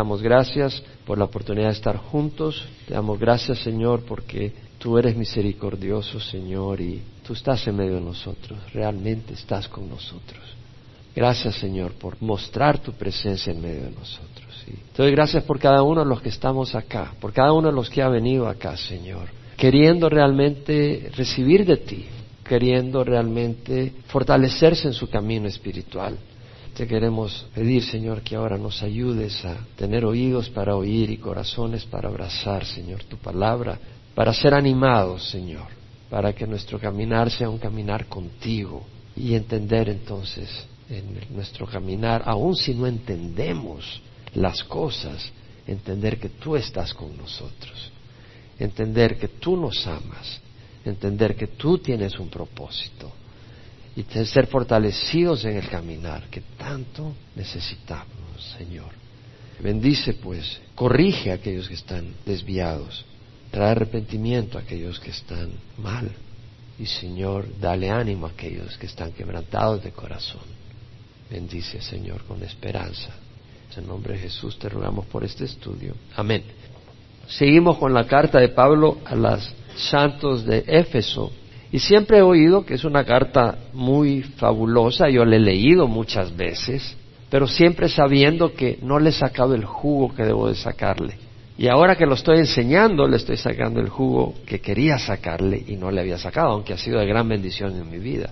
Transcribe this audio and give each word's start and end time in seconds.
damos 0.00 0.22
gracias 0.22 0.80
por 1.04 1.18
la 1.18 1.24
oportunidad 1.24 1.70
de 1.70 1.72
estar 1.72 1.96
juntos. 1.96 2.64
Te 2.86 2.94
damos 2.94 3.18
gracias, 3.18 3.58
Señor, 3.58 4.02
porque 4.06 4.52
tú 4.78 4.96
eres 4.96 5.16
misericordioso, 5.16 6.20
Señor, 6.20 6.80
y 6.80 7.02
tú 7.26 7.32
estás 7.32 7.66
en 7.66 7.74
medio 7.74 7.96
de 7.96 8.02
nosotros. 8.02 8.60
Realmente 8.72 9.34
estás 9.34 9.66
con 9.66 9.88
nosotros. 9.88 10.40
Gracias, 11.16 11.56
Señor, 11.56 11.94
por 11.94 12.16
mostrar 12.22 12.78
tu 12.78 12.92
presencia 12.92 13.52
en 13.52 13.60
medio 13.60 13.82
de 13.86 13.90
nosotros. 13.90 14.66
Y 14.98 15.10
gracias 15.10 15.42
por 15.42 15.58
cada 15.58 15.82
uno 15.82 16.04
de 16.04 16.08
los 16.08 16.22
que 16.22 16.28
estamos 16.28 16.76
acá, 16.76 17.14
por 17.20 17.32
cada 17.32 17.52
uno 17.52 17.66
de 17.66 17.74
los 17.74 17.90
que 17.90 18.00
ha 18.00 18.08
venido 18.08 18.46
acá, 18.46 18.76
Señor, 18.76 19.26
queriendo 19.56 20.08
realmente 20.08 21.10
recibir 21.16 21.66
de 21.66 21.76
ti, 21.76 22.06
queriendo 22.44 23.02
realmente 23.02 23.94
fortalecerse 24.06 24.86
en 24.86 24.94
su 24.94 25.10
camino 25.10 25.48
espiritual. 25.48 26.16
Te 26.78 26.86
queremos 26.86 27.44
pedir, 27.52 27.82
Señor, 27.82 28.22
que 28.22 28.36
ahora 28.36 28.56
nos 28.56 28.84
ayudes 28.84 29.44
a 29.44 29.56
tener 29.74 30.04
oídos 30.04 30.48
para 30.48 30.76
oír 30.76 31.10
y 31.10 31.16
corazones 31.16 31.84
para 31.84 32.08
abrazar, 32.08 32.64
Señor, 32.64 33.02
tu 33.02 33.16
palabra, 33.16 33.76
para 34.14 34.32
ser 34.32 34.54
animados, 34.54 35.28
Señor, 35.28 35.66
para 36.08 36.32
que 36.32 36.46
nuestro 36.46 36.78
caminar 36.78 37.32
sea 37.32 37.50
un 37.50 37.58
caminar 37.58 38.06
contigo 38.06 38.86
y 39.16 39.34
entender 39.34 39.88
entonces 39.88 40.48
en 40.88 41.18
nuestro 41.34 41.66
caminar, 41.66 42.22
aun 42.24 42.54
si 42.54 42.72
no 42.74 42.86
entendemos 42.86 44.00
las 44.34 44.62
cosas, 44.62 45.32
entender 45.66 46.20
que 46.20 46.28
tú 46.28 46.54
estás 46.54 46.94
con 46.94 47.16
nosotros, 47.16 47.90
entender 48.56 49.18
que 49.18 49.26
tú 49.26 49.56
nos 49.56 49.84
amas, 49.84 50.40
entender 50.84 51.34
que 51.34 51.48
tú 51.48 51.78
tienes 51.78 52.16
un 52.20 52.28
propósito 52.28 53.17
y 53.96 54.02
ser 54.24 54.46
fortalecidos 54.46 55.44
en 55.44 55.56
el 55.56 55.68
caminar 55.68 56.28
que 56.30 56.42
tanto 56.56 57.14
necesitamos, 57.34 58.54
Señor. 58.56 58.90
Bendice 59.60 60.14
pues, 60.14 60.60
corrige 60.74 61.32
a 61.32 61.34
aquellos 61.34 61.68
que 61.68 61.74
están 61.74 62.14
desviados, 62.24 63.04
trae 63.50 63.72
arrepentimiento 63.72 64.56
a 64.56 64.60
aquellos 64.60 65.00
que 65.00 65.10
están 65.10 65.50
mal 65.78 66.10
y 66.78 66.86
Señor, 66.86 67.46
dale 67.58 67.90
ánimo 67.90 68.26
a 68.26 68.30
aquellos 68.30 68.78
que 68.78 68.86
están 68.86 69.12
quebrantados 69.12 69.82
de 69.82 69.90
corazón. 69.90 70.42
Bendice, 71.28 71.80
Señor, 71.80 72.22
con 72.24 72.42
esperanza. 72.42 73.10
En 73.76 73.86
nombre 73.86 74.14
de 74.14 74.20
Jesús 74.20 74.58
te 74.58 74.68
rogamos 74.68 75.06
por 75.06 75.22
este 75.22 75.44
estudio. 75.44 75.94
Amén. 76.16 76.42
Seguimos 77.28 77.78
con 77.78 77.94
la 77.94 78.06
carta 78.06 78.40
de 78.40 78.48
Pablo 78.48 78.98
a 79.04 79.14
los 79.14 79.54
santos 79.76 80.44
de 80.44 80.64
Éfeso. 80.66 81.30
Y 81.70 81.80
siempre 81.80 82.18
he 82.18 82.22
oído 82.22 82.64
que 82.64 82.74
es 82.74 82.84
una 82.84 83.04
carta 83.04 83.58
muy 83.74 84.22
fabulosa, 84.22 85.10
yo 85.10 85.24
la 85.24 85.36
he 85.36 85.40
leído 85.40 85.86
muchas 85.86 86.34
veces, 86.34 86.96
pero 87.28 87.46
siempre 87.46 87.88
sabiendo 87.88 88.54
que 88.54 88.78
no 88.82 88.98
le 88.98 89.10
he 89.10 89.12
sacado 89.12 89.54
el 89.54 89.64
jugo 89.64 90.14
que 90.14 90.24
debo 90.24 90.48
de 90.48 90.54
sacarle. 90.54 91.16
Y 91.58 91.68
ahora 91.68 91.96
que 91.96 92.06
lo 92.06 92.14
estoy 92.14 92.38
enseñando, 92.38 93.06
le 93.06 93.16
estoy 93.16 93.36
sacando 93.36 93.80
el 93.80 93.88
jugo 93.88 94.34
que 94.46 94.60
quería 94.60 94.98
sacarle 94.98 95.62
y 95.66 95.76
no 95.76 95.90
le 95.90 96.00
había 96.00 96.16
sacado, 96.16 96.52
aunque 96.52 96.72
ha 96.72 96.78
sido 96.78 97.00
de 97.00 97.06
gran 97.06 97.28
bendición 97.28 97.76
en 97.76 97.90
mi 97.90 97.98
vida. 97.98 98.30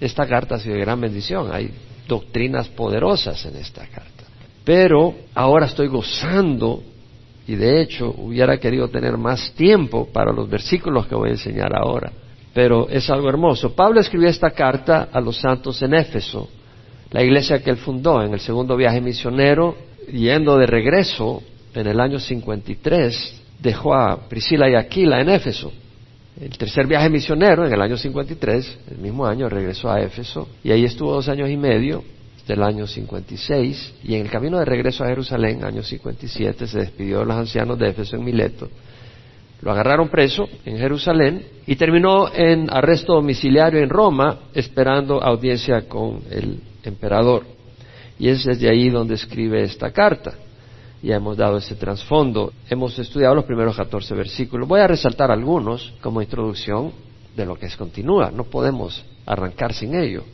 Esta 0.00 0.26
carta 0.28 0.56
ha 0.56 0.58
sido 0.60 0.74
de 0.76 0.82
gran 0.82 1.00
bendición, 1.00 1.48
hay 1.52 1.70
doctrinas 2.06 2.68
poderosas 2.68 3.44
en 3.46 3.56
esta 3.56 3.86
carta. 3.86 4.24
Pero 4.64 5.14
ahora 5.34 5.66
estoy 5.66 5.88
gozando 5.88 6.82
y 7.46 7.56
de 7.56 7.82
hecho 7.82 8.14
hubiera 8.18 8.58
querido 8.58 8.88
tener 8.88 9.16
más 9.16 9.50
tiempo 9.54 10.06
para 10.12 10.32
los 10.32 10.48
versículos 10.48 11.06
que 11.08 11.14
voy 11.16 11.30
a 11.30 11.32
enseñar 11.32 11.74
ahora 11.74 12.12
pero 12.58 12.88
es 12.88 13.08
algo 13.08 13.28
hermoso. 13.28 13.72
Pablo 13.72 14.00
escribió 14.00 14.28
esta 14.28 14.50
carta 14.50 15.10
a 15.12 15.20
los 15.20 15.36
santos 15.36 15.80
en 15.80 15.94
Éfeso, 15.94 16.48
la 17.12 17.22
iglesia 17.22 17.62
que 17.62 17.70
él 17.70 17.76
fundó 17.76 18.20
en 18.20 18.32
el 18.32 18.40
segundo 18.40 18.76
viaje 18.76 19.00
misionero, 19.00 19.76
yendo 20.12 20.58
de 20.58 20.66
regreso 20.66 21.40
en 21.72 21.86
el 21.86 22.00
año 22.00 22.18
53, 22.18 23.42
dejó 23.60 23.94
a 23.94 24.28
Priscila 24.28 24.68
y 24.68 24.74
Aquila 24.74 25.20
en 25.20 25.28
Éfeso. 25.28 25.72
El 26.40 26.58
tercer 26.58 26.88
viaje 26.88 27.08
misionero, 27.08 27.64
en 27.64 27.72
el 27.72 27.80
año 27.80 27.96
53, 27.96 28.78
el 28.90 28.98
mismo 28.98 29.24
año, 29.24 29.48
regresó 29.48 29.92
a 29.92 30.00
Éfeso 30.00 30.48
y 30.64 30.72
ahí 30.72 30.84
estuvo 30.84 31.12
dos 31.12 31.28
años 31.28 31.48
y 31.48 31.56
medio, 31.56 32.02
del 32.48 32.64
año 32.64 32.88
56, 32.88 33.94
y 34.02 34.16
en 34.16 34.22
el 34.22 34.30
camino 34.32 34.58
de 34.58 34.64
regreso 34.64 35.04
a 35.04 35.06
Jerusalén, 35.06 35.62
año 35.62 35.84
57, 35.84 36.66
se 36.66 36.78
despidió 36.78 37.20
de 37.20 37.26
los 37.26 37.36
ancianos 37.36 37.78
de 37.78 37.90
Éfeso 37.90 38.16
en 38.16 38.24
Mileto 38.24 38.68
lo 39.60 39.72
agarraron 39.72 40.08
preso 40.08 40.48
en 40.64 40.78
Jerusalén 40.78 41.44
y 41.66 41.76
terminó 41.76 42.32
en 42.32 42.68
arresto 42.70 43.14
domiciliario 43.14 43.80
en 43.80 43.88
Roma 43.88 44.38
esperando 44.54 45.22
audiencia 45.22 45.88
con 45.88 46.22
el 46.30 46.60
emperador. 46.84 47.44
Y 48.18 48.28
es 48.28 48.44
desde 48.44 48.68
ahí 48.68 48.88
donde 48.88 49.14
escribe 49.14 49.62
esta 49.62 49.90
carta. 49.90 50.34
Ya 51.02 51.16
hemos 51.16 51.36
dado 51.36 51.58
ese 51.58 51.74
trasfondo. 51.76 52.52
Hemos 52.68 52.98
estudiado 52.98 53.34
los 53.34 53.44
primeros 53.44 53.76
14 53.76 54.14
versículos. 54.14 54.66
Voy 54.66 54.80
a 54.80 54.88
resaltar 54.88 55.30
algunos 55.30 55.94
como 56.00 56.22
introducción 56.22 56.92
de 57.36 57.46
lo 57.46 57.56
que 57.56 57.66
es 57.66 57.76
continúa. 57.76 58.30
No 58.32 58.44
podemos 58.44 59.04
arrancar 59.26 59.72
sin 59.72 59.94
ello. 59.94 60.24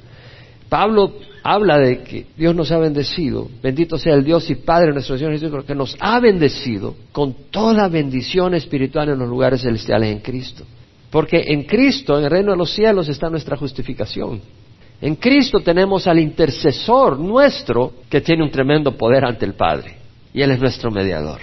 Pablo 0.74 1.12
habla 1.44 1.78
de 1.78 2.02
que 2.02 2.26
Dios 2.36 2.52
nos 2.52 2.72
ha 2.72 2.78
bendecido, 2.78 3.48
bendito 3.62 3.96
sea 3.96 4.14
el 4.14 4.24
Dios 4.24 4.50
y 4.50 4.56
Padre 4.56 4.88
de 4.88 4.94
nuestro 4.94 5.16
Señor 5.16 5.30
Jesucristo, 5.30 5.64
que 5.64 5.74
nos 5.76 5.96
ha 6.00 6.18
bendecido 6.18 6.96
con 7.12 7.32
toda 7.52 7.86
bendición 7.86 8.54
espiritual 8.54 9.10
en 9.10 9.20
los 9.20 9.28
lugares 9.28 9.62
celestiales 9.62 10.10
en 10.10 10.18
Cristo. 10.18 10.64
Porque 11.12 11.44
en 11.46 11.62
Cristo, 11.62 12.18
en 12.18 12.24
el 12.24 12.30
reino 12.32 12.50
de 12.50 12.56
los 12.56 12.74
cielos, 12.74 13.08
está 13.08 13.30
nuestra 13.30 13.56
justificación. 13.56 14.40
En 15.00 15.14
Cristo 15.14 15.60
tenemos 15.60 16.08
al 16.08 16.18
intercesor 16.18 17.20
nuestro 17.20 17.92
que 18.10 18.20
tiene 18.20 18.42
un 18.42 18.50
tremendo 18.50 18.96
poder 18.96 19.24
ante 19.24 19.46
el 19.46 19.54
Padre. 19.54 19.94
Y 20.32 20.42
Él 20.42 20.50
es 20.50 20.58
nuestro 20.58 20.90
mediador. 20.90 21.40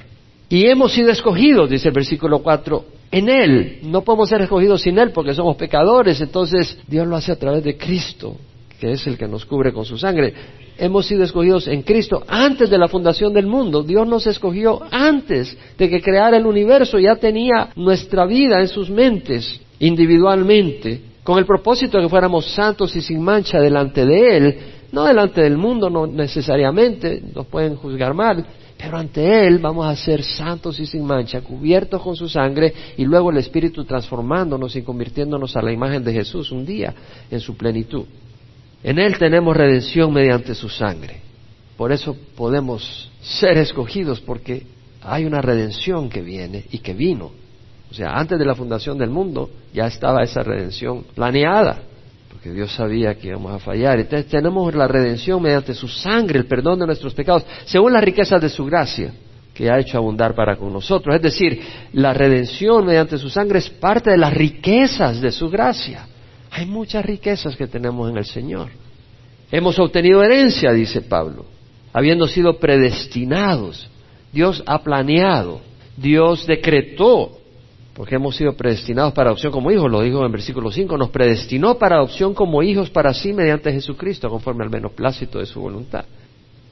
Y 0.49 0.65
hemos 0.65 0.91
sido 0.91 1.09
escogidos, 1.09 1.69
dice 1.69 1.87
el 1.87 1.93
versículo 1.93 2.39
4, 2.39 2.85
en 3.11 3.29
Él. 3.29 3.79
No 3.83 4.01
podemos 4.01 4.27
ser 4.27 4.41
escogidos 4.41 4.81
sin 4.81 4.99
Él 4.99 5.11
porque 5.11 5.33
somos 5.33 5.55
pecadores. 5.55 6.19
Entonces 6.19 6.77
Dios 6.85 7.07
lo 7.07 7.15
hace 7.15 7.31
a 7.31 7.39
través 7.39 7.63
de 7.63 7.77
Cristo 7.77 8.35
que 8.81 8.93
es 8.93 9.05
el 9.05 9.15
que 9.15 9.27
nos 9.27 9.45
cubre 9.45 9.71
con 9.71 9.85
su 9.85 9.95
sangre. 9.95 10.33
Hemos 10.75 11.05
sido 11.05 11.23
escogidos 11.23 11.67
en 11.67 11.83
Cristo 11.83 12.23
antes 12.27 12.67
de 12.67 12.79
la 12.79 12.87
fundación 12.87 13.31
del 13.31 13.45
mundo. 13.45 13.83
Dios 13.83 14.07
nos 14.07 14.25
escogió 14.25 14.81
antes 14.89 15.55
de 15.77 15.87
que 15.87 16.01
creara 16.01 16.37
el 16.37 16.47
universo. 16.47 16.97
Ya 16.97 17.15
tenía 17.15 17.69
nuestra 17.75 18.25
vida 18.25 18.59
en 18.59 18.67
sus 18.67 18.89
mentes 18.89 19.61
individualmente, 19.77 20.99
con 21.23 21.37
el 21.37 21.45
propósito 21.45 21.97
de 21.97 22.05
que 22.05 22.09
fuéramos 22.09 22.47
santos 22.53 22.95
y 22.95 23.01
sin 23.01 23.21
mancha 23.21 23.59
delante 23.59 24.03
de 24.03 24.37
Él. 24.37 24.57
No 24.91 25.05
delante 25.05 25.41
del 25.41 25.57
mundo, 25.57 25.87
no 25.91 26.07
necesariamente, 26.07 27.21
nos 27.35 27.45
pueden 27.45 27.75
juzgar 27.75 28.15
mal, 28.15 28.43
pero 28.77 28.97
ante 28.97 29.45
Él 29.47 29.59
vamos 29.59 29.85
a 29.85 29.95
ser 29.95 30.23
santos 30.23 30.79
y 30.79 30.87
sin 30.87 31.05
mancha, 31.05 31.41
cubiertos 31.41 32.01
con 32.01 32.15
su 32.15 32.27
sangre 32.27 32.73
y 32.97 33.05
luego 33.05 33.29
el 33.29 33.37
Espíritu 33.37 33.85
transformándonos 33.85 34.75
y 34.75 34.81
convirtiéndonos 34.81 35.55
a 35.55 35.61
la 35.61 35.71
imagen 35.71 36.03
de 36.03 36.13
Jesús 36.13 36.51
un 36.51 36.65
día 36.65 36.93
en 37.29 37.39
su 37.39 37.55
plenitud. 37.55 38.05
En 38.83 38.99
Él 38.99 39.17
tenemos 39.17 39.55
redención 39.55 40.11
mediante 40.11 40.55
su 40.55 40.69
sangre. 40.69 41.21
Por 41.77 41.91
eso 41.91 42.15
podemos 42.35 43.11
ser 43.21 43.57
escogidos 43.57 44.19
porque 44.21 44.65
hay 45.01 45.25
una 45.25 45.41
redención 45.41 46.09
que 46.09 46.21
viene 46.21 46.65
y 46.71 46.79
que 46.79 46.93
vino. 46.93 47.31
O 47.89 47.93
sea, 47.93 48.11
antes 48.13 48.39
de 48.39 48.45
la 48.45 48.55
fundación 48.55 48.97
del 48.97 49.09
mundo 49.09 49.49
ya 49.73 49.87
estaba 49.87 50.23
esa 50.23 50.43
redención 50.43 51.03
planeada, 51.13 51.81
porque 52.31 52.51
Dios 52.51 52.71
sabía 52.73 53.15
que 53.15 53.27
íbamos 53.27 53.53
a 53.53 53.59
fallar. 53.59 53.99
Entonces 53.99 54.27
tenemos 54.29 54.73
la 54.73 54.87
redención 54.87 55.41
mediante 55.41 55.73
su 55.73 55.87
sangre, 55.87 56.39
el 56.39 56.45
perdón 56.45 56.79
de 56.79 56.87
nuestros 56.87 57.13
pecados, 57.13 57.45
según 57.65 57.93
las 57.93 58.03
riquezas 58.03 58.41
de 58.41 58.49
su 58.49 58.65
gracia 58.65 59.11
que 59.53 59.69
ha 59.69 59.79
hecho 59.79 59.97
abundar 59.97 60.33
para 60.33 60.55
con 60.55 60.71
nosotros. 60.71 61.15
Es 61.15 61.21
decir, 61.21 61.61
la 61.93 62.13
redención 62.13 62.85
mediante 62.85 63.17
su 63.17 63.29
sangre 63.29 63.59
es 63.59 63.69
parte 63.69 64.11
de 64.11 64.17
las 64.17 64.33
riquezas 64.33 65.19
de 65.19 65.31
su 65.31 65.49
gracia. 65.49 66.07
Hay 66.51 66.65
muchas 66.65 67.05
riquezas 67.05 67.55
que 67.55 67.65
tenemos 67.65 68.09
en 68.09 68.17
el 68.17 68.25
Señor. 68.25 68.69
Hemos 69.51 69.79
obtenido 69.79 70.21
herencia, 70.21 70.73
dice 70.73 71.01
Pablo, 71.01 71.45
habiendo 71.93 72.27
sido 72.27 72.57
predestinados. 72.57 73.89
Dios 74.33 74.61
ha 74.65 74.83
planeado, 74.83 75.61
Dios 75.95 76.45
decretó, 76.45 77.37
porque 77.93 78.15
hemos 78.15 78.35
sido 78.35 78.53
predestinados 78.53 79.13
para 79.13 79.29
adopción 79.29 79.51
como 79.51 79.71
hijos, 79.71 79.89
lo 79.89 80.01
dijo 80.01 80.25
en 80.25 80.31
versículo 80.31 80.71
5, 80.71 80.97
nos 80.97 81.09
predestinó 81.09 81.77
para 81.77 81.95
adopción 81.95 82.33
como 82.33 82.63
hijos 82.63 82.89
para 82.89 83.13
sí 83.13 83.33
mediante 83.33 83.71
Jesucristo, 83.71 84.29
conforme 84.29 84.63
al 84.63 84.69
beneplácito 84.69 85.39
de 85.39 85.45
su 85.45 85.59
voluntad. 85.59 86.05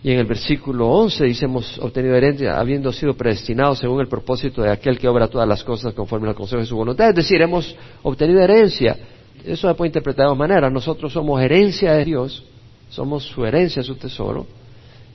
Y 0.02 0.12
en 0.12 0.20
el 0.20 0.26
versículo 0.26 0.88
11 0.88 1.26
dice, 1.26 1.46
hemos 1.46 1.78
obtenido 1.80 2.16
herencia 2.16 2.58
habiendo 2.58 2.92
sido 2.94 3.16
predestinados 3.16 3.80
según 3.80 4.00
el 4.00 4.08
propósito 4.08 4.62
de 4.62 4.72
aquel 4.72 4.98
que 4.98 5.10
obra 5.10 5.28
todas 5.28 5.48
las 5.48 5.62
cosas 5.64 5.94
conforme 5.94 6.30
al 6.30 6.36
consejo 6.36 6.62
de 6.62 6.66
su 6.66 6.78
voluntad. 6.78 7.10
Es 7.10 7.16
decir, 7.16 7.42
hemos 7.42 7.76
obtenido 8.02 8.40
herencia 8.40 8.98
eso 9.46 9.68
se 9.68 9.74
puede 9.76 9.90
interpretar 9.90 10.26
de 10.26 10.30
dos 10.30 10.38
maneras. 10.38 10.72
Nosotros 10.72 11.14
somos 11.14 11.42
herencia 11.42 11.94
de 11.94 12.06
Dios, 12.06 12.44
somos 12.90 13.24
su 13.24 13.46
herencia, 13.46 13.84
su 13.84 13.96
tesoro, 13.96 14.46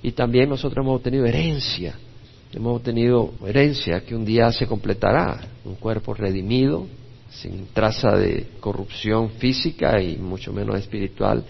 y 0.02 0.12
también 0.12 0.48
nosotros 0.48 0.84
hemos 0.84 0.96
obtenido 0.96 1.26
herencia. 1.26 1.94
Hemos 2.52 2.76
obtenido 2.76 3.32
herencia 3.46 4.00
que 4.04 4.14
un 4.14 4.24
día 4.24 4.52
se 4.52 4.66
completará, 4.66 5.40
un 5.64 5.74
cuerpo 5.74 6.14
redimido, 6.14 6.86
sin 7.30 7.66
traza 7.72 8.16
de 8.16 8.46
corrupción 8.60 9.30
física 9.30 10.00
y 10.00 10.16
mucho 10.16 10.52
menos 10.52 10.78
espiritual. 10.78 11.44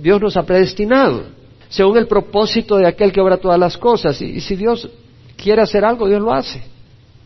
Dios 0.00 0.20
nos 0.20 0.36
ha 0.36 0.44
predestinado. 0.44 1.24
según 1.68 1.96
el 1.96 2.06
propósito 2.06 2.76
de 2.76 2.86
aquel 2.86 3.10
que 3.12 3.20
obra 3.20 3.38
todas 3.38 3.58
las 3.58 3.78
cosas. 3.78 4.20
Y, 4.20 4.40
si 4.40 4.56
Dios 4.56 4.90
quiere 5.36 5.62
hacer 5.62 5.86
algo, 5.86 6.06
Dios 6.06 6.20
lo 6.20 6.30
hace. 6.32 6.62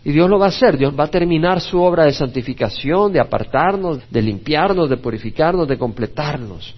Y 0.07 0.13
Dios 0.13 0.31
lo 0.31 0.39
va 0.39 0.47
a 0.47 0.51
hacer, 0.51 0.79
Dios 0.79 0.95
va 0.97 1.03
a 1.03 1.11
terminar 1.11 1.61
su 1.61 1.83
obra 1.83 2.05
de 2.05 2.13
santificación, 2.13 3.13
de 3.13 3.19
apartarnos, 3.19 4.09
de 4.09 4.23
limpiarnos, 4.23 4.89
de 4.89 4.99
purificarnos, 4.99 5.67
de 5.67 5.77
completarnos. 5.77 6.77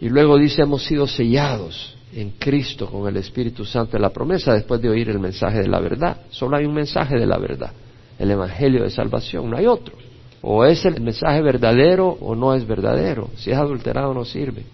Y 0.00 0.08
luego 0.08 0.36
dice, 0.36 0.62
hemos 0.62 0.82
sido 0.82 1.06
sellados 1.06 1.96
en 2.12 2.30
Cristo 2.30 2.90
con 2.90 3.06
el 3.06 3.16
Espíritu 3.16 3.64
Santo 3.64 3.92
de 3.92 4.00
la 4.00 4.10
promesa 4.10 4.54
después 4.54 4.82
de 4.82 4.88
oír 4.88 5.08
el 5.08 5.20
mensaje 5.20 5.60
de 5.60 5.68
la 5.68 5.78
verdad. 5.78 6.22
Solo 6.30 6.56
hay 6.56 6.64
un 6.64 6.74
mensaje 6.74 7.16
de 7.16 7.26
la 7.26 7.38
verdad, 7.38 7.70
el 8.18 8.32
Evangelio 8.32 8.82
de 8.82 8.90
Salvación, 8.90 9.48
no 9.48 9.56
hay 9.56 9.66
otro. 9.66 9.94
O 10.42 10.64
es 10.64 10.84
el 10.84 11.00
mensaje 11.00 11.42
verdadero 11.42 12.08
o 12.08 12.34
no 12.34 12.54
es 12.54 12.66
verdadero. 12.66 13.30
Si 13.36 13.52
es 13.52 13.56
adulterado 13.56 14.12
no 14.12 14.24
sirve. 14.24 14.64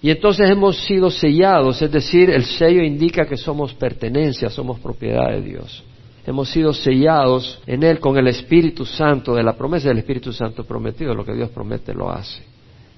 Y 0.00 0.10
entonces 0.10 0.48
hemos 0.48 0.76
sido 0.86 1.10
sellados, 1.10 1.82
es 1.82 1.90
decir, 1.90 2.30
el 2.30 2.44
sello 2.44 2.80
indica 2.80 3.26
que 3.26 3.36
somos 3.36 3.74
pertenencia, 3.74 4.50
somos 4.50 4.78
propiedad 4.78 5.30
de 5.32 5.42
Dios. 5.42 5.82
Hemos 6.26 6.50
sido 6.50 6.72
sellados 6.72 7.60
en 7.66 7.82
Él 7.82 8.00
con 8.00 8.16
el 8.16 8.28
Espíritu 8.28 8.84
Santo, 8.86 9.34
de 9.34 9.42
la 9.42 9.54
promesa 9.54 9.88
del 9.88 9.98
Espíritu 9.98 10.32
Santo 10.32 10.64
prometido, 10.64 11.14
lo 11.14 11.24
que 11.24 11.34
Dios 11.34 11.50
promete 11.50 11.92
lo 11.92 12.10
hace. 12.10 12.42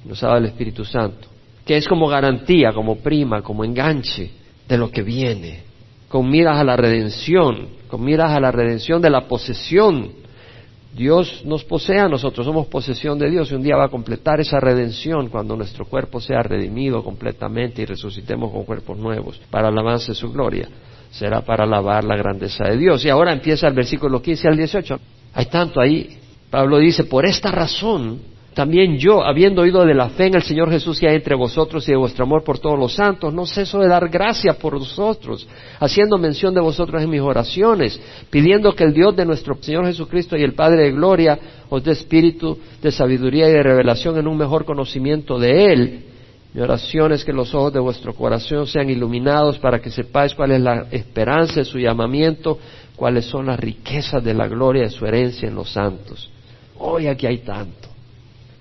Nos 0.05 0.21
dado 0.21 0.37
el 0.37 0.47
Espíritu 0.47 0.85
Santo, 0.85 1.29
que 1.65 1.77
es 1.77 1.89
como 1.89 2.07
garantía, 2.07 2.73
como 2.73 2.97
prima, 2.99 3.43
como 3.43 3.65
enganche 3.65 4.31
de 4.69 4.79
lo 4.79 4.91
que 4.91 5.03
viene, 5.03 5.63
con 6.09 6.31
miras 6.31 6.59
a 6.59 6.65
la 6.65 6.77
redención, 6.77 7.69
con 7.89 8.05
miras 8.05 8.31
a 8.31 8.41
la 8.41 8.53
redención 8.53 9.03
de 9.03 9.11
la 9.11 9.27
posesión 9.27 10.27
Dios 10.97 11.43
nos 11.45 11.63
posee 11.63 12.01
a 12.01 12.09
nosotros, 12.09 12.47
somos 12.47 12.69
posesión 12.69 13.19
de 13.19 13.29
Dios 13.29 13.53
y 13.53 13.55
un 13.55 13.63
día 13.63 13.77
va 13.77 13.85
a 13.85 13.91
completar 13.91 14.41
esa 14.41 14.59
redención 14.59 15.29
cuando 15.29 15.55
nuestro 15.55 15.85
cuerpo 15.85 16.21
sea 16.21 16.43
redimido 16.43 17.05
completamente 17.05 17.83
y 17.83 17.85
resucitemos 17.85 18.51
con 18.51 18.65
cuerpos 18.65 18.97
nuevos 18.97 19.39
para 19.51 19.69
alabanza 19.69 20.13
de 20.13 20.15
su 20.15 20.33
gloria. 20.33 20.67
Será 21.11 21.43
para 21.43 21.65
alabar 21.65 22.05
la 22.05 22.17
grandeza 22.17 22.65
de 22.65 22.77
Dios. 22.77 23.05
Y 23.05 23.09
ahora 23.09 23.33
empieza 23.33 23.69
el 23.69 23.75
versículo 23.75 24.21
15 24.21 24.49
al 24.49 24.57
18. 24.57 25.01
Hay 25.35 25.47
tanto 25.47 25.81
ahí. 25.81 26.19
Pablo 26.51 26.79
dice, 26.79 27.05
por 27.05 27.27
esta 27.27 27.51
razón 27.51 28.21
también 28.57 28.97
yo, 28.97 29.23
habiendo 29.23 29.61
oído 29.61 29.85
de 29.85 29.93
la 29.93 30.09
fe 30.09 30.29
en 30.29 30.37
el 30.37 30.43
Señor 30.43 30.71
Jesús 30.71 30.99
que 30.99 31.07
hay 31.07 31.17
entre 31.17 31.35
vosotros 31.35 31.87
y 31.87 31.91
de 31.91 31.99
vuestro 31.99 32.25
amor 32.25 32.43
por 32.43 32.59
todos 32.59 32.79
los 32.79 32.95
santos, 32.95 33.35
no 33.35 33.45
ceso 33.45 33.81
de 33.81 33.87
dar 33.87 34.09
gracia 34.09 34.55
por 34.55 34.79
vosotros, 34.79 35.47
haciendo 35.79 36.17
mención 36.17 36.55
de 36.55 36.63
vosotros 36.63 37.03
en 37.03 37.11
mis 37.11 37.21
oraciones, 37.21 38.01
pidiendo 38.31 38.75
que 38.75 38.85
el 38.85 38.95
Dios 38.95 39.15
de 39.15 39.27
nuestro 39.27 39.59
Señor 39.61 39.85
Jesucristo 39.85 40.39
y 40.39 40.43
el 40.43 40.55
Padre 40.55 40.85
de 40.85 40.93
gloria 40.93 41.39
os 41.69 41.85
dé 41.85 41.93
espíritu 41.93 42.59
de 42.81 42.91
sabiduría 42.91 43.47
y 43.47 43.53
de 43.53 43.63
revelación 43.63 44.17
en 44.17 44.27
un 44.27 44.39
mejor 44.39 44.65
conocimiento 44.65 45.39
de 45.39 45.67
Él. 45.67 46.05
Mi 46.55 46.63
oración 46.63 47.13
es 47.13 47.25
que 47.25 47.33
los 47.33 47.55
ojos 47.55 47.73
de 47.73 47.81
vuestro 47.81 48.15
corazón 48.15 48.67
sean 48.67 48.89
iluminados 48.89 49.59
para 49.59 49.81
que 49.81 49.91
sepáis 49.91 50.35
cuál 50.35 50.53
es 50.53 50.61
la 50.61 50.87
esperanza 50.91 51.57
de 51.57 51.65
su 51.65 51.79
llamamiento, 51.79 52.59
cuáles 52.97 53.27
son 53.27 53.47
las 53.47 53.61
riquezas 53.61 54.25
de 54.25 54.33
la 54.33 54.49
gloria 54.49 54.85
de 54.85 54.91
su 54.91 55.05
herencia 55.05 55.49
en 55.49 55.55
los 55.55 55.71
santos. 55.71 56.31
Hoy 56.79 57.09
aquí 57.09 57.27
hay 57.27 57.39
tanto. 57.39 57.89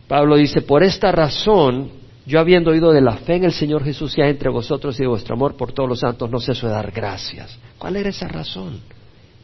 Pablo 0.07 0.35
dice, 0.35 0.61
por 0.61 0.83
esta 0.83 1.11
razón, 1.11 1.89
yo 2.25 2.39
habiendo 2.39 2.71
oído 2.71 2.91
de 2.91 3.01
la 3.01 3.17
fe 3.17 3.35
en 3.35 3.45
el 3.45 3.53
Señor 3.53 3.83
Jesús 3.83 4.15
ya 4.15 4.27
entre 4.27 4.49
vosotros 4.49 4.99
y 4.99 5.03
de 5.03 5.07
vuestro 5.07 5.35
amor 5.35 5.55
por 5.55 5.71
todos 5.71 5.87
los 5.87 5.99
santos, 5.99 6.29
no 6.29 6.39
ceso 6.39 6.67
de 6.67 6.73
dar 6.73 6.91
gracias. 6.91 7.57
¿Cuál 7.77 7.95
era 7.95 8.09
esa 8.09 8.27
razón? 8.27 8.81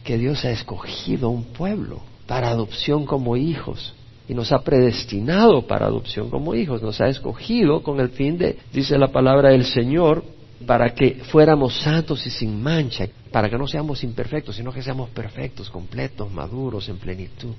Que 0.03 0.17
Dios 0.17 0.43
ha 0.45 0.51
escogido 0.51 1.29
un 1.29 1.45
pueblo 1.45 2.01
para 2.27 2.49
adopción 2.49 3.05
como 3.05 3.37
hijos 3.37 3.93
y 4.27 4.33
nos 4.33 4.51
ha 4.51 4.61
predestinado 4.61 5.67
para 5.67 5.87
adopción 5.87 6.29
como 6.29 6.55
hijos, 6.55 6.81
nos 6.81 7.01
ha 7.01 7.07
escogido 7.07 7.83
con 7.83 7.99
el 7.99 8.09
fin 8.09 8.37
de, 8.37 8.57
dice 8.71 8.97
la 8.97 9.11
palabra 9.11 9.49
del 9.49 9.65
Señor, 9.65 10.23
para 10.65 10.93
que 10.93 11.15
fuéramos 11.31 11.75
santos 11.81 12.25
y 12.25 12.29
sin 12.29 12.61
mancha, 12.61 13.07
para 13.31 13.49
que 13.49 13.57
no 13.57 13.67
seamos 13.67 14.03
imperfectos, 14.03 14.55
sino 14.55 14.71
que 14.71 14.83
seamos 14.83 15.09
perfectos, 15.09 15.69
completos, 15.69 16.31
maduros, 16.31 16.87
en 16.89 16.97
plenitud. 16.97 17.53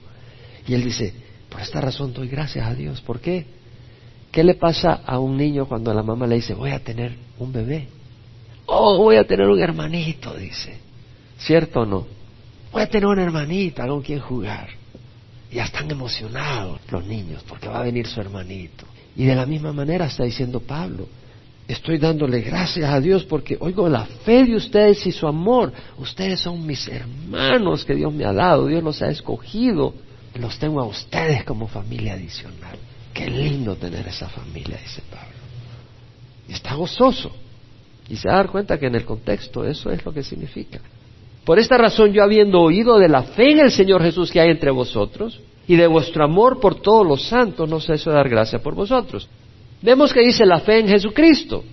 Y 0.67 0.75
él 0.75 0.85
dice, 0.85 1.12
por 1.49 1.61
esta 1.61 1.81
razón 1.81 2.12
doy 2.12 2.29
gracias 2.29 2.67
a 2.67 2.75
Dios. 2.75 3.00
¿Por 3.00 3.20
qué? 3.20 3.44
¿Qué 4.31 4.44
le 4.44 4.55
pasa 4.55 5.03
a 5.05 5.19
un 5.19 5.37
niño 5.37 5.67
cuando 5.67 5.93
la 5.93 6.03
mamá 6.03 6.26
le 6.26 6.37
dice, 6.37 6.55
voy 6.55 6.70
a 6.70 6.82
tener 6.82 7.17
un 7.38 7.53
bebé? 7.53 7.88
Oh, 8.67 8.97
voy 8.97 9.17
a 9.17 9.25
tener 9.25 9.47
un 9.49 9.61
hermanito, 9.61 10.35
dice. 10.35 10.79
¿Cierto 11.38 11.81
o 11.81 11.87
no? 11.87 12.06
Voy 12.73 12.82
a 12.82 12.88
tener 12.88 13.06
una 13.06 13.23
hermanita 13.23 13.87
con 13.87 14.00
quien 14.00 14.20
jugar. 14.20 14.81
Ya 15.53 15.65
están 15.65 15.91
emocionados 15.91 16.81
los 16.91 17.05
niños 17.05 17.45
porque 17.47 17.69
va 17.69 17.81
a 17.81 17.83
venir 17.83 18.07
su 18.07 18.21
hermanito. 18.21 18.87
Y 19.17 19.25
de 19.27 19.35
la 19.35 19.45
misma 19.45 19.73
manera 19.73 20.07
está 20.07 20.25
diciendo 20.25 20.61
Pablo, 20.61 21.07
estoy 21.69 21.99
dándole 21.99 22.41
gracias 22.41 22.91
a 22.91 23.01
Dios 23.01 23.25
porque 23.25 23.59
oigo 23.61 23.89
la 23.89 24.07
fe 24.07 24.45
de 24.45 24.57
ustedes 24.57 25.07
y 25.07 25.13
su 25.13 25.27
amor. 25.27 25.73
Ustedes 25.99 26.41
son 26.41 26.67
mis 26.67 26.89
hermanos 26.89 27.85
que 27.85 27.95
Dios 27.95 28.13
me 28.13 28.25
ha 28.25 28.33
dado, 28.33 28.67
Dios 28.67 28.83
los 28.83 29.03
ha 29.03 29.11
escogido 29.11 29.95
los 30.39 30.59
tengo 30.59 30.81
a 30.81 30.87
ustedes 30.87 31.45
como 31.45 31.69
familia 31.69 32.15
adicional. 32.15 32.79
Qué 33.13 33.29
lindo 33.29 33.77
tener 33.77 34.07
esa 34.09 34.29
familia, 34.29 34.79
dice 34.79 35.03
Pablo. 35.11 35.37
Y 36.49 36.53
está 36.53 36.75
gozoso. 36.75 37.33
Y 38.09 38.17
se 38.17 38.29
da 38.29 38.37
dar 38.37 38.51
cuenta 38.51 38.79
que 38.79 38.87
en 38.87 38.95
el 38.95 39.05
contexto 39.05 39.67
eso 39.67 39.91
es 39.91 40.05
lo 40.05 40.13
que 40.13 40.23
significa. 40.23 40.81
Por 41.44 41.59
esta 41.59 41.77
razón 41.77 42.12
yo 42.12 42.23
habiendo 42.23 42.61
oído 42.61 42.99
de 42.99 43.09
la 43.09 43.23
fe 43.23 43.50
en 43.50 43.61
el 43.61 43.71
Señor 43.71 44.03
Jesús 44.03 44.31
que 44.31 44.41
hay 44.41 44.50
entre 44.50 44.71
vosotros 44.71 45.41
y 45.67 45.77
de 45.77 45.87
vuestro 45.87 46.25
amor 46.25 46.61
por 46.61 46.81
todos 46.81 47.06
los 47.06 47.27
santos, 47.29 47.69
no 47.69 47.81
sé 47.81 47.94
eso 47.94 48.11
dar 48.11 48.29
gracia 48.29 48.61
por 48.61 48.75
vosotros. 48.75 49.29
Vemos 49.81 50.12
que 50.12 50.21
dice 50.21 50.47
la 50.47 50.61
fe 50.61 50.79
en 50.79 50.89
Jesucristo. 50.89 51.65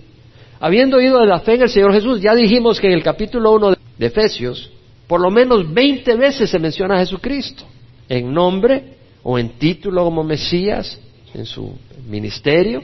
Habiendo 0.58 0.96
oído 0.96 1.20
de 1.20 1.26
la 1.26 1.40
fe 1.40 1.54
en 1.54 1.62
el 1.62 1.68
Señor 1.68 1.92
Jesús, 1.92 2.20
ya 2.20 2.34
dijimos 2.34 2.80
que 2.80 2.88
en 2.88 2.94
el 2.94 3.02
capítulo 3.02 3.52
1 3.52 3.76
de 3.98 4.06
Efesios, 4.06 4.70
por 5.06 5.20
lo 5.20 5.30
menos 5.30 5.72
20 5.72 6.16
veces 6.16 6.50
se 6.50 6.58
menciona 6.58 6.96
a 6.96 7.00
Jesucristo 7.00 7.64
en 8.08 8.32
nombre 8.32 8.96
o 9.22 9.38
en 9.38 9.50
título 9.50 10.04
como 10.04 10.24
Mesías 10.24 11.00
en 11.32 11.46
su 11.46 11.72
ministerio 12.08 12.82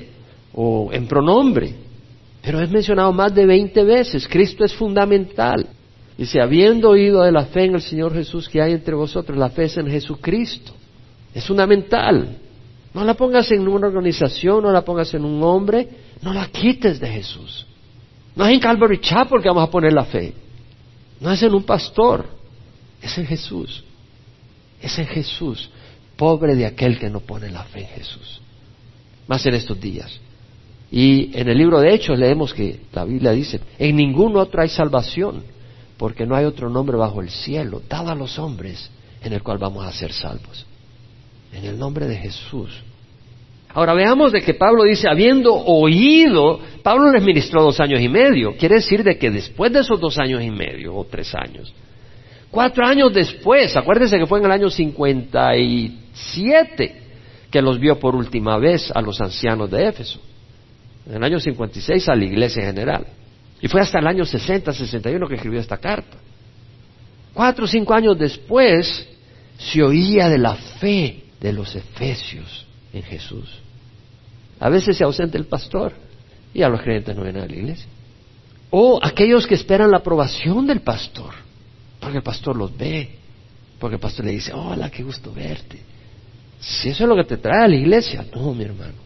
o 0.54 0.90
en 0.92 1.06
pronombre. 1.06 1.74
Pero 2.42 2.60
es 2.60 2.70
mencionado 2.70 3.12
más 3.12 3.34
de 3.34 3.44
20 3.44 3.82
veces. 3.82 4.26
Cristo 4.28 4.64
es 4.64 4.72
fundamental. 4.72 5.66
Dice, 6.16 6.40
habiendo 6.40 6.90
oído 6.90 7.22
de 7.22 7.32
la 7.32 7.44
fe 7.46 7.64
en 7.64 7.74
el 7.74 7.82
Señor 7.82 8.14
Jesús 8.14 8.48
que 8.48 8.62
hay 8.62 8.72
entre 8.72 8.94
vosotros, 8.94 9.36
la 9.36 9.50
fe 9.50 9.64
es 9.64 9.76
en 9.76 9.88
Jesucristo. 9.88 10.72
Es 11.34 11.44
fundamental. 11.44 12.38
No 12.94 13.04
la 13.04 13.14
pongas 13.14 13.50
en 13.52 13.68
una 13.68 13.88
organización, 13.88 14.62
no 14.62 14.72
la 14.72 14.82
pongas 14.82 15.12
en 15.12 15.24
un 15.24 15.42
hombre, 15.42 15.86
no 16.22 16.32
la 16.32 16.46
quites 16.46 16.98
de 16.98 17.08
Jesús. 17.08 17.66
No 18.34 18.46
es 18.46 18.54
en 18.54 18.60
Calvary 18.60 18.98
Chapel 19.00 19.42
que 19.42 19.48
vamos 19.48 19.68
a 19.68 19.70
poner 19.70 19.92
la 19.92 20.04
fe. 20.04 20.32
No 21.20 21.30
es 21.30 21.42
en 21.42 21.54
un 21.54 21.64
pastor, 21.64 22.26
es 23.02 23.16
en 23.18 23.26
Jesús. 23.26 23.84
Es 24.80 24.98
en 24.98 25.06
Jesús. 25.06 25.70
Pobre 26.16 26.54
de 26.54 26.64
aquel 26.64 26.98
que 26.98 27.10
no 27.10 27.20
pone 27.20 27.50
la 27.50 27.64
fe 27.64 27.80
en 27.80 27.88
Jesús. 27.88 28.40
Más 29.26 29.44
en 29.44 29.54
estos 29.54 29.78
días. 29.78 30.18
Y 30.90 31.38
en 31.38 31.48
el 31.48 31.58
libro 31.58 31.80
de 31.80 31.92
Hechos 31.92 32.18
leemos 32.18 32.54
que 32.54 32.80
la 32.92 33.04
Biblia 33.04 33.32
dice, 33.32 33.60
en 33.78 33.96
ningún 33.96 34.36
otro 34.36 34.62
hay 34.62 34.68
salvación, 34.68 35.42
porque 35.96 36.26
no 36.26 36.36
hay 36.36 36.44
otro 36.44 36.68
nombre 36.68 36.96
bajo 36.96 37.20
el 37.20 37.30
cielo, 37.30 37.82
dado 37.88 38.10
a 38.10 38.14
los 38.14 38.38
hombres, 38.38 38.90
en 39.22 39.32
el 39.32 39.42
cual 39.42 39.58
vamos 39.58 39.86
a 39.86 39.92
ser 39.92 40.12
salvos. 40.12 40.66
En 41.52 41.64
el 41.64 41.78
nombre 41.78 42.06
de 42.06 42.16
Jesús. 42.16 42.82
Ahora 43.72 43.94
veamos 43.94 44.32
de 44.32 44.42
que 44.42 44.54
Pablo 44.54 44.84
dice, 44.84 45.08
habiendo 45.08 45.54
oído, 45.54 46.60
Pablo 46.82 47.12
les 47.12 47.22
ministró 47.22 47.62
dos 47.62 47.78
años 47.80 48.00
y 48.00 48.08
medio. 48.08 48.56
Quiere 48.56 48.76
decir 48.76 49.04
de 49.04 49.18
que 49.18 49.30
después 49.30 49.72
de 49.72 49.80
esos 49.80 50.00
dos 50.00 50.18
años 50.18 50.42
y 50.42 50.50
medio, 50.50 50.96
o 50.96 51.04
tres 51.04 51.34
años, 51.34 51.74
Cuatro 52.50 52.86
años 52.86 53.12
después, 53.12 53.76
acuérdense 53.76 54.18
que 54.18 54.26
fue 54.26 54.38
en 54.38 54.46
el 54.46 54.52
año 54.52 54.70
57 54.70 57.02
que 57.50 57.60
los 57.60 57.78
vio 57.78 57.98
por 57.98 58.16
última 58.16 58.56
vez 58.56 58.90
a 58.94 59.02
los 59.02 59.20
ancianos 59.20 59.70
de 59.70 59.88
Éfeso. 59.88 60.18
En 61.06 61.16
el 61.16 61.24
año 61.24 61.38
56 61.38 62.08
a 62.08 62.14
la 62.14 62.24
iglesia 62.24 62.64
general. 62.64 63.06
Y 63.60 63.68
fue 63.68 63.80
hasta 63.80 63.98
el 63.98 64.06
año 64.06 64.24
60, 64.24 64.72
61 64.72 65.28
que 65.28 65.34
escribió 65.34 65.60
esta 65.60 65.78
carta. 65.78 66.16
Cuatro 67.32 67.64
o 67.64 67.68
cinco 67.68 67.94
años 67.94 68.18
después 68.18 69.06
se 69.58 69.82
oía 69.82 70.28
de 70.28 70.38
la 70.38 70.54
fe 70.54 71.24
de 71.40 71.52
los 71.52 71.74
efesios 71.74 72.66
en 72.92 73.02
Jesús. 73.02 73.60
A 74.58 74.68
veces 74.68 74.96
se 74.96 75.04
ausenta 75.04 75.36
el 75.36 75.46
pastor 75.46 75.92
y 76.54 76.62
a 76.62 76.68
los 76.68 76.80
creyentes 76.80 77.14
no 77.14 77.22
vienen 77.22 77.42
a 77.42 77.46
la 77.46 77.54
iglesia. 77.54 77.86
O 78.70 78.98
aquellos 79.02 79.46
que 79.46 79.54
esperan 79.54 79.90
la 79.90 79.98
aprobación 79.98 80.66
del 80.66 80.80
pastor. 80.80 81.34
Porque 82.00 82.18
el 82.18 82.22
pastor 82.22 82.56
los 82.56 82.76
ve, 82.76 83.16
porque 83.78 83.96
el 83.96 84.00
pastor 84.00 84.24
le 84.24 84.32
dice, 84.32 84.52
hola, 84.52 84.90
qué 84.90 85.02
gusto 85.02 85.32
verte. 85.32 85.80
Si 86.60 86.88
eso 86.88 87.04
es 87.04 87.08
lo 87.08 87.16
que 87.16 87.24
te 87.24 87.36
trae 87.36 87.64
a 87.64 87.68
la 87.68 87.76
iglesia, 87.76 88.24
no, 88.34 88.54
mi 88.54 88.64
hermano. 88.64 89.05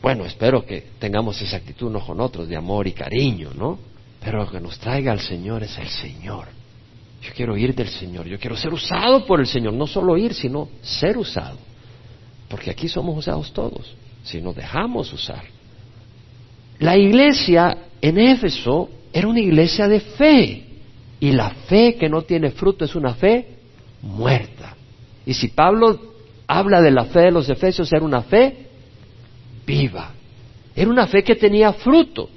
Bueno, 0.00 0.24
espero 0.24 0.64
que 0.64 0.84
tengamos 0.98 1.40
esa 1.42 1.56
actitud 1.56 1.88
unos 1.88 2.04
con 2.04 2.20
otros 2.20 2.48
de 2.48 2.56
amor 2.56 2.86
y 2.86 2.92
cariño, 2.92 3.50
¿no? 3.54 3.78
Pero 4.20 4.38
lo 4.44 4.50
que 4.50 4.60
nos 4.60 4.78
traiga 4.78 5.12
al 5.12 5.20
Señor 5.20 5.62
es 5.62 5.76
el 5.78 5.88
Señor. 5.88 6.46
Yo 7.22 7.32
quiero 7.34 7.56
ir 7.56 7.74
del 7.74 7.88
Señor, 7.88 8.26
yo 8.26 8.38
quiero 8.38 8.56
ser 8.56 8.72
usado 8.72 9.26
por 9.26 9.40
el 9.40 9.46
Señor, 9.46 9.72
no 9.72 9.86
solo 9.86 10.16
ir, 10.16 10.34
sino 10.34 10.68
ser 10.82 11.18
usado. 11.18 11.58
Porque 12.48 12.70
aquí 12.70 12.88
somos 12.88 13.16
usados 13.18 13.52
todos, 13.52 13.94
si 14.22 14.40
nos 14.40 14.54
dejamos 14.54 15.12
usar. 15.12 15.42
La 16.78 16.96
iglesia 16.96 17.76
en 18.00 18.18
Éfeso 18.18 18.88
era 19.12 19.26
una 19.26 19.40
iglesia 19.40 19.88
de 19.88 20.00
fe. 20.00 20.64
Y 21.20 21.32
la 21.32 21.50
fe 21.50 21.96
que 21.96 22.08
no 22.08 22.22
tiene 22.22 22.52
fruto 22.52 22.84
es 22.84 22.94
una 22.94 23.14
fe 23.14 23.56
muerta. 24.02 24.76
Y 25.26 25.34
si 25.34 25.48
Pablo 25.48 26.14
habla 26.46 26.80
de 26.80 26.92
la 26.92 27.06
fe 27.06 27.22
de 27.22 27.32
los 27.32 27.48
efesios, 27.48 27.92
era 27.92 28.04
una 28.04 28.22
fe 28.22 28.67
viva. 29.68 30.12
Era 30.74 30.90
una 30.90 31.06
fe 31.06 31.22
que 31.22 31.36
tenía 31.36 31.72
fruto. 31.74 32.30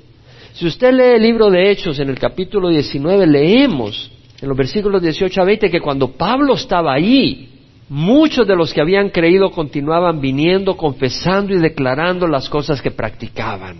Si 0.54 0.68
usted 0.68 0.94
lee 0.94 1.16
el 1.16 1.22
libro 1.22 1.50
de 1.50 1.72
Hechos 1.72 1.98
en 2.00 2.10
el 2.10 2.20
capítulo 2.20 2.70
19, 2.70 3.26
leemos 3.26 4.12
en 4.42 4.50
los 4.50 4.58
versículos 4.58 5.02
18 5.02 5.42
a 5.42 5.46
20 5.46 5.72
que 5.72 5.80
cuando 5.80 6.12
Pablo 6.12 6.56
estaba 6.56 6.94
ahí, 6.94 7.50
muchos 7.88 8.46
de 8.46 8.56
los 8.56 8.74
que 8.74 8.82
habían 8.82 9.10
creído 9.10 9.52
continuaban 9.52 10.20
viniendo, 10.20 10.76
confesando 10.76 11.54
y 11.54 11.60
declarando 11.60 12.28
las 12.28 12.50
cosas 12.50 12.82
que 12.82 12.92
practicaban. 12.92 13.78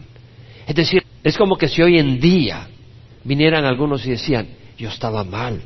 Es 0.66 0.76
decir, 0.76 1.04
es 1.24 1.38
como 1.38 1.58
que 1.58 1.68
si 1.68 1.82
hoy 1.82 2.00
en 2.00 2.20
día 2.20 2.70
vinieran 3.24 3.66
algunos 3.66 4.06
y 4.06 4.12
decían, 4.12 4.48
yo 4.78 4.90
estaba 4.90 5.24
mal, 5.24 5.62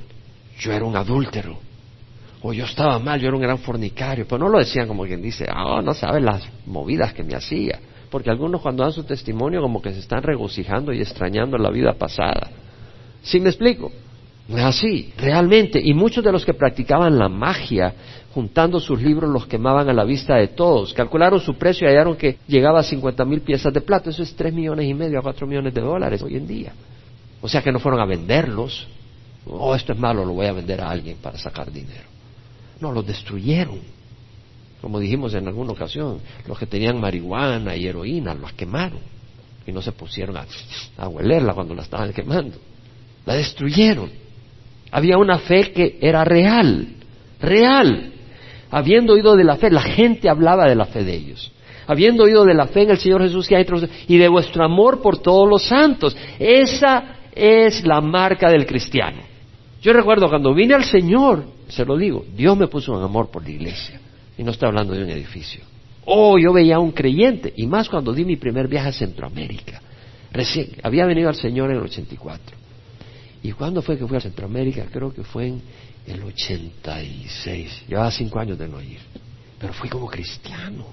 yo 0.57 0.71
era 0.71 0.85
un 0.85 0.95
adúltero, 0.95 1.59
o 2.47 2.53
yo 2.53 2.65
estaba 2.65 2.99
mal, 2.99 3.19
yo 3.19 3.27
era 3.29 3.35
un 3.35 3.41
gran 3.41 3.57
fornicario, 3.57 4.27
pero 4.27 4.37
no 4.37 4.49
lo 4.49 4.59
decían 4.59 4.87
como 4.87 5.03
quien 5.03 5.19
dice, 5.19 5.47
oh, 5.51 5.81
no 5.81 5.95
sabe 5.95 6.21
las 6.21 6.43
movidas 6.67 7.11
que 7.11 7.23
me 7.23 7.33
hacía, 7.33 7.79
porque 8.11 8.29
algunos 8.29 8.61
cuando 8.61 8.83
dan 8.83 8.93
su 8.93 9.03
testimonio 9.03 9.61
como 9.61 9.81
que 9.81 9.91
se 9.91 9.97
están 9.97 10.21
regocijando 10.21 10.93
y 10.93 11.01
extrañando 11.01 11.57
la 11.57 11.71
vida 11.71 11.93
pasada. 11.93 12.51
¿Sí 13.23 13.39
me 13.39 13.49
explico? 13.49 13.91
No 14.47 14.59
es 14.59 14.63
así, 14.63 15.11
realmente. 15.17 15.81
Y 15.83 15.95
muchos 15.95 16.23
de 16.23 16.31
los 16.31 16.45
que 16.45 16.53
practicaban 16.53 17.17
la 17.17 17.29
magia, 17.29 17.95
juntando 18.31 18.79
sus 18.79 19.01
libros, 19.01 19.27
los 19.31 19.47
quemaban 19.47 19.89
a 19.89 19.93
la 19.93 20.03
vista 20.03 20.35
de 20.35 20.49
todos. 20.49 20.93
Calcularon 20.93 21.39
su 21.39 21.55
precio 21.55 21.87
y 21.87 21.91
hallaron 21.91 22.15
que 22.15 22.37
llegaba 22.47 22.81
a 22.81 22.83
cincuenta 22.83 23.25
mil 23.25 23.41
piezas 23.41 23.73
de 23.73 23.81
plata. 23.81 24.11
Eso 24.11 24.21
es 24.21 24.35
tres 24.35 24.53
millones 24.53 24.85
y 24.87 24.93
medio 24.93 25.17
a 25.17 25.23
cuatro 25.23 25.47
millones 25.47 25.73
de 25.73 25.81
dólares 25.81 26.21
hoy 26.21 26.35
en 26.35 26.45
día. 26.45 26.73
O 27.41 27.49
sea 27.49 27.63
que 27.63 27.71
no 27.71 27.79
fueron 27.79 27.99
a 28.01 28.05
venderlos. 28.05 28.87
Oh, 29.47 29.73
esto 29.73 29.93
es 29.93 29.99
malo, 29.99 30.23
lo 30.23 30.33
voy 30.33 30.45
a 30.45 30.53
vender 30.53 30.79
a 30.81 30.91
alguien 30.91 31.17
para 31.19 31.39
sacar 31.39 31.71
dinero. 31.71 32.14
No, 32.79 32.91
los 32.91 33.05
destruyeron. 33.05 33.79
Como 34.81 34.99
dijimos 34.99 35.33
en 35.33 35.47
alguna 35.47 35.71
ocasión, 35.71 36.19
los 36.47 36.59
que 36.59 36.67
tenían 36.67 36.99
marihuana 36.99 37.75
y 37.75 37.87
heroína, 37.87 38.33
los 38.35 38.53
quemaron. 38.53 38.99
Y 39.65 39.71
no 39.71 39.81
se 39.81 39.91
pusieron 39.91 40.37
a, 40.37 40.45
a 40.97 41.07
huelerla 41.07 41.53
cuando 41.53 41.73
la 41.73 41.81
estaban 41.81 42.13
quemando. 42.13 42.57
La 43.25 43.33
destruyeron. 43.33 44.11
Había 44.91 45.17
una 45.17 45.39
fe 45.39 45.71
que 45.71 45.97
era 45.99 46.23
real, 46.23 46.87
real. 47.39 48.13
Habiendo 48.69 49.13
oído 49.13 49.35
de 49.35 49.43
la 49.43 49.55
fe, 49.55 49.71
la 49.71 49.81
gente 49.81 50.29
hablaba 50.29 50.67
de 50.67 50.75
la 50.75 50.85
fe 50.85 51.03
de 51.03 51.15
ellos. 51.15 51.51
Habiendo 51.87 52.23
oído 52.23 52.45
de 52.45 52.53
la 52.53 52.67
fe 52.67 52.83
en 52.83 52.91
el 52.91 52.97
Señor 52.97 53.21
Jesús 53.23 53.49
y 54.07 54.17
de 54.17 54.27
vuestro 54.27 54.63
amor 54.63 55.01
por 55.01 55.17
todos 55.19 55.49
los 55.49 55.63
santos. 55.63 56.15
Esa 56.39 57.17
es 57.33 57.85
la 57.85 58.01
marca 58.01 58.49
del 58.49 58.65
cristiano. 58.65 59.34
Yo 59.85 59.93
recuerdo 59.93 60.29
cuando 60.29 60.51
vine 60.55 60.73
al 60.73 60.83
Señor, 60.83 61.45
se 61.67 61.85
lo 61.85 61.95
digo, 61.95 62.25
Dios 62.35 62.57
me 62.57 62.65
puso 62.65 62.91
un 62.91 63.03
amor 63.03 63.29
por 63.29 63.43
la 63.43 63.51
iglesia. 63.51 64.01
Y 64.35 64.41
no 64.41 64.49
estoy 64.49 64.69
hablando 64.69 64.95
de 64.95 65.03
un 65.03 65.11
edificio. 65.11 65.63
Oh, 66.05 66.39
yo 66.39 66.51
veía 66.53 66.77
a 66.77 66.79
un 66.79 66.91
creyente, 66.91 67.53
y 67.55 67.67
más 67.67 67.87
cuando 67.87 68.11
di 68.11 68.25
mi 68.25 68.35
primer 68.35 68.67
viaje 68.67 68.89
a 68.89 68.91
Centroamérica. 68.91 69.79
Recién, 70.31 70.69
había 70.81 71.05
venido 71.05 71.29
al 71.29 71.35
Señor 71.35 71.69
en 71.69 71.77
el 71.77 71.83
84. 71.83 72.57
¿Y 73.43 73.51
cuándo 73.51 73.83
fue 73.83 73.95
que 73.95 74.07
fui 74.07 74.17
a 74.17 74.21
Centroamérica? 74.21 74.87
Creo 74.91 75.13
que 75.13 75.23
fue 75.23 75.49
en 75.49 75.61
el 76.07 76.23
86. 76.23 77.83
Llevaba 77.87 78.09
cinco 78.09 78.39
años 78.39 78.57
de 78.57 78.67
no 78.67 78.81
ir. 78.81 78.97
Pero 79.59 79.71
fui 79.73 79.87
como 79.87 80.07
cristiano. 80.07 80.87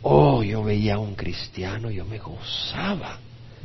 Oh, 0.00 0.42
yo 0.42 0.64
veía 0.64 0.94
a 0.94 0.98
un 0.98 1.16
cristiano, 1.16 1.90
yo 1.90 2.06
me 2.06 2.18
gozaba. 2.18 3.18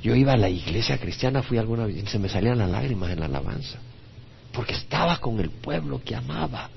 Yo 0.03 0.13
iba 0.13 0.34
a 0.34 0.38
la 0.38 0.50
iglesia 0.50 0.98
cristiana, 0.98 1.41
fui 1.41 1.58
alguna 1.58 1.86
vez, 1.86 2.03
se 2.10 2.20
me 2.20 2.27
salían 2.27 2.58
las 2.58 2.70
lágrimas 2.70 3.12
en 3.12 3.22
la 3.22 3.27
alabanza. 3.27 3.79
Porque 4.53 4.74
estaba 4.74 5.17
con 5.17 5.39
el 5.39 5.50
pueblo 5.50 6.01
que 6.03 6.15
amaba, 6.15 6.70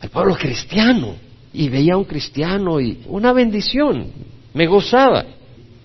el 0.00 0.10
pueblo 0.10 0.36
cristiano. 0.36 1.14
Y 1.52 1.68
veía 1.68 1.94
a 1.94 1.96
un 1.96 2.04
cristiano 2.04 2.80
y 2.80 3.02
una 3.06 3.32
bendición, 3.32 4.08
me 4.52 4.66
gozaba. 4.66 5.24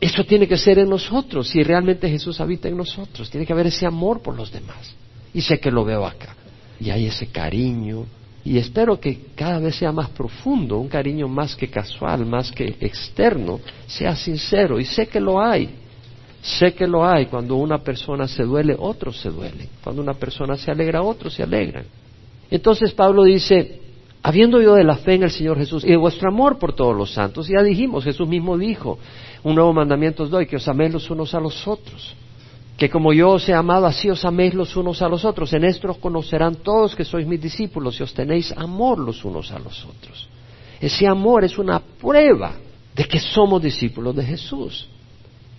Eso 0.02 0.24
tiene 0.24 0.48
que 0.48 0.58
ser 0.58 0.80
en 0.80 0.90
nosotros, 0.90 1.50
si 1.50 1.62
realmente 1.62 2.10
Jesús 2.10 2.40
habita 2.40 2.68
en 2.68 2.78
nosotros. 2.78 3.30
Tiene 3.30 3.46
que 3.46 3.54
haber 3.54 3.68
ese 3.68 3.86
amor 3.86 4.22
por 4.22 4.36
los 4.36 4.52
demás. 4.52 4.96
Y 5.34 5.42
sé 5.42 5.60
que 5.60 5.70
lo 5.70 5.86
veo 5.86 6.06
acá. 6.06 6.36
Y 6.80 6.90
hay 6.90 7.06
ese 7.06 7.28
cariño. 7.28 8.06
Y 8.44 8.58
espero 8.58 9.00
que 9.00 9.28
cada 9.36 9.60
vez 9.60 9.76
sea 9.76 9.92
más 9.92 10.10
profundo, 10.10 10.80
un 10.80 10.88
cariño 10.88 11.28
más 11.28 11.56
que 11.56 11.68
casual, 11.68 12.26
más 12.26 12.52
que 12.52 12.78
externo, 12.80 13.60
sea 13.86 14.16
sincero. 14.16 14.80
Y 14.80 14.86
sé 14.86 15.08
que 15.08 15.20
lo 15.20 15.42
hay. 15.42 15.70
Sé 16.42 16.74
que 16.74 16.88
lo 16.88 17.06
hay. 17.06 17.26
Cuando 17.26 17.56
una 17.56 17.80
persona 17.80 18.28
se 18.28 18.44
duele, 18.44 18.76
otros 18.78 19.20
se 19.20 19.30
duelen. 19.30 19.70
Cuando 19.84 20.02
una 20.02 20.14
persona 20.14 20.56
se 20.56 20.72
alegra, 20.72 21.02
otros 21.02 21.34
se 21.34 21.44
alegran. 21.44 21.86
Entonces 22.50 22.94
Pablo 22.94 23.24
dice, 23.24 23.82
habiendo 24.24 24.58
oído 24.58 24.76
de 24.76 24.84
la 24.84 24.98
fe 24.98 25.16
en 25.16 25.24
el 25.24 25.32
Señor 25.32 25.58
Jesús 25.58 25.84
y 25.84 25.90
de 25.90 25.98
vuestro 25.98 26.30
amor 26.30 26.58
por 26.58 26.74
todos 26.74 26.96
los 26.96 27.12
santos, 27.12 27.48
ya 27.48 27.62
dijimos, 27.62 28.04
Jesús 28.04 28.28
mismo 28.28 28.58
dijo, 28.58 28.98
un 29.44 29.56
nuevo 29.56 29.74
mandamiento 29.74 30.24
os 30.24 30.30
doy, 30.30 30.48
que 30.48 30.56
os 30.56 30.68
améis 30.68 30.94
los 30.94 31.10
unos 31.10 31.34
a 31.34 31.40
los 31.40 31.68
otros. 31.68 32.16
Que 32.78 32.90
como 32.90 33.12
yo 33.12 33.32
os 33.32 33.48
he 33.50 33.54
amado, 33.54 33.86
así 33.86 34.10
os 34.10 34.24
améis 34.24 34.54
los 34.54 34.76
unos 34.78 35.02
a 35.02 35.10
los 35.10 35.26
otros. 35.26 35.52
En 35.52 35.66
esto 35.66 35.92
os 35.92 35.98
conocerán 35.98 36.56
todos 36.56 36.96
que 36.96 37.04
sois 37.04 37.28
mis 37.28 37.42
discípulos 37.42 37.98
si 37.98 38.04
os 38.04 38.14
tenéis 38.14 38.54
amor 38.56 39.00
los 39.00 39.26
unos 39.26 39.52
a 39.52 39.60
los 39.60 39.86
otros. 39.86 40.30
Ese 40.80 41.06
amor 41.06 41.44
es 41.44 41.58
una 41.58 41.80
prueba 41.80 42.54
de 42.96 43.04
que 43.04 43.20
somos 43.20 43.62
discípulos 43.62 44.16
de 44.16 44.24
Jesús. 44.24 44.88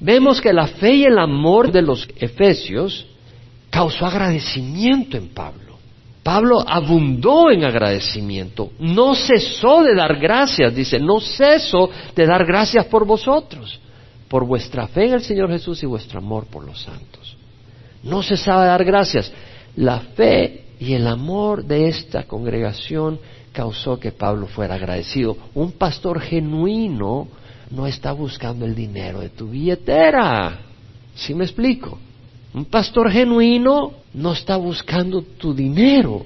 Vemos 0.00 0.40
que 0.40 0.52
la 0.52 0.66
fe 0.66 0.94
y 0.94 1.04
el 1.04 1.18
amor 1.18 1.70
de 1.70 1.82
los 1.82 2.08
efesios 2.16 3.06
causó 3.68 4.06
agradecimiento 4.06 5.16
en 5.16 5.28
Pablo. 5.28 5.70
Pablo 6.22 6.62
abundó 6.66 7.50
en 7.50 7.64
agradecimiento, 7.64 8.72
no 8.78 9.14
cesó 9.14 9.82
de 9.82 9.94
dar 9.94 10.18
gracias, 10.18 10.74
dice, 10.74 10.98
no 10.98 11.20
ceso 11.20 11.90
de 12.14 12.26
dar 12.26 12.44
gracias 12.44 12.86
por 12.86 13.06
vosotros, 13.06 13.80
por 14.28 14.46
vuestra 14.46 14.86
fe 14.88 15.06
en 15.06 15.14
el 15.14 15.22
Señor 15.22 15.50
Jesús 15.50 15.82
y 15.82 15.86
vuestro 15.86 16.18
amor 16.18 16.46
por 16.46 16.64
los 16.64 16.82
santos. 16.82 17.36
No 18.02 18.22
cesaba 18.22 18.62
de 18.62 18.68
dar 18.68 18.84
gracias. 18.84 19.32
La 19.76 20.00
fe 20.00 20.64
y 20.78 20.94
el 20.94 21.06
amor 21.06 21.64
de 21.64 21.88
esta 21.88 22.24
congregación 22.24 23.18
causó 23.52 23.98
que 23.98 24.12
Pablo 24.12 24.46
fuera 24.46 24.74
agradecido. 24.74 25.36
Un 25.54 25.72
pastor 25.72 26.20
genuino 26.20 27.28
no 27.70 27.86
está 27.86 28.12
buscando 28.12 28.64
el 28.64 28.74
dinero 28.74 29.20
de 29.20 29.30
tu 29.30 29.48
billetera. 29.48 30.58
¿Sí 31.14 31.34
me 31.34 31.44
explico? 31.44 31.98
Un 32.52 32.64
pastor 32.64 33.10
genuino 33.10 33.92
no 34.14 34.32
está 34.32 34.56
buscando 34.56 35.22
tu 35.22 35.54
dinero. 35.54 36.24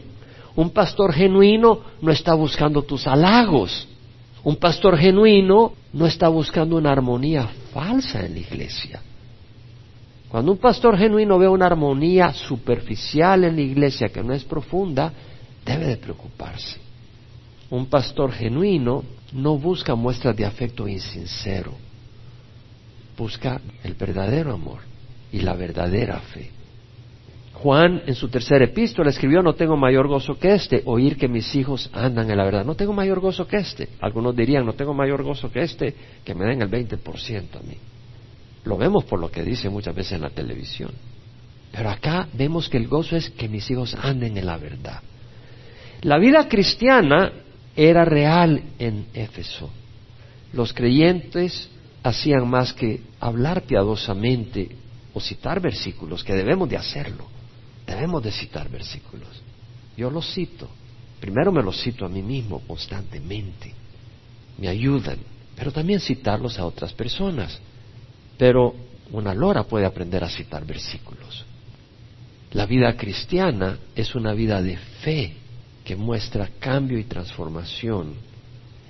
Un 0.57 0.71
pastor 0.71 1.13
genuino 1.13 1.81
no 2.01 2.13
está 2.13 2.35
buscando 2.35 2.83
tus 2.83 3.07
halagos. 3.07 3.87
Un 4.43 4.57
pastor 4.57 4.97
genuino 4.97 5.73
no 5.93 6.07
está 6.07 6.29
buscando 6.29 6.77
una 6.77 6.93
armonía 6.93 7.49
falsa 7.73 8.25
en 8.25 8.35
la 8.35 8.41
iglesia. 8.41 9.01
Cuando 10.29 10.53
un 10.53 10.59
pastor 10.59 10.97
genuino 10.99 11.39
ve 11.39 11.49
una 11.49 11.67
armonía 11.67 12.33
superficial 12.33 13.45
en 13.45 13.57
la 13.57 13.63
iglesia 13.63 14.09
que 14.09 14.23
no 14.23 14.33
es 14.33 14.45
profunda, 14.45 15.13
debe 15.65 15.87
de 15.87 15.97
preocuparse. 15.97 16.79
Un 17.71 17.87
pastor 17.87 18.33
genuino 18.33 19.05
no 19.35 19.59
busca 19.59 19.95
muestras 19.97 20.37
de 20.37 20.47
afecto 20.47 20.87
insincero, 20.87 21.73
busca 23.19 23.61
el 23.83 23.95
verdadero 23.95 24.55
amor 24.55 24.81
y 25.33 25.41
la 25.41 25.55
verdadera 25.55 26.21
fe. 26.21 26.51
Juan 27.53 28.03
en 28.07 28.15
su 28.15 28.29
tercera 28.29 28.65
epístola 28.65 29.11
escribió, 29.11 29.43
no 29.43 29.55
tengo 29.55 29.77
mayor 29.77 30.07
gozo 30.07 30.39
que 30.39 30.55
este, 30.55 30.83
oír 30.85 31.17
que 31.17 31.29
mis 31.29 31.55
hijos 31.55 31.91
andan 31.93 32.31
en 32.31 32.37
la 32.37 32.45
verdad. 32.45 32.65
No 32.65 32.75
tengo 32.75 32.93
mayor 32.93 33.21
gozo 33.21 33.47
que 33.47 33.57
este. 33.57 33.89
Algunos 34.01 34.37
dirían, 34.37 34.67
no 34.67 34.75
tengo 34.75 34.93
mayor 34.93 35.23
gozo 35.23 35.51
que 35.51 35.63
este, 35.63 35.95
que 36.25 36.35
me 36.35 36.45
den 36.45 36.63
el 36.63 36.71
20% 36.71 37.57
a 37.57 37.63
mí. 37.63 37.77
Lo 38.65 38.77
vemos 38.77 39.05
por 39.05 39.19
lo 39.19 39.31
que 39.31 39.43
dice 39.43 39.71
muchas 39.71 39.95
veces 39.95 40.13
en 40.13 40.23
la 40.23 40.31
televisión. 40.31 40.91
Pero 41.73 41.91
acá 41.91 42.29
vemos 42.35 42.69
que 42.69 42.77
el 42.77 42.87
gozo 42.87 43.17
es 43.17 43.31
que 43.31 43.49
mis 43.49 43.69
hijos 43.71 43.97
anden 44.01 44.37
en 44.37 44.47
la 44.47 44.59
verdad. 44.59 45.01
La 46.03 46.19
vida 46.19 46.49
cristiana 46.49 47.33
era 47.77 48.05
real 48.05 48.63
en 48.79 49.07
Éfeso. 49.15 49.71
Los 50.53 50.73
creyentes 50.73 51.69
hacían 52.03 52.49
más 52.49 52.73
que 52.73 53.03
hablar 53.21 53.63
piadosamente 53.63 54.69
o 55.13 55.21
citar 55.21 55.61
versículos, 55.61 56.23
que 56.23 56.35
debemos 56.35 56.69
de 56.69 56.77
hacerlo. 56.77 57.27
Debemos 57.87 58.23
de 58.23 58.33
citar 58.33 58.69
versículos. 58.69 59.29
Yo 59.97 60.11
los 60.11 60.33
cito. 60.33 60.69
Primero 61.21 61.53
me 61.53 61.63
los 61.63 61.81
cito 61.83 62.05
a 62.05 62.09
mí 62.09 62.23
mismo 62.23 62.61
constantemente. 62.67 63.73
Me 64.59 64.69
ayudan. 64.69 65.19
Pero 65.57 65.71
también 65.71 66.01
citarlos 66.01 66.59
a 66.59 66.67
otras 66.67 66.93
personas. 66.93 67.59
Pero 68.37 68.75
una 69.13 69.35
lora 69.35 69.65
puede 69.65 69.87
aprender 69.87 70.25
a 70.25 70.29
citar 70.29 70.65
versículos. 70.67 71.45
La 72.53 72.67
vida 72.67 72.97
cristiana 72.97 73.79
es 73.95 74.15
una 74.15 74.33
vida 74.33 74.63
de 74.63 74.77
fe 74.77 75.44
que 75.85 75.95
muestra 75.97 76.49
cambio 76.59 76.99
y 76.99 77.05
transformación. 77.05 78.15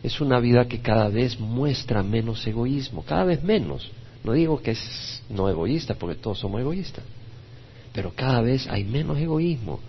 Es 0.03 0.21
una 0.21 0.39
vida 0.39 0.67
que 0.67 0.81
cada 0.81 1.09
vez 1.09 1.39
muestra 1.39 2.03
menos 2.03 2.47
egoísmo, 2.47 3.03
cada 3.05 3.25
vez 3.25 3.43
menos. 3.43 3.91
No 4.23 4.33
digo 4.33 4.63
que 4.63 4.73
es 4.73 5.23
no 5.29 5.49
egoísta, 5.49 5.95
porque 5.95 6.21
todos 6.21 6.39
somos 6.39 6.61
egoístas. 6.61 7.05
Pero 7.93 8.13
cada 8.15 8.41
vez 8.41 8.67
hay 8.69 8.85
menos 8.85 9.19
egoísmo. 9.19 9.81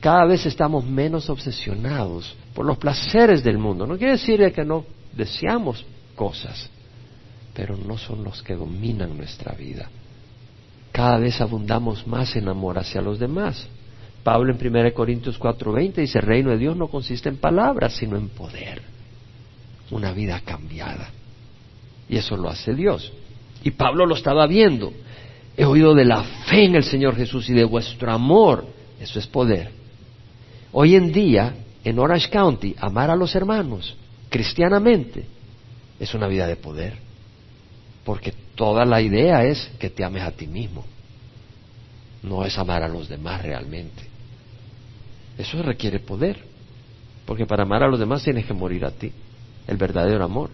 Cada 0.00 0.24
vez 0.24 0.46
estamos 0.46 0.84
menos 0.84 1.28
obsesionados 1.28 2.34
por 2.54 2.64
los 2.66 2.78
placeres 2.78 3.42
del 3.44 3.58
mundo. 3.58 3.86
No 3.86 3.98
quiere 3.98 4.12
decir 4.12 4.52
que 4.52 4.64
no 4.64 4.84
deseamos 5.12 5.84
cosas, 6.14 6.68
pero 7.54 7.76
no 7.76 7.98
son 7.98 8.24
los 8.24 8.42
que 8.42 8.54
dominan 8.54 9.16
nuestra 9.16 9.52
vida. 9.54 9.88
Cada 10.92 11.18
vez 11.18 11.40
abundamos 11.40 12.06
más 12.06 12.34
en 12.36 12.48
amor 12.48 12.78
hacia 12.78 13.00
los 13.00 13.18
demás. 13.18 13.66
Pablo 14.22 14.52
en 14.52 14.74
1 14.74 14.92
Corintios 14.94 15.38
4:20 15.38 15.94
dice, 15.94 16.18
el 16.18 16.26
reino 16.26 16.50
de 16.50 16.58
Dios 16.58 16.76
no 16.76 16.88
consiste 16.88 17.28
en 17.28 17.36
palabras, 17.36 17.94
sino 17.94 18.16
en 18.16 18.28
poder. 18.28 18.82
Una 19.90 20.12
vida 20.12 20.40
cambiada. 20.44 21.10
Y 22.08 22.16
eso 22.16 22.36
lo 22.36 22.48
hace 22.48 22.74
Dios. 22.74 23.12
Y 23.62 23.72
Pablo 23.72 24.06
lo 24.06 24.14
estaba 24.14 24.46
viendo. 24.46 24.92
He 25.56 25.64
oído 25.64 25.94
de 25.94 26.04
la 26.04 26.22
fe 26.22 26.64
en 26.64 26.76
el 26.76 26.84
Señor 26.84 27.16
Jesús 27.16 27.48
y 27.48 27.54
de 27.54 27.64
vuestro 27.64 28.12
amor. 28.12 28.66
Eso 29.00 29.18
es 29.18 29.26
poder. 29.26 29.70
Hoy 30.72 30.94
en 30.94 31.12
día, 31.12 31.54
en 31.82 31.98
Orange 31.98 32.30
County, 32.30 32.74
amar 32.78 33.10
a 33.10 33.16
los 33.16 33.34
hermanos 33.34 33.96
cristianamente 34.28 35.26
es 35.98 36.14
una 36.14 36.28
vida 36.28 36.46
de 36.46 36.56
poder. 36.56 36.94
Porque 38.04 38.32
toda 38.54 38.84
la 38.84 39.02
idea 39.02 39.44
es 39.44 39.70
que 39.78 39.90
te 39.90 40.04
ames 40.04 40.22
a 40.22 40.30
ti 40.30 40.46
mismo. 40.46 40.84
No 42.22 42.44
es 42.44 42.58
amar 42.58 42.82
a 42.82 42.88
los 42.88 43.08
demás 43.08 43.42
realmente. 43.42 44.02
Eso 45.38 45.62
requiere 45.62 46.00
poder. 46.00 46.38
Porque 47.24 47.46
para 47.46 47.62
amar 47.62 47.82
a 47.82 47.88
los 47.88 47.98
demás 47.98 48.22
tienes 48.22 48.46
que 48.46 48.52
morir 48.52 48.84
a 48.84 48.90
ti. 48.90 49.12
El 49.66 49.76
verdadero 49.76 50.24
amor. 50.24 50.50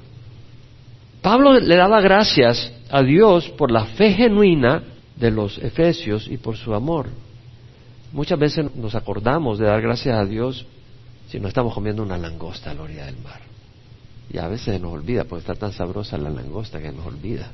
Pablo 1.23 1.59
le 1.59 1.75
daba 1.75 2.01
gracias 2.01 2.73
a 2.91 3.03
Dios 3.03 3.49
por 3.51 3.71
la 3.71 3.87
fe 3.87 4.13
genuina 4.13 4.83
de 5.17 5.31
los 5.31 5.59
efesios 5.59 6.29
y 6.29 6.37
por 6.37 6.57
su 6.57 6.75
amor. 6.75 7.09
Muchas 8.13 8.39
veces 8.39 8.75
nos 8.77 8.95
acordamos 8.95 9.59
de 9.59 9.67
dar 9.67 9.81
gracias 9.81 10.17
a 10.17 10.25
Dios 10.25 10.67
si 11.29 11.41
no 11.41 11.49
estamos 11.49 11.75
comiendo 11.75 12.03
una 12.03 12.17
langosta 12.17 12.71
a 12.71 12.75
la 12.75 12.83
orilla 12.83 13.07
del 13.07 13.19
mar. 13.19 13.41
Y 14.31 14.39
a 14.39 14.49
veces 14.49 14.81
nos 14.81 14.93
olvida, 14.93 15.25
porque 15.25 15.41
está 15.41 15.55
tan 15.55 15.73
sabrosa 15.73 16.17
la 16.19 16.31
langosta 16.31 16.81
que 16.81 16.93
nos 16.93 17.07
olvida. 17.07 17.51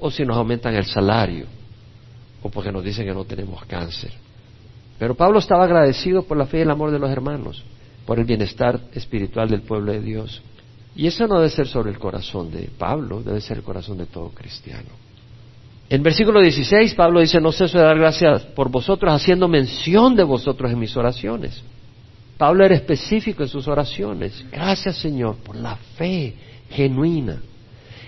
O 0.00 0.10
si 0.10 0.24
nos 0.24 0.36
aumentan 0.36 0.74
el 0.74 0.84
salario, 0.84 1.46
o 2.44 2.50
porque 2.50 2.70
nos 2.70 2.84
dicen 2.84 3.06
que 3.06 3.14
no 3.14 3.24
tenemos 3.24 3.64
cáncer. 3.64 4.12
Pero 4.98 5.14
Pablo 5.14 5.38
estaba 5.38 5.64
agradecido 5.64 6.24
por 6.24 6.36
la 6.36 6.44
fe 6.44 6.58
y 6.58 6.60
el 6.60 6.70
amor 6.70 6.90
de 6.90 6.98
los 6.98 7.10
hermanos, 7.10 7.64
por 8.04 8.18
el 8.18 8.26
bienestar 8.26 8.78
espiritual 8.92 9.48
del 9.48 9.62
pueblo 9.62 9.92
de 9.92 10.00
Dios. 10.00 10.42
Y 10.94 11.06
eso 11.06 11.26
no 11.26 11.36
debe 11.36 11.48
ser 11.48 11.66
sobre 11.66 11.90
el 11.90 11.98
corazón 11.98 12.52
de 12.52 12.68
Pablo, 12.78 13.22
debe 13.22 13.40
ser 13.40 13.56
el 13.56 13.62
corazón 13.64 13.96
de 13.96 14.06
todo 14.06 14.28
cristiano. 14.28 14.90
En 15.88 16.02
versículo 16.02 16.42
16, 16.42 16.94
Pablo 16.94 17.20
dice, 17.20 17.40
no 17.40 17.50
ceso 17.50 17.78
de 17.78 17.84
dar 17.84 17.98
gracias 17.98 18.42
por 18.42 18.70
vosotros, 18.70 19.10
haciendo 19.10 19.48
mención 19.48 20.14
de 20.14 20.22
vosotros 20.22 20.70
en 20.70 20.78
mis 20.78 20.94
oraciones. 20.98 21.62
Pablo 22.36 22.62
era 22.62 22.74
específico 22.74 23.42
en 23.42 23.48
sus 23.48 23.66
oraciones. 23.68 24.44
Gracias 24.52 24.98
Señor 24.98 25.36
por 25.36 25.56
la 25.56 25.76
fe 25.96 26.34
genuina. 26.70 27.40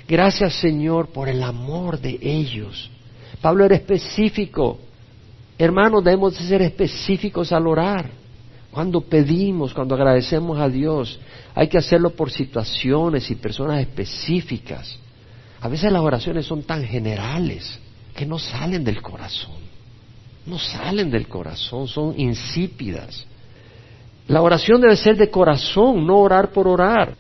Gracias 0.07 0.55
Señor 0.55 1.09
por 1.09 1.31
el 1.31 1.43
amor 1.43 1.99
de 1.99 2.19
ellos. 2.21 2.91
Pablo 3.41 3.65
era 3.65 3.77
específico. 3.77 4.79
Hermanos, 5.59 6.05
debemos 6.05 6.39
de 6.39 6.45
ser 6.45 6.63
específicos 6.63 7.53
al 7.53 7.67
orar. 7.67 8.11
Cuando 8.71 9.01
pedimos, 9.01 9.73
cuando 9.73 9.95
agradecemos 9.95 10.59
a 10.59 10.69
Dios, 10.69 11.19
hay 11.55 11.69
que 11.69 11.79
hacerlo 11.79 12.11
por 12.11 12.31
situaciones 12.31 13.31
y 13.31 13.37
personas 13.37 13.81
específicas. 13.81 14.99
A 15.61 15.69
veces 15.69 15.91
las 15.91 16.03
oraciones 16.03 16.45
son 16.45 16.63
tan 16.63 16.85
generales 16.85 17.79
que 18.15 18.27
no 18.27 18.39
salen 18.39 18.85
del 18.85 19.01
corazón. 19.01 19.55
No 20.45 20.59
salen 20.59 21.11
del 21.11 21.27
corazón, 21.27 21.89
son 21.89 22.19
insípidas. 22.21 23.27
La 24.29 24.43
oración 24.43 24.81
debe 24.81 24.97
ser 24.97 25.17
de 25.17 25.31
corazón, 25.31 26.07
no 26.07 26.19
orar 26.19 26.51
por 26.51 26.69
orar. 26.69 27.15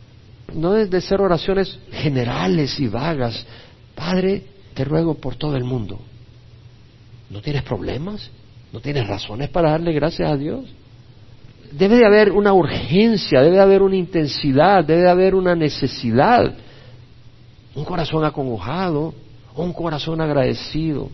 No 0.52 0.72
debe 0.72 0.86
de 0.86 1.00
ser 1.00 1.20
oraciones 1.20 1.78
generales 1.90 2.78
y 2.78 2.88
vagas. 2.88 3.46
Padre, 3.94 4.44
te 4.76 4.84
ruego 4.84 5.14
por 5.14 5.34
todo 5.34 5.56
el 5.56 5.64
mundo. 5.64 5.98
¿No 7.30 7.40
tienes 7.40 7.64
problemas? 7.64 8.30
¿No 8.72 8.80
tienes 8.80 9.08
razones 9.08 9.48
para 9.48 9.72
darle 9.72 9.92
gracias 9.92 10.30
a 10.30 10.36
Dios? 10.36 10.66
debe 11.72 11.96
de 11.96 12.06
haber 12.06 12.32
una 12.32 12.52
urgencia, 12.52 13.42
debe 13.42 13.56
de 13.56 13.62
haber 13.62 13.82
una 13.82 13.96
intensidad, 13.96 14.84
debe 14.84 15.02
de 15.02 15.10
haber 15.10 15.34
una 15.34 15.54
necesidad. 15.54 16.54
Un 17.74 17.84
corazón 17.84 18.24
acongojado, 18.24 19.14
un 19.54 19.72
corazón 19.72 20.20
agradecido, 20.20 21.10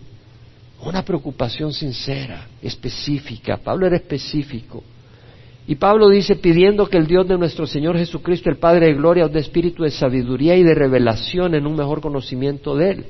una 0.83 1.03
preocupación 1.03 1.73
sincera, 1.73 2.47
específica. 2.61 3.57
Pablo 3.57 3.87
era 3.87 3.97
específico. 3.97 4.83
Y 5.65 5.75
Pablo 5.75 6.09
dice, 6.09 6.35
pidiendo 6.35 6.87
que 6.87 6.97
el 6.97 7.07
Dios 7.07 7.27
de 7.27 7.37
nuestro 7.37 7.65
Señor 7.65 7.97
Jesucristo, 7.97 8.49
el 8.49 8.57
Padre 8.57 8.87
de 8.87 8.93
Gloria, 8.95 9.25
os 9.25 9.31
dé 9.31 9.39
espíritu 9.39 9.83
de 9.83 9.91
sabiduría 9.91 10.55
y 10.55 10.63
de 10.63 10.75
revelación 10.75 11.55
en 11.55 11.65
un 11.65 11.75
mejor 11.75 12.01
conocimiento 12.01 12.75
de 12.75 12.91
Él. 12.91 13.05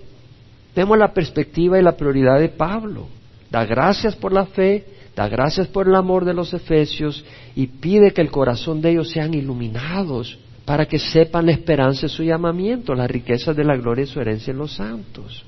Vemos 0.75 0.97
la 0.97 1.13
perspectiva 1.13 1.79
y 1.79 1.83
la 1.83 1.95
prioridad 1.95 2.39
de 2.39 2.49
Pablo. 2.49 3.07
Da 3.51 3.65
gracias 3.65 4.15
por 4.15 4.33
la 4.33 4.45
fe, 4.45 4.86
da 5.15 5.27
gracias 5.27 5.67
por 5.67 5.88
el 5.88 5.95
amor 5.95 6.25
de 6.25 6.33
los 6.33 6.53
efesios 6.53 7.23
y 7.55 7.67
pide 7.67 8.12
que 8.12 8.21
el 8.21 8.31
corazón 8.31 8.81
de 8.81 8.91
ellos 8.91 9.12
sean 9.12 9.33
iluminados 9.33 10.39
para 10.65 10.86
que 10.86 10.97
sepan 10.97 11.45
la 11.45 11.51
esperanza 11.51 12.03
de 12.03 12.09
su 12.09 12.23
llamamiento, 12.23 12.95
las 12.95 13.12
riquezas 13.12 13.55
de 13.55 13.63
la 13.63 13.75
gloria 13.75 14.03
y 14.05 14.07
su 14.07 14.19
herencia 14.19 14.51
en 14.51 14.57
los 14.57 14.73
santos. 14.73 15.45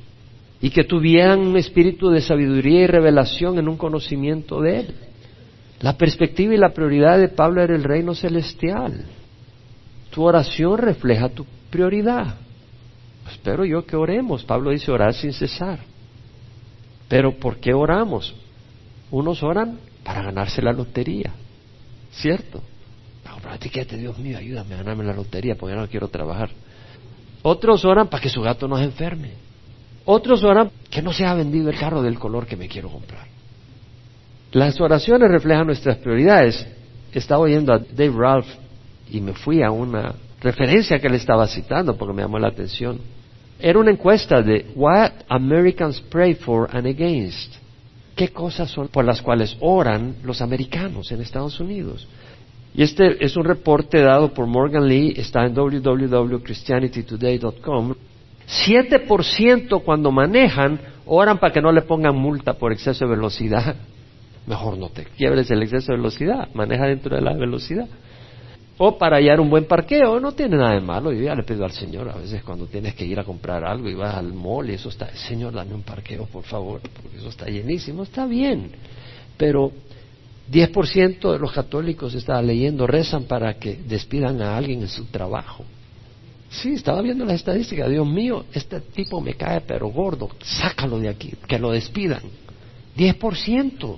Y 0.61 0.69
que 0.69 0.83
tuvieran 0.83 1.39
un 1.39 1.57
espíritu 1.57 2.09
de 2.09 2.21
sabiduría 2.21 2.81
y 2.81 2.87
revelación 2.87 3.57
en 3.57 3.67
un 3.67 3.77
conocimiento 3.77 4.61
de 4.61 4.79
Él. 4.81 4.95
La 5.81 5.97
perspectiva 5.97 6.53
y 6.53 6.57
la 6.57 6.73
prioridad 6.73 7.17
de 7.17 7.29
Pablo 7.29 7.61
era 7.61 7.75
el 7.75 7.83
reino 7.83 8.13
celestial. 8.13 9.05
Tu 10.11 10.23
oración 10.23 10.77
refleja 10.77 11.29
tu 11.29 11.45
prioridad. 11.69 12.35
Espero 13.29 13.65
yo 13.65 13.85
que 13.85 13.95
oremos. 13.95 14.43
Pablo 14.43 14.71
dice 14.71 14.91
orar 14.91 15.13
sin 15.13 15.33
cesar. 15.33 15.79
Pero 17.07 17.37
¿por 17.37 17.57
qué 17.57 17.73
oramos? 17.73 18.33
Unos 19.11 19.43
oran 19.43 19.79
para 20.03 20.23
ganarse 20.23 20.61
la 20.61 20.71
lotería, 20.71 21.31
¿cierto? 22.11 22.61
No, 23.25 23.37
pero 23.41 23.97
Dios 23.97 24.17
mío, 24.19 24.37
ayúdame 24.37 24.75
a 24.75 24.77
ganarme 24.77 25.03
la 25.03 25.13
lotería 25.13 25.55
porque 25.55 25.75
ya 25.75 25.81
no 25.81 25.87
quiero 25.87 26.07
trabajar. 26.07 26.49
Otros 27.43 27.85
oran 27.85 28.07
para 28.07 28.21
que 28.21 28.29
su 28.29 28.41
gato 28.41 28.67
no 28.67 28.77
se 28.77 28.85
enferme. 28.85 29.31
Otros 30.05 30.43
oran 30.43 30.71
que 30.89 31.01
no 31.01 31.13
se 31.13 31.25
ha 31.25 31.33
vendido 31.33 31.69
el 31.69 31.77
carro 31.77 32.01
del 32.01 32.17
color 32.19 32.45
que 32.45 32.55
me 32.55 32.67
quiero 32.67 32.89
comprar. 32.89 33.27
Las 34.51 34.79
oraciones 34.79 35.29
reflejan 35.29 35.67
nuestras 35.67 35.97
prioridades. 35.97 36.65
Estaba 37.11 37.41
oyendo 37.41 37.73
a 37.73 37.79
Dave 37.79 38.13
Ralph 38.15 38.47
y 39.11 39.21
me 39.21 39.33
fui 39.33 39.61
a 39.61 39.71
una 39.71 40.15
referencia 40.41 40.99
que 40.99 41.07
él 41.07 41.15
estaba 41.15 41.47
citando 41.47 41.97
porque 41.97 42.13
me 42.13 42.21
llamó 42.21 42.39
la 42.39 42.49
atención. 42.49 42.99
Era 43.59 43.79
una 43.79 43.91
encuesta 43.91 44.41
de 44.41 44.71
What 44.75 45.11
Americans 45.29 46.01
Pray 46.01 46.35
for 46.35 46.69
and 46.75 46.87
Against 46.87 47.65
qué 48.15 48.29
cosas 48.29 48.71
son 48.71 48.87
por 48.87 49.05
las 49.05 49.21
cuales 49.21 49.55
oran 49.59 50.15
los 50.23 50.41
americanos 50.41 51.11
en 51.11 51.21
Estados 51.21 51.59
Unidos. 51.59 52.07
Y 52.73 52.81
este 52.83 53.23
es 53.23 53.37
un 53.37 53.43
reporte 53.43 54.01
dado 54.01 54.33
por 54.33 54.47
Morgan 54.47 54.87
Lee, 54.87 55.13
está 55.15 55.45
en 55.45 55.53
www.christianitytoday.com. 55.53 57.93
7% 58.67 59.83
cuando 59.83 60.11
manejan 60.11 60.79
oran 61.05 61.37
para 61.39 61.53
que 61.53 61.61
no 61.61 61.71
le 61.71 61.83
pongan 61.83 62.15
multa 62.15 62.53
por 62.53 62.73
exceso 62.73 63.05
de 63.05 63.11
velocidad. 63.11 63.75
Mejor 64.47 64.77
no 64.77 64.89
te 64.89 65.05
quiebres 65.05 65.49
el 65.51 65.63
exceso 65.63 65.91
de 65.91 65.97
velocidad, 65.97 66.49
maneja 66.53 66.85
dentro 66.85 67.15
de 67.15 67.21
la 67.21 67.33
velocidad 67.33 67.87
o 68.77 68.97
para 68.97 69.17
hallar 69.17 69.39
un 69.39 69.49
buen 69.49 69.65
parqueo, 69.65 70.19
no 70.19 70.33
tiene 70.33 70.57
nada 70.57 70.73
de 70.73 70.81
malo. 70.81 71.11
Yo 71.13 71.21
ya 71.21 71.35
le 71.35 71.43
pido 71.43 71.63
al 71.63 71.71
Señor, 71.71 72.09
a 72.09 72.15
veces 72.15 72.43
cuando 72.43 72.65
tienes 72.67 72.93
que 72.93 73.05
ir 73.05 73.19
a 73.19 73.23
comprar 73.23 73.63
algo 73.63 73.89
y 73.89 73.93
vas 73.93 74.15
al 74.15 74.33
mall 74.33 74.69
y 74.69 74.73
eso 74.73 74.89
está, 74.89 75.07
Señor, 75.15 75.53
dame 75.53 75.73
un 75.73 75.83
parqueo, 75.83 76.25
por 76.25 76.43
favor, 76.43 76.81
porque 76.81 77.17
eso 77.17 77.29
está 77.29 77.45
llenísimo, 77.45 78.03
está 78.03 78.25
bien. 78.25 78.71
Pero 79.37 79.71
10% 80.51 81.31
de 81.31 81.39
los 81.39 81.51
católicos, 81.51 82.13
estaba 82.13 82.41
leyendo, 82.41 82.85
rezan 82.85 83.23
para 83.23 83.53
que 83.55 83.75
despidan 83.75 84.41
a 84.41 84.57
alguien 84.57 84.81
en 84.81 84.89
su 84.89 85.05
trabajo. 85.05 85.63
Sí, 86.49 86.73
estaba 86.73 87.01
viendo 87.01 87.25
las 87.25 87.35
estadísticas, 87.35 87.89
Dios 87.89 88.07
mío, 88.07 88.45
este 88.53 88.79
tipo 88.79 89.19
me 89.19 89.33
cae 89.33 89.61
pero 89.61 89.87
gordo, 89.87 90.29
sácalo 90.41 90.99
de 90.99 91.09
aquí, 91.09 91.33
que 91.47 91.59
lo 91.59 91.71
despidan. 91.71 92.21
10%. 92.95 93.97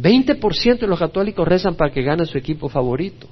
20% 0.00 0.78
de 0.78 0.86
los 0.86 0.98
católicos 0.98 1.46
rezan 1.46 1.74
para 1.74 1.92
que 1.92 2.02
gane 2.02 2.24
su 2.24 2.38
equipo 2.38 2.68
favorito. 2.68 3.26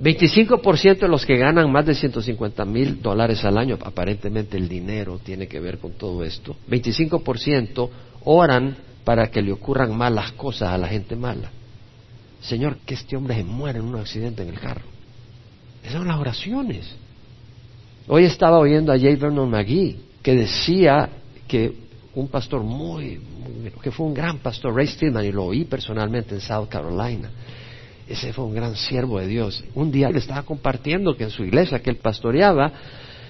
25% 0.00 0.98
de 1.00 1.08
los 1.08 1.26
que 1.26 1.36
ganan 1.36 1.70
más 1.72 1.84
de 1.84 1.94
150 1.94 2.64
mil 2.64 3.02
dólares 3.02 3.44
al 3.44 3.58
año, 3.58 3.78
aparentemente 3.82 4.56
el 4.56 4.68
dinero 4.68 5.18
tiene 5.18 5.48
que 5.48 5.58
ver 5.58 5.78
con 5.78 5.92
todo 5.92 6.22
esto, 6.22 6.56
25% 6.68 7.90
oran 8.24 8.76
para 9.04 9.30
que 9.30 9.42
le 9.42 9.52
ocurran 9.52 9.96
malas 9.96 10.32
cosas 10.32 10.70
a 10.70 10.78
la 10.78 10.86
gente 10.86 11.16
mala. 11.16 11.50
Señor, 12.40 12.78
que 12.86 12.94
este 12.94 13.16
hombre 13.16 13.34
se 13.34 13.42
muera 13.42 13.78
en 13.78 13.86
un 13.86 13.96
accidente 13.96 14.42
en 14.42 14.50
el 14.50 14.60
carro. 14.60 14.84
Esas 15.82 15.94
son 15.94 16.08
las 16.08 16.18
oraciones. 16.18 16.94
Hoy 18.06 18.24
estaba 18.24 18.58
oyendo 18.58 18.92
a 18.92 18.96
J. 18.96 19.16
Vernon 19.16 19.50
McGee 19.50 19.98
que 20.22 20.34
decía 20.34 21.08
que 21.48 21.74
un 22.14 22.28
pastor 22.28 22.62
muy, 22.62 23.20
que 23.82 23.90
fue 23.90 24.06
un 24.06 24.14
gran 24.14 24.38
pastor, 24.38 24.74
Ray 24.74 24.86
Stillman, 24.86 25.24
y 25.24 25.32
lo 25.32 25.46
oí 25.46 25.64
personalmente 25.64 26.34
en 26.34 26.40
South 26.40 26.68
Carolina. 26.68 27.30
Ese 28.08 28.32
fue 28.32 28.44
un 28.44 28.54
gran 28.54 28.74
siervo 28.74 29.18
de 29.18 29.26
Dios. 29.26 29.62
Un 29.74 29.90
día 29.90 30.08
le 30.10 30.18
estaba 30.18 30.42
compartiendo 30.42 31.16
que 31.16 31.24
en 31.24 31.30
su 31.30 31.44
iglesia 31.44 31.80
que 31.80 31.90
él 31.90 31.96
pastoreaba, 31.96 32.72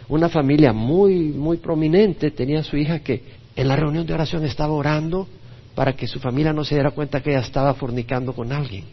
una 0.08 0.28
familia 0.28 0.72
muy, 0.72 1.30
muy 1.30 1.56
prominente 1.56 2.30
tenía 2.30 2.60
a 2.60 2.64
su 2.64 2.76
hija 2.76 3.00
que 3.00 3.22
en 3.56 3.66
la 3.66 3.76
reunión 3.76 4.06
de 4.06 4.14
oración 4.14 4.44
estaba 4.44 4.72
orando 4.72 5.26
para 5.74 5.94
que 5.94 6.06
su 6.06 6.20
familia 6.20 6.52
no 6.52 6.64
se 6.64 6.76
diera 6.76 6.92
cuenta 6.92 7.20
que 7.20 7.30
ella 7.30 7.40
estaba 7.40 7.74
fornicando 7.74 8.32
con 8.32 8.52
alguien. 8.52 8.84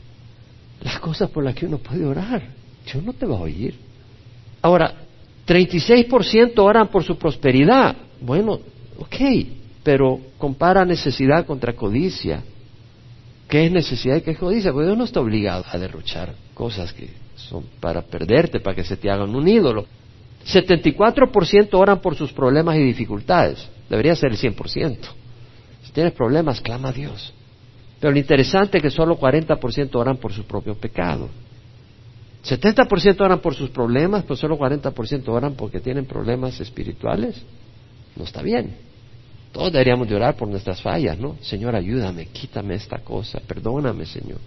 Las 0.84 1.00
cosas 1.00 1.30
por 1.30 1.44
las 1.44 1.56
que 1.56 1.68
uno 1.68 1.78
puede 1.78 2.06
orar, 2.06 2.44
Dios 2.86 3.04
no 3.04 3.14
te 3.14 3.26
va 3.26 3.38
a 3.38 3.42
oír. 3.42 3.76
Ahora, 4.62 4.94
36% 5.48 6.58
oran 6.58 6.88
por 6.88 7.04
su 7.04 7.18
prosperidad. 7.18 7.96
Bueno, 8.20 8.60
ok, 8.98 9.16
pero 9.84 10.20
compara 10.38 10.84
necesidad 10.84 11.46
contra 11.46 11.74
codicia. 11.74 12.44
¿Qué 13.48 13.66
es 13.66 13.72
necesidad 13.72 14.18
y 14.18 14.22
qué 14.22 14.32
es 14.32 14.38
codicia? 14.38 14.72
Porque 14.72 14.88
Dios 14.88 14.98
no 14.98 15.04
está 15.04 15.20
obligado 15.20 15.64
a 15.70 15.78
derrochar 15.78 16.34
cosas 16.54 16.92
que 16.94 17.10
son 17.36 17.66
para 17.80 18.02
perderte, 18.02 18.60
para 18.60 18.76
que 18.76 18.84
se 18.84 18.98
te 18.98 19.10
hagan 19.10 19.36
un 19.36 19.48
ídolo. 19.48 19.86
74% 20.46 21.70
oran 21.74 22.00
por 22.00 22.16
sus 22.16 22.32
problemas 22.32 22.76
y 22.78 22.84
dificultades. 22.84 23.68
Debería 23.90 24.16
ser 24.16 24.32
el 24.32 24.38
100%. 24.38 24.98
Si 25.84 25.92
tienes 25.92 26.14
problemas, 26.14 26.62
clama 26.62 26.90
a 26.90 26.94
Dios. 26.94 27.34
Pero 28.00 28.12
lo 28.12 28.20
interesante 28.20 28.78
es 28.78 28.84
que 28.84 28.90
solo 28.90 29.18
40% 29.18 29.96
oran 29.96 30.18
por 30.18 30.34
su 30.34 30.44
propio 30.44 30.76
pecado. 30.76 31.30
70% 32.44 33.22
oran 33.22 33.40
por 33.40 33.56
sus 33.56 33.70
problemas, 33.72 34.24
pero 34.24 34.36
solo 34.36 34.58
40% 34.58 35.28
oran 35.30 35.56
porque 35.56 35.80
tienen 35.80 36.06
problemas 36.06 36.60
espirituales. 36.60 37.42
No 38.16 38.24
está 38.24 38.42
bien. 38.42 38.76
Todos 39.56 39.72
deberíamos 39.72 40.10
de 40.10 40.16
orar 40.16 40.36
por 40.36 40.50
nuestras 40.50 40.82
fallas, 40.82 41.18
¿no? 41.18 41.38
Señor, 41.40 41.78
ayúdame, 41.78 42.26
quítame 42.26 42.76
esta 42.76 42.98
cosa, 42.98 43.40
perdóname, 43.40 44.06
Señor. 44.06 44.40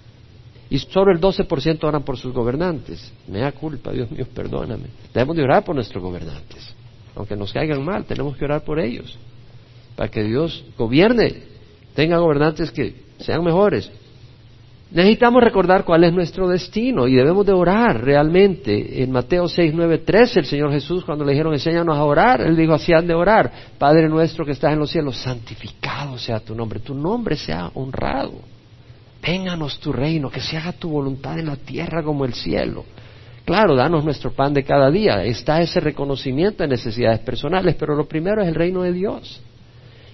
Y 0.68 0.78
solo 0.78 1.12
el 1.12 1.18
12% 1.18 1.82
oran 1.84 2.02
por 2.02 2.18
sus 2.18 2.34
gobernantes. 2.34 3.10
Me 3.26 3.38
da 3.38 3.52
culpa, 3.52 3.90
Dios 3.90 4.10
mío, 4.10 4.26
perdóname. 4.34 4.88
Debemos 5.14 5.34
de 5.34 5.44
orar 5.44 5.64
por 5.64 5.74
nuestros 5.74 6.04
gobernantes. 6.04 6.74
Aunque 7.16 7.36
nos 7.36 7.54
caigan 7.54 7.82
mal, 7.82 8.04
tenemos 8.04 8.36
que 8.36 8.44
orar 8.44 8.62
por 8.64 8.78
ellos. 8.78 9.16
Para 9.96 10.10
que 10.10 10.22
Dios 10.22 10.62
gobierne, 10.76 11.42
tenga 11.94 12.18
gobernantes 12.18 12.70
que 12.70 12.94
sean 13.18 13.42
mejores. 13.42 13.90
Necesitamos 14.90 15.42
recordar 15.42 15.84
cuál 15.84 16.04
es 16.04 16.14
nuestro 16.14 16.48
destino 16.48 17.06
y 17.06 17.14
debemos 17.14 17.44
de 17.44 17.52
orar 17.52 18.02
realmente. 18.02 19.02
En 19.02 19.10
Mateo 19.10 19.46
6, 19.46 19.72
9, 19.74 19.98
13 19.98 20.40
el 20.40 20.46
Señor 20.46 20.72
Jesús 20.72 21.04
cuando 21.04 21.26
le 21.26 21.32
dijeron 21.32 21.52
enséñanos 21.52 21.96
a 21.96 22.04
orar, 22.04 22.40
Él 22.40 22.56
dijo 22.56 22.72
así 22.72 22.94
han 22.94 23.06
de 23.06 23.12
orar. 23.12 23.52
Padre 23.76 24.08
nuestro 24.08 24.46
que 24.46 24.52
estás 24.52 24.72
en 24.72 24.78
los 24.78 24.90
cielos, 24.90 25.18
santificado 25.18 26.16
sea 26.16 26.40
tu 26.40 26.54
nombre, 26.54 26.80
tu 26.80 26.94
nombre 26.94 27.36
sea 27.36 27.70
honrado. 27.74 28.40
Vénganos 29.20 29.78
tu 29.78 29.92
reino, 29.92 30.30
que 30.30 30.40
se 30.40 30.56
haga 30.56 30.72
tu 30.72 30.88
voluntad 30.88 31.38
en 31.38 31.46
la 31.46 31.56
tierra 31.56 32.02
como 32.02 32.24
el 32.24 32.32
cielo. 32.32 32.86
Claro, 33.44 33.74
danos 33.74 34.04
nuestro 34.04 34.32
pan 34.32 34.54
de 34.54 34.62
cada 34.62 34.90
día. 34.90 35.22
Está 35.24 35.60
ese 35.60 35.80
reconocimiento 35.80 36.62
de 36.62 36.68
necesidades 36.68 37.20
personales, 37.20 37.74
pero 37.74 37.94
lo 37.94 38.06
primero 38.06 38.40
es 38.40 38.48
el 38.48 38.54
reino 38.54 38.82
de 38.82 38.92
Dios. 38.92 39.42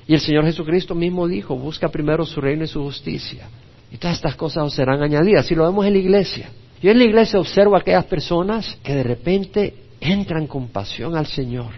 Y 0.08 0.14
el 0.14 0.20
Señor 0.20 0.44
Jesucristo 0.44 0.96
mismo 0.96 1.28
dijo, 1.28 1.56
busca 1.56 1.88
primero 1.88 2.26
su 2.26 2.40
reino 2.40 2.64
y 2.64 2.68
su 2.68 2.82
justicia. 2.82 3.46
Y 3.94 3.96
todas 3.96 4.16
estas 4.16 4.35
cosas 4.35 4.64
os 4.64 4.74
serán 4.74 5.00
añadidas. 5.04 5.46
Si 5.46 5.54
lo 5.54 5.62
vemos 5.62 5.87
en 5.87 5.92
la 5.92 6.00
iglesia. 6.00 6.50
Yo 6.83 6.90
en 6.90 6.98
la 6.98 7.04
iglesia 7.04 7.38
observo 7.38 7.76
a 7.76 7.78
aquellas 7.78 8.07
personas 8.07 8.76
que 8.83 8.92
de 8.92 9.04
repente 9.04 9.74
entran 10.00 10.48
con 10.48 10.66
pasión 10.66 11.16
al 11.16 11.26
Señor 11.26 11.70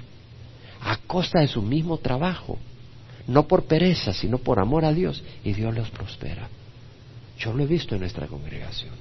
a 0.81 0.96
costa 1.07 1.40
de 1.40 1.46
su 1.46 1.61
mismo 1.61 1.98
trabajo. 1.98 2.59
No 3.29 3.46
por 3.46 3.64
pereza, 3.64 4.14
sino 4.14 4.38
por 4.38 4.59
amor 4.59 4.87
a 4.87 4.94
Dios. 4.94 5.22
Y 5.44 5.52
Dios 5.52 5.74
los 5.74 5.90
prospera. 5.90 6.48
Yo 7.38 7.52
lo 7.52 7.64
he 7.64 7.66
visto 7.66 7.94
en 7.94 8.00
nuestra 8.00 8.26
congregación. 8.26 8.94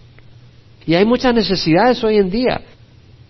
Y 0.85 0.95
hay 0.95 1.05
muchas 1.05 1.33
necesidades 1.33 2.03
hoy 2.03 2.17
en 2.17 2.29
día. 2.29 2.59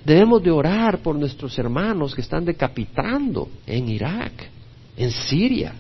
Debemos 0.04 0.42
de 0.42 0.50
orar 0.50 0.98
por 0.98 1.16
nuestros 1.16 1.60
hermanos 1.60 2.16
que 2.16 2.22
están 2.22 2.44
decapitando 2.44 3.50
en 3.68 3.88
Irak, 3.88 4.50
en 4.98 5.12
Siria. 5.12 5.76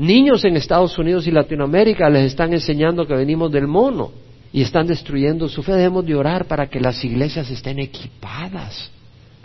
Niños 0.00 0.46
en 0.46 0.56
Estados 0.56 0.96
Unidos 0.96 1.26
y 1.26 1.30
Latinoamérica 1.30 2.08
les 2.08 2.28
están 2.28 2.54
enseñando 2.54 3.06
que 3.06 3.14
venimos 3.14 3.52
del 3.52 3.66
mono 3.66 4.12
y 4.50 4.62
están 4.62 4.86
destruyendo 4.86 5.46
su 5.46 5.62
fe. 5.62 5.72
Debemos 5.72 6.06
de 6.06 6.14
orar 6.14 6.46
para 6.46 6.70
que 6.70 6.80
las 6.80 7.04
iglesias 7.04 7.50
estén 7.50 7.78
equipadas, 7.78 8.90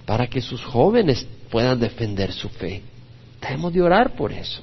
para 0.05 0.27
que 0.27 0.39
sus 0.39 0.63
jóvenes 0.63 1.27
puedan 1.51 1.77
defender 1.77 2.31
su 2.31 2.47
fe. 2.47 2.81
Debemos 3.41 3.73
de 3.73 3.81
orar 3.81 4.15
por 4.15 4.31
eso. 4.31 4.61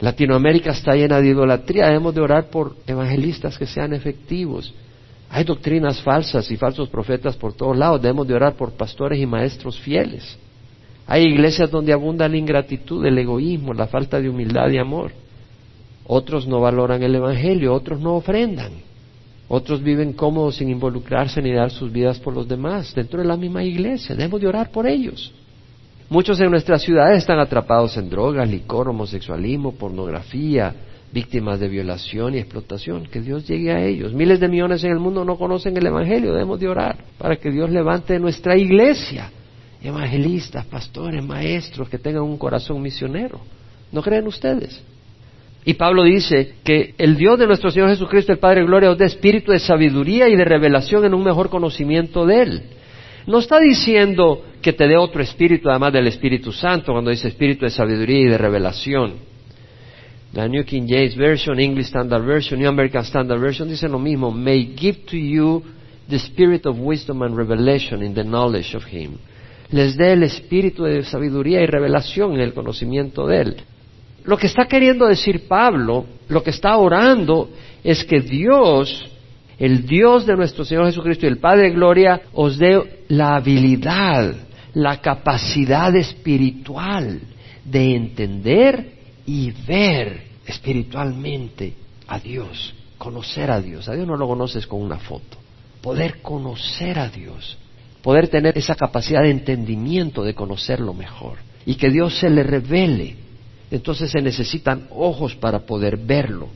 Latinoamérica 0.00 0.72
está 0.72 0.94
llena 0.94 1.18
de 1.22 1.28
idolatría, 1.28 1.86
debemos 1.86 2.14
de 2.14 2.20
orar 2.20 2.50
por 2.50 2.76
evangelistas 2.86 3.56
que 3.56 3.66
sean 3.66 3.94
efectivos. 3.94 4.74
Hay 5.30 5.44
doctrinas 5.44 5.98
falsas 6.02 6.50
y 6.50 6.58
falsos 6.58 6.90
profetas 6.90 7.36
por 7.36 7.54
todos 7.54 7.74
lados, 7.74 8.02
debemos 8.02 8.28
de 8.28 8.34
orar 8.34 8.54
por 8.54 8.72
pastores 8.72 9.18
y 9.18 9.24
maestros 9.24 9.80
fieles. 9.80 10.36
Hay 11.06 11.24
iglesias 11.24 11.70
donde 11.70 11.92
abunda 11.92 12.28
la 12.28 12.36
ingratitud, 12.36 13.04
el 13.06 13.18
egoísmo, 13.18 13.72
la 13.72 13.86
falta 13.86 14.20
de 14.20 14.28
humildad 14.28 14.68
y 14.70 14.78
amor. 14.78 15.12
Otros 16.06 16.46
no 16.46 16.60
valoran 16.60 17.02
el 17.02 17.14
Evangelio, 17.14 17.72
otros 17.74 18.00
no 18.00 18.14
ofrendan. 18.16 18.72
Otros 19.48 19.82
viven 19.82 20.12
cómodos 20.12 20.56
sin 20.56 20.68
involucrarse 20.68 21.40
ni 21.40 21.52
dar 21.52 21.70
sus 21.70 21.92
vidas 21.92 22.18
por 22.18 22.34
los 22.34 22.48
demás 22.48 22.92
dentro 22.94 23.20
de 23.20 23.28
la 23.28 23.36
misma 23.36 23.62
iglesia. 23.62 24.16
Debemos 24.16 24.40
de 24.40 24.48
orar 24.48 24.70
por 24.70 24.88
ellos. 24.88 25.32
Muchos 26.08 26.40
en 26.40 26.50
nuestras 26.50 26.82
ciudades 26.82 27.18
están 27.18 27.38
atrapados 27.38 27.96
en 27.96 28.08
drogas, 28.08 28.48
licor, 28.48 28.88
homosexualismo, 28.88 29.72
pornografía, 29.72 30.74
víctimas 31.12 31.60
de 31.60 31.68
violación 31.68 32.34
y 32.34 32.38
explotación. 32.38 33.06
Que 33.06 33.20
Dios 33.20 33.46
llegue 33.46 33.72
a 33.72 33.84
ellos. 33.84 34.12
Miles 34.12 34.40
de 34.40 34.48
millones 34.48 34.82
en 34.82 34.92
el 34.92 34.98
mundo 34.98 35.24
no 35.24 35.36
conocen 35.36 35.76
el 35.76 35.86
Evangelio. 35.86 36.32
Debemos 36.32 36.58
de 36.58 36.68
orar 36.68 36.96
para 37.18 37.36
que 37.36 37.50
Dios 37.50 37.70
levante 37.70 38.18
nuestra 38.18 38.56
iglesia. 38.56 39.30
Evangelistas, 39.86 40.66
pastores, 40.66 41.24
maestros 41.24 41.88
que 41.88 41.98
tengan 41.98 42.22
un 42.22 42.36
corazón 42.36 42.82
misionero. 42.82 43.40
¿No 43.92 44.02
creen 44.02 44.26
ustedes? 44.26 44.82
Y 45.64 45.74
Pablo 45.74 46.02
dice 46.02 46.54
que 46.64 46.94
el 46.98 47.16
Dios 47.16 47.38
de 47.38 47.46
nuestro 47.46 47.70
Señor 47.70 47.90
Jesucristo, 47.90 48.32
el 48.32 48.38
Padre 48.38 48.62
de 48.62 48.66
Gloria, 48.66 48.90
os 48.90 48.98
dé 48.98 49.04
espíritu 49.04 49.52
de 49.52 49.60
sabiduría 49.60 50.28
y 50.28 50.34
de 50.34 50.44
revelación 50.44 51.04
en 51.04 51.14
un 51.14 51.22
mejor 51.22 51.50
conocimiento 51.50 52.26
de 52.26 52.42
Él. 52.42 52.62
No 53.28 53.38
está 53.38 53.60
diciendo 53.60 54.44
que 54.60 54.72
te 54.72 54.88
dé 54.88 54.96
otro 54.96 55.22
espíritu 55.22 55.68
además 55.68 55.92
del 55.92 56.08
Espíritu 56.08 56.50
Santo 56.50 56.92
cuando 56.92 57.12
dice 57.12 57.28
espíritu 57.28 57.64
de 57.64 57.70
sabiduría 57.70 58.20
y 58.20 58.28
de 58.28 58.38
revelación. 58.38 59.14
La 60.32 60.48
New 60.48 60.64
King 60.64 60.86
James 60.88 61.16
Version, 61.16 61.60
English 61.60 61.86
Standard 61.86 62.24
Version, 62.24 62.58
New 62.58 62.68
American 62.68 63.04
Standard 63.04 63.40
Version 63.40 63.68
dicen 63.68 63.92
lo 63.92 64.00
mismo. 64.00 64.32
May 64.32 64.74
give 64.76 64.98
to 65.06 65.16
you 65.16 65.62
the 66.08 66.18
spirit 66.18 66.66
of 66.66 66.76
wisdom 66.78 67.22
and 67.22 67.36
revelation 67.36 68.02
in 68.02 68.14
the 68.14 68.24
knowledge 68.24 68.74
of 68.76 68.84
Him. 68.84 69.18
Les 69.70 69.96
dé 69.96 70.12
el 70.12 70.22
espíritu 70.22 70.84
de 70.84 71.04
sabiduría 71.04 71.60
y 71.62 71.66
revelación 71.66 72.34
en 72.34 72.40
el 72.40 72.54
conocimiento 72.54 73.26
de 73.26 73.40
Él. 73.40 73.56
Lo 74.24 74.36
que 74.36 74.46
está 74.46 74.66
queriendo 74.66 75.06
decir 75.06 75.46
Pablo, 75.48 76.06
lo 76.28 76.42
que 76.42 76.50
está 76.50 76.76
orando, 76.76 77.50
es 77.84 78.04
que 78.04 78.20
Dios 78.20 79.10
el 79.58 79.86
Dios 79.86 80.26
de 80.26 80.36
nuestro 80.36 80.64
Señor 80.64 80.86
Jesucristo 80.86 81.24
y 81.24 81.30
el 81.30 81.38
Padre 81.38 81.64
de 81.64 81.70
Gloria 81.70 82.22
os 82.34 82.58
dé 82.58 83.04
la 83.08 83.36
habilidad, 83.36 84.34
la 84.74 85.00
capacidad 85.00 85.94
espiritual 85.96 87.20
de 87.64 87.94
entender 87.94 88.92
y 89.24 89.50
ver 89.66 90.24
espiritualmente 90.44 91.72
a 92.06 92.18
Dios, 92.18 92.74
conocer 92.98 93.50
a 93.50 93.60
Dios. 93.60 93.88
A 93.88 93.94
Dios 93.94 94.06
no 94.06 94.16
lo 94.16 94.28
conoces 94.28 94.66
con 94.66 94.82
una 94.82 94.98
foto. 94.98 95.38
Poder 95.80 96.20
conocer 96.20 96.98
a 96.98 97.08
Dios, 97.08 97.56
poder 98.06 98.28
tener 98.28 98.56
esa 98.56 98.76
capacidad 98.76 99.22
de 99.22 99.32
entendimiento 99.32 100.22
de 100.22 100.32
conocerlo 100.32 100.94
mejor 100.94 101.38
y 101.64 101.74
que 101.74 101.90
Dios 101.90 102.16
se 102.20 102.30
le 102.30 102.44
revele. 102.44 103.16
Entonces 103.68 104.12
se 104.12 104.22
necesitan 104.22 104.86
ojos 104.90 105.34
para 105.34 105.66
poder 105.66 105.96
verlo 105.96 106.46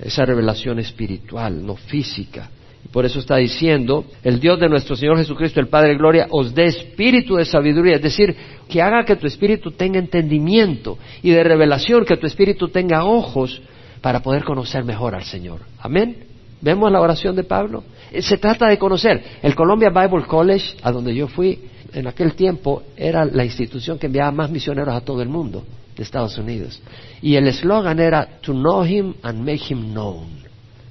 esa 0.00 0.24
revelación 0.24 0.78
espiritual, 0.78 1.62
no 1.62 1.76
física. 1.76 2.48
Por 2.90 3.04
eso 3.04 3.18
está 3.18 3.36
diciendo, 3.36 4.06
el 4.24 4.40
Dios 4.40 4.58
de 4.58 4.70
nuestro 4.70 4.96
Señor 4.96 5.18
Jesucristo, 5.18 5.60
el 5.60 5.68
Padre 5.68 5.90
de 5.90 5.98
Gloria, 5.98 6.26
os 6.30 6.54
dé 6.54 6.64
espíritu 6.64 7.36
de 7.36 7.44
sabiduría, 7.44 7.96
es 7.96 8.02
decir, 8.02 8.34
que 8.66 8.80
haga 8.80 9.04
que 9.04 9.16
tu 9.16 9.26
espíritu 9.26 9.72
tenga 9.72 9.98
entendimiento 9.98 10.96
y 11.22 11.32
de 11.32 11.44
revelación, 11.44 12.06
que 12.06 12.16
tu 12.16 12.26
espíritu 12.26 12.68
tenga 12.68 13.04
ojos 13.04 13.60
para 14.00 14.20
poder 14.20 14.42
conocer 14.42 14.84
mejor 14.84 15.14
al 15.14 15.24
Señor. 15.24 15.60
Amén. 15.78 16.31
¿Vemos 16.62 16.92
la 16.92 17.00
oración 17.00 17.34
de 17.34 17.42
Pablo? 17.42 17.82
Eh, 18.12 18.22
se 18.22 18.38
trata 18.38 18.68
de 18.68 18.78
conocer. 18.78 19.22
El 19.42 19.54
Columbia 19.54 19.90
Bible 19.90 20.24
College, 20.26 20.76
a 20.82 20.92
donde 20.92 21.12
yo 21.14 21.26
fui 21.26 21.58
en 21.92 22.06
aquel 22.06 22.34
tiempo, 22.34 22.84
era 22.96 23.24
la 23.24 23.44
institución 23.44 23.98
que 23.98 24.06
enviaba 24.06 24.30
más 24.30 24.48
misioneros 24.48 24.94
a 24.94 25.00
todo 25.00 25.20
el 25.22 25.28
mundo 25.28 25.64
de 25.96 26.02
Estados 26.04 26.38
Unidos. 26.38 26.80
Y 27.20 27.34
el 27.34 27.48
eslogan 27.48 27.98
era 27.98 28.38
To 28.42 28.52
know 28.52 28.84
him 28.84 29.14
and 29.22 29.40
make 29.40 29.64
him 29.68 29.92
known. 29.92 30.40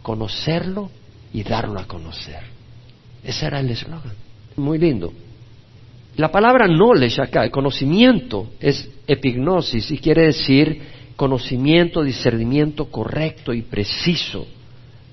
Conocerlo 0.01 0.91
y 1.31 1.43
darlo 1.43 1.79
a 1.79 1.85
conocer. 1.85 2.43
Ese 3.23 3.45
era 3.45 3.61
el 3.61 3.69
eslogan. 3.69 4.13
Muy 4.57 4.77
lindo. 4.77 5.13
La 6.17 6.29
palabra 6.29 6.67
knowledge 6.67 7.21
acá, 7.21 7.49
conocimiento, 7.49 8.51
es 8.59 8.89
epignosis 9.07 9.89
y 9.91 9.97
quiere 9.99 10.25
decir 10.25 10.81
conocimiento, 11.15 12.03
discernimiento 12.03 12.91
correcto 12.91 13.53
y 13.53 13.61
preciso, 13.61 14.45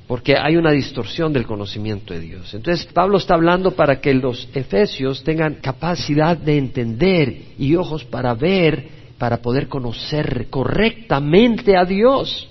porque 0.08 0.36
hay 0.38 0.56
una 0.56 0.72
distorsión 0.72 1.34
del 1.34 1.46
conocimiento 1.46 2.14
de 2.14 2.20
Dios. 2.20 2.54
Entonces 2.54 2.86
Pablo 2.86 3.18
está 3.18 3.34
hablando 3.34 3.72
para 3.72 4.00
que 4.00 4.14
los 4.14 4.48
efesios 4.54 5.22
tengan 5.22 5.56
capacidad 5.56 6.34
de 6.34 6.56
entender 6.56 7.42
y 7.58 7.76
ojos 7.76 8.04
para 8.04 8.32
ver, 8.32 8.88
para 9.18 9.36
poder 9.36 9.68
conocer 9.68 10.46
correctamente 10.48 11.76
a 11.76 11.84
Dios. 11.84 12.48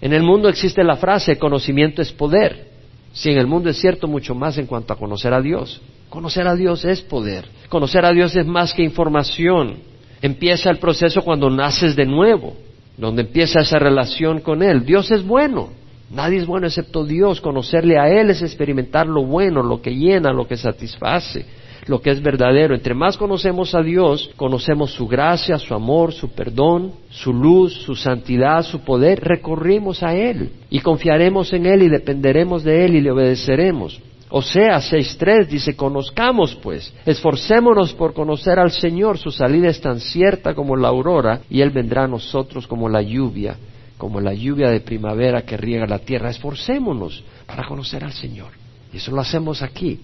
En 0.00 0.14
el 0.14 0.22
mundo 0.22 0.48
existe 0.48 0.82
la 0.82 0.96
frase 0.96 1.38
conocimiento 1.38 2.00
es 2.00 2.10
poder. 2.10 2.72
Si 3.12 3.30
en 3.30 3.36
el 3.36 3.46
mundo 3.46 3.68
es 3.68 3.76
cierto, 3.76 4.08
mucho 4.08 4.34
más 4.34 4.56
en 4.56 4.66
cuanto 4.66 4.94
a 4.94 4.96
conocer 4.96 5.34
a 5.34 5.42
Dios. 5.42 5.82
Conocer 6.08 6.48
a 6.48 6.56
Dios 6.56 6.86
es 6.86 7.02
poder. 7.02 7.44
Conocer 7.68 8.06
a 8.06 8.12
Dios 8.12 8.34
es 8.34 8.46
más 8.46 8.72
que 8.72 8.82
información. 8.82 9.76
Empieza 10.22 10.70
el 10.70 10.78
proceso 10.78 11.20
cuando 11.20 11.50
naces 11.50 11.94
de 11.94 12.06
nuevo, 12.06 12.56
donde 12.96 13.22
empieza 13.22 13.60
esa 13.60 13.78
relación 13.78 14.40
con 14.40 14.62
Él. 14.62 14.86
Dios 14.86 15.10
es 15.10 15.22
bueno. 15.22 15.83
Nadie 16.10 16.38
es 16.38 16.46
bueno 16.46 16.66
excepto 16.66 17.04
Dios. 17.04 17.40
Conocerle 17.40 17.98
a 17.98 18.08
Él 18.08 18.30
es 18.30 18.42
experimentar 18.42 19.06
lo 19.06 19.24
bueno, 19.24 19.62
lo 19.62 19.80
que 19.80 19.94
llena, 19.94 20.32
lo 20.32 20.46
que 20.46 20.56
satisface 20.56 21.44
lo 21.86 22.00
que 22.00 22.10
es 22.10 22.22
verdadero. 22.22 22.74
Entre 22.74 22.94
más 22.94 23.16
conocemos 23.16 23.74
a 23.74 23.82
Dios, 23.82 24.30
conocemos 24.36 24.92
su 24.92 25.06
gracia, 25.06 25.58
su 25.58 25.74
amor, 25.74 26.12
su 26.12 26.30
perdón, 26.30 26.92
su 27.10 27.32
luz, 27.32 27.72
su 27.82 27.94
santidad, 27.94 28.62
su 28.62 28.80
poder, 28.80 29.20
recorrimos 29.20 30.02
a 30.02 30.14
Él 30.14 30.50
y 30.70 30.80
confiaremos 30.80 31.52
en 31.52 31.66
Él 31.66 31.82
y 31.82 31.88
dependeremos 31.88 32.64
de 32.64 32.84
Él 32.84 32.96
y 32.96 33.00
le 33.00 33.10
obedeceremos. 33.10 34.00
O 34.30 34.42
sea, 34.42 34.78
6.3 34.78 35.46
dice, 35.46 35.76
conozcamos 35.76 36.56
pues, 36.56 36.92
esforcémonos 37.06 37.92
por 37.94 38.14
conocer 38.14 38.58
al 38.58 38.72
Señor, 38.72 39.16
su 39.18 39.30
salida 39.30 39.68
es 39.68 39.80
tan 39.80 40.00
cierta 40.00 40.54
como 40.54 40.76
la 40.76 40.88
aurora 40.88 41.42
y 41.48 41.60
Él 41.60 41.70
vendrá 41.70 42.04
a 42.04 42.08
nosotros 42.08 42.66
como 42.66 42.88
la 42.88 43.00
lluvia, 43.00 43.56
como 44.04 44.20
la 44.20 44.34
lluvia 44.34 44.68
de 44.68 44.80
primavera 44.80 45.42
que 45.42 45.56
riega 45.56 45.86
la 45.86 45.98
tierra. 45.98 46.30
Esforcémonos 46.30 47.24
para 47.46 47.66
conocer 47.66 48.04
al 48.04 48.12
Señor. 48.12 48.50
Y 48.92 48.98
eso 48.98 49.10
lo 49.10 49.20
hacemos 49.20 49.62
aquí 49.62 49.98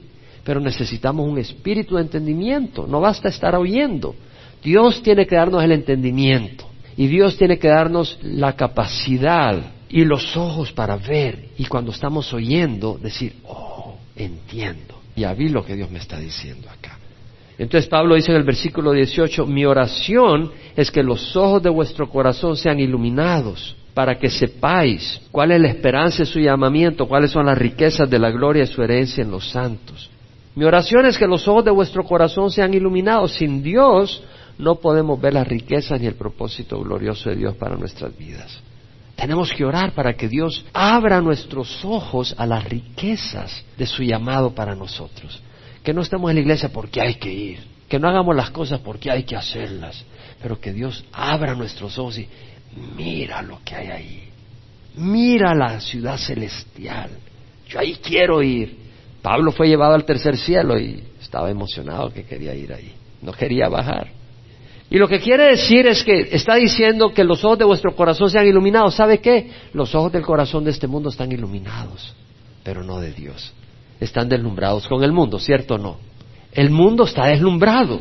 pero 0.45 0.61
necesitamos 0.61 1.29
un 1.29 1.39
espíritu 1.39 1.97
de 1.97 2.03
entendimiento, 2.03 2.87
no 2.87 3.01
basta 3.01 3.29
estar 3.29 3.55
oyendo. 3.55 4.15
Dios 4.63 5.03
tiene 5.03 5.27
que 5.27 5.37
darnos 5.37 5.63
el 5.63 5.73
entendimiento 5.73 6.67
y 6.97 7.07
Dios 7.07 7.37
tiene 7.37 7.59
que 7.59 7.69
darnos 7.69 8.19
la 8.23 8.55
capacidad 8.55 9.57
y 9.89 10.05
los 10.05 10.37
ojos 10.37 10.73
para 10.73 10.97
ver 10.97 11.51
y 11.57 11.65
cuando 11.65 11.93
estamos 11.93 12.33
oyendo 12.33 12.99
decir, 13.01 13.37
oh, 13.45 13.97
entiendo. 14.17 15.01
Ya 15.17 15.35
vi 15.35 15.49
lo 15.49 15.65
que 15.65 15.75
Dios 15.75 15.91
me 15.91 15.99
está 15.99 16.19
diciendo 16.19 16.69
acá. 16.71 16.99
Entonces 17.59 17.89
Pablo 17.89 18.15
dice 18.15 18.31
en 18.31 18.39
el 18.39 18.45
versículo 18.45 18.93
18, 18.93 19.45
mi 19.45 19.67
oración 19.67 20.51
es 20.77 20.91
que 20.91 21.03
los 21.03 21.37
ojos 21.37 21.63
de 21.63 21.69
vuestro 21.69 22.09
corazón 22.09 22.57
sean 22.57 22.81
iluminados 22.81 23.77
para 23.95 24.19
que 24.19 24.31
sepáis 24.31 25.21
cuál 25.31 25.53
es 25.53 25.61
la 25.61 25.69
esperanza 25.69 26.19
de 26.19 26.27
su 26.27 26.39
llamamiento, 26.41 27.07
cuáles 27.07 27.31
son 27.31 27.47
las 27.47 27.59
riquezas 27.59 28.09
de 28.09 28.19
la 28.19 28.31
gloria 28.31 28.63
de 28.63 28.73
su 28.73 28.83
herencia 28.83 29.23
en 29.23 29.31
los 29.31 29.51
santos 29.51 30.11
mi 30.55 30.65
oración 30.65 31.07
es 31.07 31.17
que 31.17 31.27
los 31.27 31.47
ojos 31.47 31.65
de 31.65 31.71
vuestro 31.71 32.05
corazón 32.05 32.51
sean 32.51 32.75
iluminados. 32.75 33.33
Sin 33.35 33.63
Dios 33.63 34.23
no 34.59 34.77
podemos 34.77 35.21
ver 35.21 35.35
las 35.35 35.47
riquezas 35.47 36.01
ni 36.01 36.07
el 36.07 36.15
propósito 36.15 36.81
glorioso 36.81 37.31
de 37.31 37.37
Dios 37.37 37.57
para 37.57 37.77
nuestras 37.77 38.17
vidas. 38.17 38.61
Tenemos 39.15 39.53
que 39.53 39.65
orar 39.65 39.93
para 39.93 40.15
que 40.15 40.29
Dios 40.29 40.65
abra 40.73 41.21
nuestros 41.21 41.85
ojos 41.85 42.35
a 42.37 42.47
las 42.47 42.65
riquezas 42.65 43.65
de 43.77 43.87
su 43.87 44.03
llamado 44.03 44.55
para 44.55 44.75
nosotros. 44.75 45.41
Que 45.85 45.95
no 45.95 46.03
estemos 46.03 46.31
en 46.31 46.37
la 46.37 46.41
iglesia 46.43 46.71
porque 46.71 47.01
hay 47.01 47.15
que 47.15 47.33
ir, 47.33 47.61
que 47.89 47.99
no 47.99 48.09
hagamos 48.09 48.35
las 48.35 48.51
cosas 48.51 48.81
porque 48.81 49.11
hay 49.11 49.23
que 49.25 49.37
hacerlas, 49.37 50.05
pero 50.43 50.61
que 50.61 50.73
Dios 50.73 51.05
abra 51.13 51.55
nuestros 51.55 51.97
ojos 51.99 52.19
y 52.19 52.29
mira 52.97 53.43
lo 53.43 53.61
que 53.65 53.75
hay 53.75 53.89
ahí. 53.89 54.29
Mira 54.97 55.55
la 55.55 55.81
ciudad 55.81 56.17
celestial. 56.17 57.11
Yo 57.69 57.79
ahí 57.79 57.97
quiero 58.03 58.43
ir. 58.43 58.77
Pablo 59.23 59.53
fue 59.53 59.69
llevado 59.69 59.95
al 59.95 60.05
tercer 60.05 60.37
cielo 60.37 60.79
y 60.79 61.03
estaba 61.21 61.51
emocionado 61.51 62.13
que 62.13 62.25
quería 62.25 62.55
ir 62.55 62.73
ahí, 62.73 62.93
no 63.23 63.33
quería 63.33 63.69
bajar. 63.69 64.09
Y 64.89 64.99
lo 64.99 65.07
que 65.07 65.21
quiere 65.21 65.51
decir 65.51 65.87
es 65.87 66.03
que 66.03 66.31
está 66.33 66.57
diciendo 66.57 67.13
que 67.13 67.23
los 67.23 67.45
ojos 67.45 67.59
de 67.59 67.65
vuestro 67.65 67.95
corazón 67.95 68.29
sean 68.29 68.47
iluminados. 68.47 68.97
¿Sabe 68.97 69.21
qué? 69.21 69.51
Los 69.73 69.95
ojos 69.95 70.11
del 70.11 70.23
corazón 70.23 70.65
de 70.65 70.73
este 70.73 70.89
mundo 70.89 71.11
están 71.11 71.31
iluminados, 71.31 72.13
pero 72.65 72.83
no 72.83 72.99
de 72.99 73.13
Dios. 73.13 73.53
Están 74.01 74.29
deslumbrados 74.29 74.89
con 74.89 75.05
el 75.05 75.13
mundo, 75.13 75.39
¿cierto 75.39 75.75
o 75.75 75.79
no? 75.79 75.99
El 76.53 76.71
mundo 76.71 77.05
está 77.05 77.27
deslumbrado. 77.27 78.01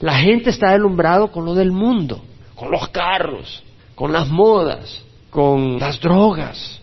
La 0.00 0.18
gente 0.18 0.50
está 0.50 0.72
deslumbrado 0.72 1.30
con 1.30 1.44
lo 1.44 1.54
del 1.54 1.70
mundo, 1.70 2.24
con 2.56 2.70
los 2.72 2.88
carros, 2.88 3.62
con 3.94 4.12
las 4.12 4.28
modas, 4.28 5.02
con 5.30 5.78
las 5.78 6.00
drogas, 6.00 6.80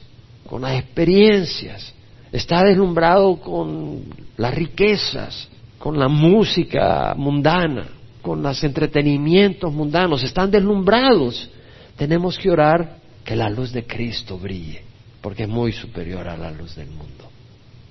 con 0.47 0.61
las 0.61 0.79
experiencias 0.79 1.93
está 2.31 2.63
deslumbrado 2.63 3.37
con 3.37 4.03
las 4.37 4.55
riquezas, 4.55 5.49
con 5.77 5.99
la 5.99 6.07
música 6.07 7.13
mundana, 7.17 7.87
con 8.21 8.41
los 8.41 8.63
entretenimientos 8.63 9.73
mundanos, 9.73 10.23
están 10.23 10.49
deslumbrados. 10.49 11.49
Tenemos 11.97 12.37
que 12.37 12.49
orar 12.49 12.97
que 13.23 13.35
la 13.35 13.49
luz 13.49 13.71
de 13.71 13.85
Cristo 13.85 14.37
brille, 14.37 14.81
porque 15.21 15.43
es 15.43 15.49
muy 15.49 15.71
superior 15.71 16.27
a 16.27 16.37
la 16.37 16.51
luz 16.51 16.75
del 16.75 16.87
mundo. 16.89 17.29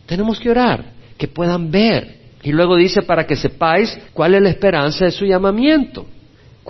Tenemos 0.07 0.41
que 0.41 0.51
orar 0.51 0.93
que 1.17 1.29
puedan 1.29 1.71
ver. 1.71 2.19
Y 2.43 2.53
luego 2.53 2.77
dice 2.77 3.03
para 3.03 3.27
que 3.27 3.37
sepáis 3.37 3.97
cuál 4.15 4.35
es 4.35 4.43
la 4.43 4.49
esperanza 4.49 5.05
de 5.05 5.11
su 5.11 5.27
llamamiento. 5.27 6.07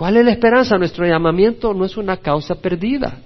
¿Cuál 0.01 0.17
es 0.17 0.25
la 0.25 0.31
esperanza? 0.31 0.79
Nuestro 0.79 1.05
llamamiento 1.05 1.75
no 1.75 1.85
es 1.85 1.95
una 1.95 2.17
causa 2.17 2.55
perdida. 2.55 3.19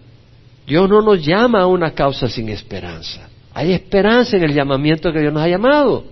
Dios 0.68 0.90
no 0.90 1.02
nos 1.02 1.26
llama 1.26 1.62
a 1.62 1.68
una 1.68 1.92
causa 1.92 2.28
sin 2.28 2.50
esperanza. 2.50 3.30
Hay 3.54 3.72
esperanza 3.72 4.36
en 4.36 4.44
el 4.44 4.54
llamamiento 4.54 5.14
que 5.14 5.22
Dios 5.22 5.32
nos 5.32 5.44
ha 5.44 5.48
llamado. 5.48 6.04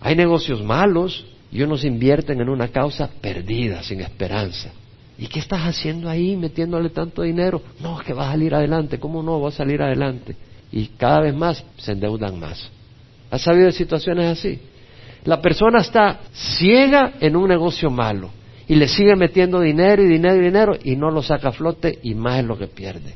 Hay 0.00 0.16
negocios 0.16 0.60
malos 0.60 1.24
y 1.52 1.62
unos 1.62 1.84
invierten 1.84 2.40
en 2.40 2.48
una 2.48 2.66
causa 2.66 3.08
perdida, 3.20 3.84
sin 3.84 4.00
esperanza. 4.00 4.72
¿Y 5.16 5.28
qué 5.28 5.38
estás 5.38 5.60
haciendo 5.60 6.10
ahí 6.10 6.34
metiéndole 6.34 6.90
tanto 6.90 7.22
dinero? 7.22 7.62
No, 7.78 7.96
que 7.98 8.12
va 8.12 8.26
a 8.26 8.32
salir 8.32 8.56
adelante. 8.56 8.98
¿Cómo 8.98 9.22
no 9.22 9.40
va 9.40 9.50
a 9.50 9.52
salir 9.52 9.80
adelante? 9.80 10.34
Y 10.72 10.86
cada 10.96 11.20
vez 11.20 11.34
más 11.36 11.64
se 11.76 11.92
endeudan 11.92 12.40
más. 12.40 12.68
¿Has 13.30 13.42
sabido 13.42 13.66
de 13.66 13.72
situaciones 13.72 14.36
así? 14.36 14.58
La 15.26 15.40
persona 15.40 15.78
está 15.78 16.22
ciega 16.32 17.12
en 17.20 17.36
un 17.36 17.48
negocio 17.48 17.88
malo 17.88 18.30
y 18.68 18.74
le 18.74 18.86
sigue 18.86 19.16
metiendo 19.16 19.60
dinero 19.60 20.02
y 20.02 20.06
dinero 20.06 20.36
y 20.36 20.44
dinero 20.44 20.76
y 20.84 20.94
no 20.94 21.10
lo 21.10 21.22
saca 21.22 21.48
a 21.48 21.52
flote 21.52 21.98
y 22.02 22.14
más 22.14 22.40
es 22.40 22.44
lo 22.44 22.58
que 22.58 22.66
pierde. 22.66 23.14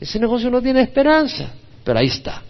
Ese 0.00 0.18
negocio 0.18 0.50
no 0.50 0.60
tiene 0.60 0.82
esperanza, 0.82 1.54
pero 1.84 2.00
ahí 2.00 2.08
está. 2.08 2.42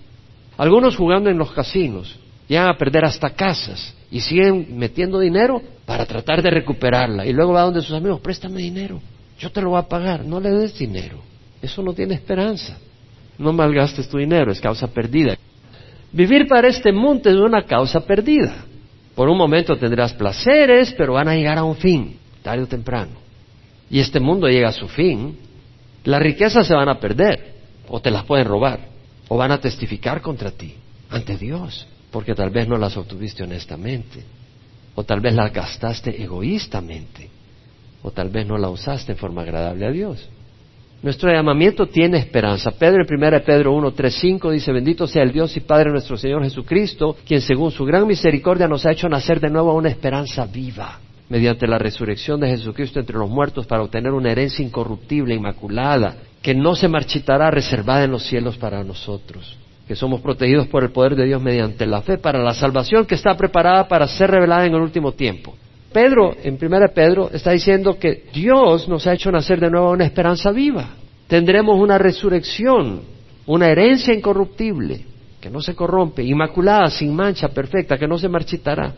Algunos 0.56 0.96
jugando 0.96 1.28
en 1.28 1.36
los 1.36 1.52
casinos 1.52 2.18
llegan 2.48 2.68
a 2.68 2.78
perder 2.78 3.04
hasta 3.04 3.30
casas 3.30 3.94
y 4.10 4.20
siguen 4.20 4.78
metiendo 4.78 5.20
dinero 5.20 5.60
para 5.84 6.06
tratar 6.06 6.42
de 6.42 6.50
recuperarla. 6.50 7.26
Y 7.26 7.32
luego 7.32 7.52
va 7.52 7.62
donde 7.62 7.82
sus 7.82 7.94
amigos, 7.94 8.20
préstame 8.20 8.62
dinero, 8.62 9.00
yo 9.38 9.50
te 9.50 9.60
lo 9.60 9.70
voy 9.70 9.80
a 9.80 9.88
pagar, 9.88 10.24
no 10.24 10.40
le 10.40 10.50
des 10.50 10.78
dinero. 10.78 11.18
Eso 11.60 11.82
no 11.82 11.92
tiene 11.92 12.14
esperanza. 12.14 12.78
No 13.36 13.52
malgastes 13.52 14.08
tu 14.08 14.18
dinero, 14.18 14.50
es 14.52 14.60
causa 14.60 14.86
perdida. 14.86 15.36
Vivir 16.12 16.46
para 16.46 16.68
este 16.68 16.92
mundo 16.92 17.28
es 17.28 17.36
una 17.36 17.64
causa 17.64 18.00
perdida. 18.00 18.64
Por 19.14 19.28
un 19.28 19.38
momento 19.38 19.76
tendrás 19.76 20.12
placeres, 20.12 20.92
pero 20.96 21.14
van 21.14 21.28
a 21.28 21.34
llegar 21.34 21.58
a 21.58 21.64
un 21.64 21.76
fin, 21.76 22.18
tarde 22.42 22.64
o 22.64 22.66
temprano. 22.66 23.12
Y 23.90 24.00
este 24.00 24.18
mundo 24.18 24.48
llega 24.48 24.68
a 24.68 24.72
su 24.72 24.88
fin. 24.88 25.38
Las 26.04 26.20
riquezas 26.20 26.66
se 26.66 26.74
van 26.74 26.88
a 26.88 26.98
perder 26.98 27.54
o 27.88 28.00
te 28.00 28.10
las 28.10 28.24
pueden 28.24 28.46
robar 28.46 28.80
o 29.28 29.36
van 29.36 29.52
a 29.52 29.60
testificar 29.60 30.20
contra 30.20 30.50
ti 30.50 30.74
ante 31.10 31.36
Dios, 31.36 31.86
porque 32.10 32.34
tal 32.34 32.50
vez 32.50 32.68
no 32.68 32.76
las 32.76 32.96
obtuviste 32.96 33.42
honestamente, 33.42 34.22
o 34.94 35.04
tal 35.04 35.20
vez 35.20 35.34
las 35.34 35.52
gastaste 35.52 36.22
egoístamente, 36.22 37.30
o 38.02 38.10
tal 38.10 38.28
vez 38.28 38.46
no 38.46 38.58
la 38.58 38.68
usaste 38.68 39.12
en 39.12 39.18
forma 39.18 39.42
agradable 39.42 39.86
a 39.86 39.90
Dios. 39.90 40.28
Nuestro 41.04 41.30
llamamiento 41.30 41.84
tiene 41.84 42.16
esperanza. 42.16 42.70
Pedro 42.70 43.04
en 43.06 43.22
1 43.22 43.44
Pedro 43.44 43.72
1, 43.72 43.92
3, 43.92 44.14
5 44.22 44.50
dice, 44.50 44.72
bendito 44.72 45.06
sea 45.06 45.22
el 45.22 45.32
Dios 45.32 45.54
y 45.54 45.60
Padre 45.60 45.90
nuestro 45.90 46.16
Señor 46.16 46.42
Jesucristo, 46.42 47.14
quien 47.26 47.42
según 47.42 47.70
su 47.72 47.84
gran 47.84 48.06
misericordia 48.06 48.66
nos 48.66 48.86
ha 48.86 48.92
hecho 48.92 49.06
nacer 49.06 49.38
de 49.38 49.50
nuevo 49.50 49.70
a 49.70 49.74
una 49.74 49.90
esperanza 49.90 50.46
viva, 50.46 50.98
mediante 51.28 51.66
la 51.66 51.76
resurrección 51.76 52.40
de 52.40 52.48
Jesucristo 52.48 53.00
entre 53.00 53.18
los 53.18 53.28
muertos 53.28 53.66
para 53.66 53.82
obtener 53.82 54.12
una 54.12 54.32
herencia 54.32 54.64
incorruptible, 54.64 55.34
inmaculada, 55.34 56.16
que 56.40 56.54
no 56.54 56.74
se 56.74 56.88
marchitará 56.88 57.50
reservada 57.50 58.04
en 58.04 58.10
los 58.10 58.26
cielos 58.26 58.56
para 58.56 58.82
nosotros, 58.82 59.58
que 59.86 59.96
somos 59.96 60.22
protegidos 60.22 60.68
por 60.68 60.84
el 60.84 60.90
poder 60.90 61.16
de 61.16 61.26
Dios 61.26 61.42
mediante 61.42 61.84
la 61.84 62.00
fe 62.00 62.16
para 62.16 62.42
la 62.42 62.54
salvación 62.54 63.04
que 63.04 63.16
está 63.16 63.36
preparada 63.36 63.88
para 63.88 64.08
ser 64.08 64.30
revelada 64.30 64.64
en 64.64 64.72
el 64.72 64.80
último 64.80 65.12
tiempo. 65.12 65.54
Pedro, 65.94 66.36
en 66.42 66.58
1 66.60 66.88
Pedro, 66.92 67.30
está 67.32 67.52
diciendo 67.52 67.96
que 67.98 68.24
Dios 68.34 68.88
nos 68.88 69.06
ha 69.06 69.14
hecho 69.14 69.30
nacer 69.30 69.60
de 69.60 69.70
nuevo 69.70 69.92
una 69.92 70.04
esperanza 70.04 70.50
viva. 70.50 70.90
Tendremos 71.28 71.80
una 71.80 71.98
resurrección, 71.98 73.02
una 73.46 73.68
herencia 73.68 74.12
incorruptible, 74.12 75.06
que 75.40 75.50
no 75.50 75.60
se 75.60 75.76
corrompe, 75.76 76.24
inmaculada, 76.24 76.90
sin 76.90 77.14
mancha, 77.14 77.48
perfecta, 77.48 77.96
que 77.96 78.08
no 78.08 78.18
se 78.18 78.28
marchitará, 78.28 78.92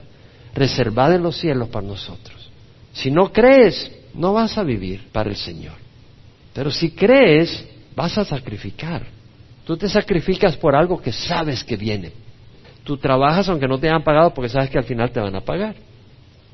reservada 0.54 1.16
en 1.16 1.22
los 1.22 1.36
cielos 1.36 1.68
para 1.68 1.86
nosotros. 1.86 2.50
Si 2.94 3.10
no 3.10 3.30
crees, 3.30 3.92
no 4.14 4.32
vas 4.32 4.56
a 4.56 4.62
vivir 4.62 5.08
para 5.12 5.28
el 5.28 5.36
Señor. 5.36 5.74
Pero 6.54 6.70
si 6.70 6.92
crees, 6.92 7.62
vas 7.94 8.16
a 8.16 8.24
sacrificar. 8.24 9.06
Tú 9.66 9.76
te 9.76 9.86
sacrificas 9.86 10.56
por 10.56 10.74
algo 10.74 10.98
que 10.98 11.12
sabes 11.12 11.62
que 11.62 11.76
viene. 11.76 12.12
Tú 12.84 12.96
trabajas 12.96 13.50
aunque 13.50 13.68
no 13.68 13.78
te 13.78 13.86
hayan 13.88 14.02
pagado 14.02 14.32
porque 14.32 14.48
sabes 14.48 14.70
que 14.70 14.78
al 14.78 14.84
final 14.84 15.10
te 15.10 15.20
van 15.20 15.36
a 15.36 15.42
pagar. 15.42 15.85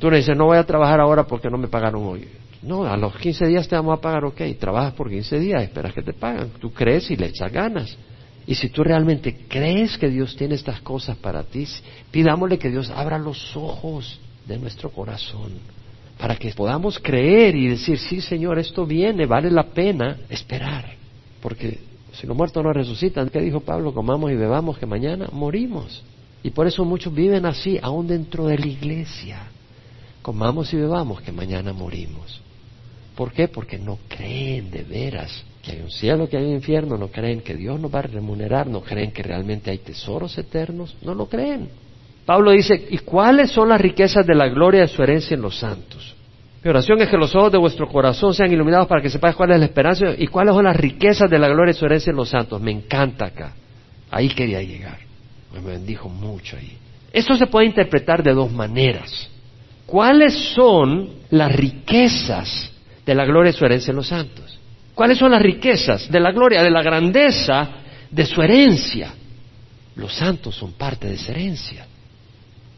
Tú 0.02 0.10
le 0.10 0.16
dices, 0.16 0.36
no 0.36 0.46
voy 0.46 0.58
a 0.58 0.64
trabajar 0.64 0.98
ahora 0.98 1.28
porque 1.28 1.48
no 1.48 1.56
me 1.56 1.68
pagaron 1.68 2.02
hoy. 2.04 2.26
No, 2.60 2.82
a 2.82 2.96
los 2.96 3.14
15 3.14 3.46
días 3.46 3.68
te 3.68 3.76
vamos 3.76 3.96
a 3.96 4.00
pagar, 4.00 4.24
ok. 4.24 4.40
Trabajas 4.58 4.94
por 4.94 5.08
15 5.08 5.38
días, 5.38 5.62
esperas 5.62 5.94
que 5.94 6.02
te 6.02 6.12
pagan. 6.12 6.50
Tú 6.60 6.72
crees 6.72 7.08
y 7.12 7.16
le 7.16 7.26
echas 7.26 7.52
ganas. 7.52 7.96
Y 8.44 8.56
si 8.56 8.68
tú 8.70 8.82
realmente 8.82 9.46
crees 9.46 9.96
que 9.96 10.08
Dios 10.08 10.34
tiene 10.34 10.56
estas 10.56 10.80
cosas 10.80 11.16
para 11.18 11.44
ti, 11.44 11.68
pidámosle 12.10 12.58
que 12.58 12.68
Dios 12.68 12.90
abra 12.90 13.16
los 13.16 13.56
ojos 13.56 14.18
de 14.44 14.58
nuestro 14.58 14.90
corazón 14.90 15.52
para 16.18 16.34
que 16.34 16.50
podamos 16.50 16.98
creer 16.98 17.54
y 17.54 17.68
decir, 17.68 17.96
sí 17.96 18.20
Señor, 18.20 18.58
esto 18.58 18.84
viene, 18.84 19.24
vale 19.26 19.52
la 19.52 19.68
pena 19.68 20.16
esperar. 20.28 20.96
Porque 21.40 21.78
si 22.14 22.26
los 22.26 22.36
muertos 22.36 22.60
no 22.64 22.72
resucitan, 22.72 23.28
¿qué 23.28 23.40
dijo 23.40 23.60
Pablo? 23.60 23.94
Comamos 23.94 24.32
y 24.32 24.34
bebamos 24.34 24.78
que 24.78 24.86
mañana 24.86 25.28
morimos. 25.30 26.02
Y 26.42 26.50
por 26.50 26.66
eso 26.66 26.84
muchos 26.84 27.14
viven 27.14 27.46
así, 27.46 27.78
aún 27.80 28.08
dentro 28.08 28.46
de 28.46 28.58
la 28.58 28.66
iglesia. 28.66 29.46
Comamos 30.22 30.72
y 30.72 30.76
bebamos 30.76 31.20
que 31.20 31.32
mañana 31.32 31.72
morimos. 31.72 32.40
¿Por 33.16 33.32
qué? 33.32 33.48
Porque 33.48 33.78
no 33.78 33.98
creen 34.08 34.70
de 34.70 34.82
veras 34.84 35.44
que 35.62 35.72
hay 35.72 35.80
un 35.80 35.90
cielo, 35.90 36.28
que 36.28 36.36
hay 36.36 36.44
un 36.44 36.54
infierno, 36.54 36.96
no 36.96 37.08
creen 37.08 37.40
que 37.40 37.54
Dios 37.54 37.78
nos 37.78 37.94
va 37.94 38.00
a 38.00 38.02
remunerar, 38.02 38.66
no 38.66 38.80
creen 38.80 39.12
que 39.12 39.22
realmente 39.22 39.70
hay 39.70 39.78
tesoros 39.78 40.36
eternos, 40.38 40.96
no 41.02 41.14
lo 41.14 41.26
creen. 41.26 41.68
Pablo 42.24 42.52
dice, 42.52 42.86
¿y 42.90 42.98
cuáles 42.98 43.50
son 43.50 43.68
las 43.68 43.80
riquezas 43.80 44.26
de 44.26 44.34
la 44.34 44.48
gloria 44.48 44.82
de 44.82 44.88
su 44.88 45.02
herencia 45.02 45.34
en 45.34 45.42
los 45.42 45.58
santos? 45.58 46.14
Mi 46.62 46.70
oración 46.70 47.00
es 47.00 47.08
que 47.08 47.16
los 47.16 47.34
ojos 47.34 47.50
de 47.50 47.58
vuestro 47.58 47.88
corazón 47.88 48.32
sean 48.32 48.52
iluminados 48.52 48.86
para 48.86 49.02
que 49.02 49.10
sepáis 49.10 49.34
cuál 49.34 49.50
es 49.50 49.58
la 49.58 49.66
esperanza 49.66 50.06
y 50.16 50.28
cuáles 50.28 50.54
son 50.54 50.64
las 50.64 50.76
riquezas 50.76 51.28
de 51.28 51.38
la 51.38 51.48
gloria 51.48 51.72
de 51.72 51.78
su 51.78 51.84
herencia 51.84 52.10
en 52.10 52.16
los 52.16 52.28
santos. 52.28 52.60
Me 52.60 52.70
encanta 52.70 53.26
acá. 53.26 53.54
Ahí 54.10 54.28
quería 54.28 54.62
llegar. 54.62 54.98
Me 55.52 55.60
bendijo 55.60 56.08
mucho 56.08 56.56
ahí. 56.56 56.78
Esto 57.12 57.34
se 57.34 57.48
puede 57.48 57.66
interpretar 57.66 58.22
de 58.22 58.32
dos 58.32 58.52
maneras. 58.52 59.28
¿Cuáles 59.92 60.54
son 60.54 61.10
las 61.28 61.52
riquezas 61.54 62.70
de 63.04 63.14
la 63.14 63.26
gloria 63.26 63.52
de 63.52 63.58
su 63.58 63.66
herencia 63.66 63.90
en 63.90 63.96
los 63.96 64.08
santos? 64.08 64.58
¿Cuáles 64.94 65.18
son 65.18 65.32
las 65.32 65.42
riquezas 65.42 66.10
de 66.10 66.18
la 66.18 66.32
gloria, 66.32 66.62
de 66.62 66.70
la 66.70 66.82
grandeza 66.82 67.68
de 68.10 68.24
su 68.24 68.40
herencia? 68.40 69.12
Los 69.96 70.14
santos 70.14 70.54
son 70.54 70.72
parte 70.72 71.08
de 71.08 71.16
esa 71.16 71.32
herencia. 71.32 71.86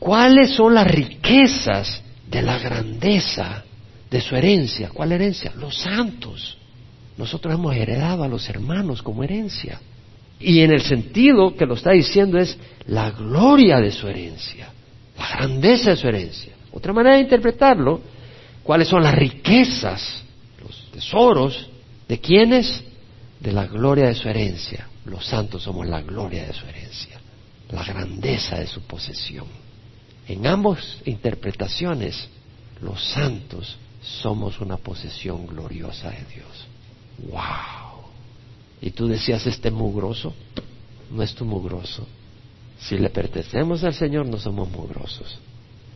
¿Cuáles 0.00 0.56
son 0.56 0.74
las 0.74 0.88
riquezas 0.88 2.02
de 2.28 2.42
la 2.42 2.58
grandeza 2.58 3.62
de 4.10 4.20
su 4.20 4.34
herencia? 4.34 4.88
¿Cuál 4.88 5.12
herencia? 5.12 5.52
Los 5.54 5.78
santos. 5.78 6.58
Nosotros 7.16 7.54
hemos 7.54 7.76
heredado 7.76 8.24
a 8.24 8.28
los 8.28 8.48
hermanos 8.48 9.04
como 9.04 9.22
herencia. 9.22 9.80
Y 10.40 10.62
en 10.62 10.72
el 10.72 10.82
sentido 10.82 11.54
que 11.54 11.64
lo 11.64 11.74
está 11.74 11.92
diciendo 11.92 12.38
es 12.38 12.58
la 12.88 13.12
gloria 13.12 13.78
de 13.78 13.92
su 13.92 14.08
herencia, 14.08 14.70
la 15.16 15.28
grandeza 15.28 15.90
de 15.90 15.96
su 15.96 16.08
herencia. 16.08 16.53
Otra 16.74 16.92
manera 16.92 17.16
de 17.16 17.22
interpretarlo, 17.22 18.00
¿cuáles 18.62 18.88
son 18.88 19.02
las 19.02 19.14
riquezas, 19.14 20.22
los 20.60 20.90
tesoros 20.90 21.70
¿De 22.08 22.20
quiénes? 22.20 22.82
De 23.40 23.52
la 23.52 23.66
gloria 23.66 24.06
de 24.06 24.14
su 24.14 24.28
herencia. 24.28 24.88
Los 25.04 25.26
santos 25.26 25.62
somos 25.62 25.86
la 25.86 26.00
gloria 26.00 26.46
de 26.46 26.52
su 26.52 26.66
herencia, 26.66 27.20
la 27.70 27.84
grandeza 27.84 28.58
de 28.58 28.66
su 28.66 28.80
posesión. 28.82 29.46
En 30.26 30.46
ambas 30.46 30.78
interpretaciones, 31.04 32.28
los 32.80 33.02
santos 33.04 33.76
somos 34.02 34.60
una 34.60 34.78
posesión 34.78 35.46
gloriosa 35.46 36.10
de 36.10 36.24
Dios. 36.34 36.66
¡Wow! 37.30 38.04
Y 38.80 38.90
tú 38.90 39.08
decías, 39.08 39.46
este 39.46 39.70
mugroso, 39.70 40.34
no 41.10 41.22
es 41.22 41.34
tu 41.34 41.44
mugroso. 41.44 42.06
Si 42.78 42.96
le 42.96 43.10
pertenecemos 43.10 43.84
al 43.84 43.94
Señor, 43.94 44.26
no 44.26 44.38
somos 44.38 44.70
mugrosos. 44.70 45.38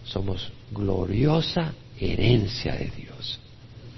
Somos 0.09 0.51
gloriosa 0.71 1.73
herencia 2.01 2.73
de 2.75 2.91
Dios. 2.97 3.41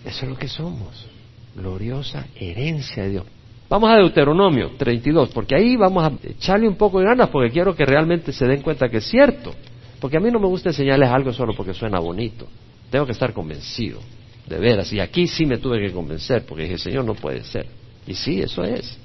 Eso 0.04 0.24
es 0.24 0.28
lo 0.28 0.36
que 0.36 0.48
somos 0.48 1.06
gloriosa 1.54 2.26
herencia 2.34 3.04
de 3.04 3.10
Dios. 3.10 3.24
Vamos 3.68 3.90
a 3.90 3.96
Deuteronomio 3.96 4.72
32, 4.76 5.30
porque 5.30 5.54
ahí 5.54 5.76
vamos 5.76 6.04
a 6.04 6.28
echarle 6.28 6.66
un 6.66 6.74
poco 6.74 6.98
de 6.98 7.06
ganas, 7.06 7.28
porque 7.28 7.50
quiero 7.50 7.74
que 7.74 7.84
realmente 7.84 8.32
se 8.32 8.46
den 8.46 8.62
cuenta 8.62 8.88
que 8.88 8.96
es 8.96 9.04
cierto. 9.04 9.54
Porque 10.00 10.16
a 10.16 10.20
mí 10.20 10.30
no 10.30 10.40
me 10.40 10.48
gusta 10.48 10.70
enseñarles 10.70 11.08
algo 11.08 11.32
solo 11.32 11.54
porque 11.54 11.74
suena 11.74 12.00
bonito. 12.00 12.46
Tengo 12.90 13.06
que 13.06 13.12
estar 13.12 13.32
convencido, 13.32 14.00
de 14.48 14.58
veras. 14.58 14.92
Y 14.92 14.98
aquí 14.98 15.28
sí 15.28 15.46
me 15.46 15.58
tuve 15.58 15.80
que 15.86 15.92
convencer, 15.92 16.44
porque 16.44 16.64
dije, 16.64 16.78
Señor, 16.78 17.04
no 17.04 17.14
puede 17.14 17.44
ser. 17.44 17.66
Y 18.06 18.14
sí, 18.14 18.40
eso 18.40 18.64
es. 18.64 18.98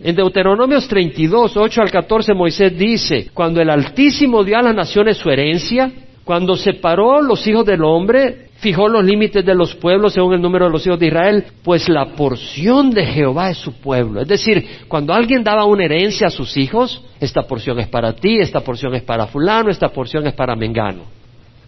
En 0.00 0.14
Deuteronomios 0.14 0.88
32, 0.88 1.56
8 1.56 1.82
al 1.82 1.90
14, 1.90 2.32
Moisés 2.32 2.78
dice, 2.78 3.30
cuando 3.34 3.60
el 3.60 3.68
Altísimo 3.68 4.44
dio 4.44 4.58
a 4.58 4.62
las 4.62 4.74
naciones 4.74 5.18
su 5.18 5.28
herencia, 5.28 5.92
cuando 6.26 6.56
separó 6.56 7.22
los 7.22 7.46
hijos 7.46 7.64
del 7.64 7.84
hombre 7.84 8.48
fijó 8.56 8.88
los 8.88 9.04
límites 9.04 9.46
de 9.46 9.54
los 9.54 9.76
pueblos 9.76 10.12
según 10.12 10.34
el 10.34 10.42
número 10.42 10.64
de 10.64 10.72
los 10.72 10.84
hijos 10.84 10.98
de 10.98 11.06
Israel, 11.06 11.44
pues 11.62 11.88
la 11.88 12.06
porción 12.16 12.90
de 12.90 13.06
Jehová 13.06 13.50
es 13.50 13.58
su 13.58 13.74
pueblo. 13.74 14.22
Es 14.22 14.26
decir, 14.26 14.66
cuando 14.88 15.14
alguien 15.14 15.44
daba 15.44 15.64
una 15.66 15.84
herencia 15.84 16.26
a 16.26 16.30
sus 16.30 16.56
hijos, 16.56 17.00
esta 17.20 17.42
porción 17.42 17.78
es 17.78 17.86
para 17.86 18.12
ti, 18.12 18.40
esta 18.40 18.58
porción 18.58 18.92
es 18.96 19.04
para 19.04 19.28
fulano, 19.28 19.70
esta 19.70 19.90
porción 19.90 20.26
es 20.26 20.34
para 20.34 20.56
Mengano. 20.56 21.02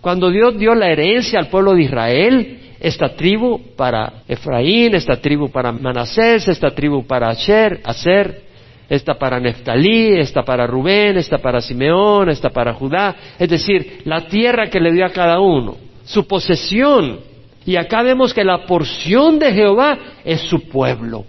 Cuando 0.01 0.29
Dios 0.29 0.59
dio 0.59 0.75
la 0.75 0.91
herencia 0.91 1.39
al 1.39 1.47
pueblo 1.47 1.75
de 1.75 1.83
Israel, 1.83 2.59
esta 2.81 3.15
tribu 3.15 3.61
para 3.77 4.25
Efraín, 4.27 4.93
esta 4.93 5.21
tribu 5.21 5.51
para 5.51 5.71
Manasés, 5.71 6.49
esta 6.49 6.71
tribu 6.71 7.07
para 7.07 7.29
Asher, 7.29 7.81
Aser, 7.85 8.48
esta 8.89 9.15
para 9.15 9.39
Neftalí, 9.39 10.19
esta 10.19 10.43
para 10.43 10.67
Rubén, 10.67 11.19
esta 11.19 11.39
para 11.39 11.61
Simeón, 11.61 12.31
esta 12.31 12.51
para 12.51 12.75
Judá, 12.75 13.15
es 13.39 13.49
decir, 13.49 14.03
la 14.05 14.27
tierra 14.27 14.69
que 14.69 14.81
le 14.81 14.93
dio 14.93 15.05
a 15.05 15.11
cada 15.11 15.41
uno 15.41 15.89
su 16.09 16.27
posesión. 16.27 17.21
Y 17.65 17.77
acá 17.77 18.03
vemos 18.03 18.33
que 18.33 18.45
la 18.45 18.65
porción 18.65 19.39
de 19.39 19.53
Jehová 19.53 19.99
es 20.25 20.41
su 20.41 20.69
pueblo. 20.69 21.25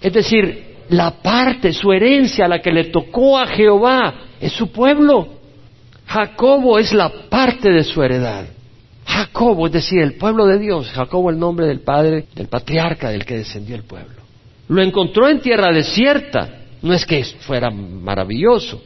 Es 0.00 0.12
decir, 0.12 0.78
la 0.88 1.12
parte, 1.22 1.72
su 1.72 1.92
herencia, 1.92 2.48
la 2.48 2.60
que 2.60 2.72
le 2.72 2.84
tocó 2.84 3.38
a 3.38 3.46
Jehová, 3.46 4.14
es 4.40 4.52
su 4.52 4.72
pueblo. 4.72 5.28
Jacobo 6.06 6.78
es 6.78 6.92
la 6.92 7.08
parte 7.28 7.70
de 7.70 7.84
su 7.84 8.02
heredad. 8.02 8.46
Jacobo, 9.06 9.66
es 9.66 9.72
decir, 9.72 10.00
el 10.00 10.14
pueblo 10.14 10.46
de 10.46 10.58
Dios. 10.58 10.90
Jacobo 10.90 11.30
el 11.30 11.38
nombre 11.38 11.66
del 11.66 11.80
padre, 11.80 12.26
del 12.34 12.48
patriarca 12.48 13.10
del 13.10 13.24
que 13.24 13.36
descendió 13.36 13.76
el 13.76 13.84
pueblo. 13.84 14.16
Lo 14.68 14.82
encontró 14.82 15.28
en 15.28 15.40
tierra 15.40 15.72
desierta. 15.72 16.59
No 16.82 16.92
es 16.94 17.04
que 17.04 17.24
fuera 17.24 17.70
maravilloso. 17.70 18.80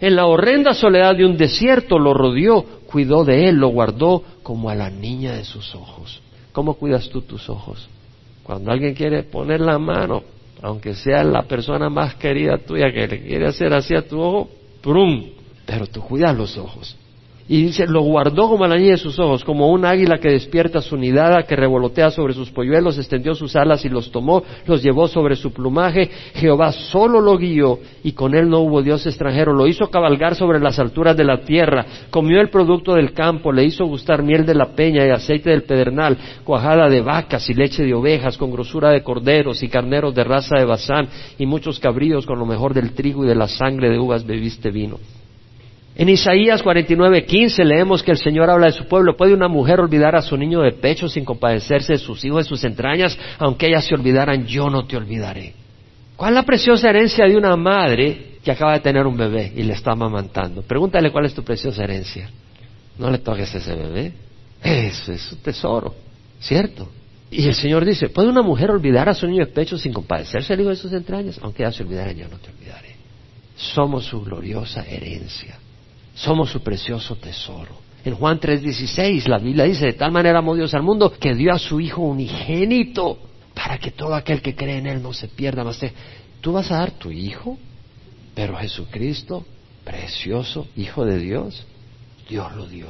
En 0.00 0.16
la 0.16 0.26
horrenda 0.26 0.74
soledad 0.74 1.14
de 1.16 1.24
un 1.24 1.36
desierto 1.36 1.98
lo 1.98 2.12
rodeó, 2.12 2.64
cuidó 2.86 3.24
de 3.24 3.48
él, 3.48 3.56
lo 3.56 3.68
guardó 3.68 4.22
como 4.42 4.68
a 4.68 4.74
la 4.74 4.90
niña 4.90 5.34
de 5.34 5.44
sus 5.44 5.74
ojos. 5.74 6.20
¿Cómo 6.52 6.74
cuidas 6.74 7.08
tú 7.08 7.22
tus 7.22 7.48
ojos? 7.48 7.88
Cuando 8.42 8.72
alguien 8.72 8.94
quiere 8.94 9.22
poner 9.22 9.60
la 9.60 9.78
mano, 9.78 10.22
aunque 10.60 10.94
sea 10.94 11.24
la 11.24 11.42
persona 11.42 11.88
más 11.88 12.14
querida 12.16 12.58
tuya 12.58 12.92
que 12.92 13.06
le 13.06 13.22
quiere 13.22 13.46
hacer 13.46 13.72
así 13.72 13.94
a 13.94 14.06
tu 14.06 14.20
ojo, 14.20 14.50
¡prum! 14.80 15.24
Pero 15.64 15.86
tú 15.86 16.02
cuidas 16.02 16.36
los 16.36 16.56
ojos. 16.58 16.96
Y 17.48 17.64
dice, 17.64 17.86
lo 17.86 18.02
guardó 18.02 18.48
como 18.48 18.66
la 18.66 18.76
niña 18.76 18.92
de 18.92 18.96
sus 18.98 19.18
ojos, 19.18 19.44
como 19.44 19.70
un 19.70 19.84
águila 19.84 20.18
que 20.18 20.30
despierta 20.30 20.80
su 20.80 20.96
nidada, 20.96 21.42
que 21.42 21.56
revolotea 21.56 22.10
sobre 22.10 22.34
sus 22.34 22.50
polluelos, 22.50 22.98
extendió 22.98 23.34
sus 23.34 23.56
alas 23.56 23.84
y 23.84 23.88
los 23.88 24.12
tomó, 24.12 24.42
los 24.66 24.82
llevó 24.82 25.08
sobre 25.08 25.34
su 25.34 25.52
plumaje. 25.52 26.08
Jehová 26.34 26.72
solo 26.72 27.20
lo 27.20 27.36
guió 27.36 27.80
y 28.04 28.12
con 28.12 28.34
él 28.34 28.48
no 28.48 28.60
hubo 28.60 28.80
Dios 28.82 29.06
extranjero. 29.06 29.52
Lo 29.52 29.66
hizo 29.66 29.90
cabalgar 29.90 30.36
sobre 30.36 30.60
las 30.60 30.78
alturas 30.78 31.16
de 31.16 31.24
la 31.24 31.38
tierra, 31.38 31.84
comió 32.10 32.40
el 32.40 32.48
producto 32.48 32.94
del 32.94 33.12
campo, 33.12 33.52
le 33.52 33.64
hizo 33.64 33.86
gustar 33.86 34.22
miel 34.22 34.46
de 34.46 34.54
la 34.54 34.74
peña 34.74 35.04
y 35.06 35.10
aceite 35.10 35.50
del 35.50 35.64
pedernal, 35.64 36.16
cuajada 36.44 36.88
de 36.88 37.00
vacas 37.00 37.48
y 37.50 37.54
leche 37.54 37.84
de 37.84 37.94
ovejas, 37.94 38.38
con 38.38 38.52
grosura 38.52 38.90
de 38.90 39.02
corderos 39.02 39.62
y 39.62 39.68
carneros 39.68 40.14
de 40.14 40.24
raza 40.24 40.56
de 40.56 40.64
Bazán 40.64 41.08
y 41.38 41.46
muchos 41.46 41.80
cabríos 41.80 42.24
con 42.24 42.38
lo 42.38 42.46
mejor 42.46 42.72
del 42.72 42.92
trigo 42.92 43.24
y 43.24 43.28
de 43.28 43.34
la 43.34 43.48
sangre 43.48 43.90
de 43.90 43.98
uvas 43.98 44.24
bebiste 44.24 44.70
vino. 44.70 44.98
En 45.94 46.08
Isaías 46.08 46.62
49:15 46.62 47.64
leemos 47.64 48.02
que 48.02 48.12
el 48.12 48.16
Señor 48.16 48.48
habla 48.48 48.66
de 48.66 48.72
su 48.72 48.86
pueblo. 48.86 49.16
¿Puede 49.16 49.34
una 49.34 49.48
mujer 49.48 49.78
olvidar 49.80 50.16
a 50.16 50.22
su 50.22 50.36
niño 50.36 50.60
de 50.60 50.72
pecho 50.72 51.08
sin 51.08 51.24
compadecerse 51.24 51.92
de 51.92 51.98
sus 51.98 52.24
hijos, 52.24 52.44
de 52.44 52.48
sus 52.48 52.64
entrañas? 52.64 53.18
Aunque 53.38 53.66
ellas 53.66 53.84
se 53.84 53.94
olvidaran, 53.94 54.46
yo 54.46 54.70
no 54.70 54.86
te 54.86 54.96
olvidaré. 54.96 55.54
¿Cuál 56.16 56.30
es 56.30 56.34
la 56.36 56.42
preciosa 56.44 56.88
herencia 56.88 57.26
de 57.26 57.36
una 57.36 57.56
madre 57.56 58.38
que 58.42 58.50
acaba 58.50 58.72
de 58.72 58.80
tener 58.80 59.06
un 59.06 59.16
bebé 59.16 59.52
y 59.54 59.62
le 59.64 59.74
está 59.74 59.92
amamantando? 59.92 60.62
Pregúntale 60.62 61.10
cuál 61.10 61.26
es 61.26 61.34
tu 61.34 61.42
preciosa 61.42 61.84
herencia. 61.84 62.30
No 62.98 63.10
le 63.10 63.18
toques 63.18 63.54
a 63.54 63.58
ese 63.58 63.74
bebé. 63.74 64.12
Eso 64.62 65.12
es 65.12 65.32
un 65.32 65.38
tesoro, 65.38 65.94
¿cierto? 66.40 66.88
Y 67.30 67.48
el 67.48 67.54
Señor 67.54 67.84
dice, 67.84 68.08
¿puede 68.08 68.28
una 68.28 68.42
mujer 68.42 68.70
olvidar 68.70 69.08
a 69.08 69.14
su 69.14 69.26
niño 69.26 69.44
de 69.44 69.52
pecho 69.52 69.76
sin 69.76 69.92
compadecerse 69.92 70.52
del 70.52 70.60
hijo 70.60 70.70
de 70.70 70.76
sus 70.76 70.92
entrañas? 70.92 71.38
Aunque 71.42 71.62
ellas 71.62 71.74
se 71.74 71.82
olvidaran, 71.82 72.16
yo 72.16 72.28
no 72.28 72.38
te 72.38 72.50
olvidaré. 72.50 72.96
Somos 73.56 74.04
su 74.04 74.22
gloriosa 74.22 74.84
herencia. 74.86 75.58
Somos 76.14 76.50
su 76.50 76.60
precioso 76.60 77.16
tesoro. 77.16 77.80
En 78.04 78.14
Juan 78.14 78.40
3:16 78.40 79.28
la 79.28 79.38
Biblia 79.38 79.64
dice, 79.64 79.86
de 79.86 79.92
tal 79.92 80.12
manera 80.12 80.38
amó 80.38 80.54
Dios 80.54 80.74
al 80.74 80.82
mundo 80.82 81.12
que 81.12 81.34
dio 81.34 81.52
a 81.52 81.58
su 81.58 81.80
Hijo 81.80 82.02
unigénito 82.02 83.18
para 83.54 83.78
que 83.78 83.92
todo 83.92 84.14
aquel 84.14 84.42
que 84.42 84.54
cree 84.54 84.78
en 84.78 84.86
Él 84.86 85.02
no 85.02 85.12
se 85.12 85.28
pierda 85.28 85.62
más. 85.62 85.80
Tú 86.40 86.52
vas 86.52 86.70
a 86.72 86.78
dar 86.78 86.90
tu 86.92 87.10
Hijo, 87.10 87.58
pero 88.34 88.56
Jesucristo, 88.56 89.44
precioso 89.84 90.66
Hijo 90.76 91.04
de 91.04 91.18
Dios, 91.18 91.64
Dios 92.28 92.54
lo 92.56 92.66
dio. 92.66 92.88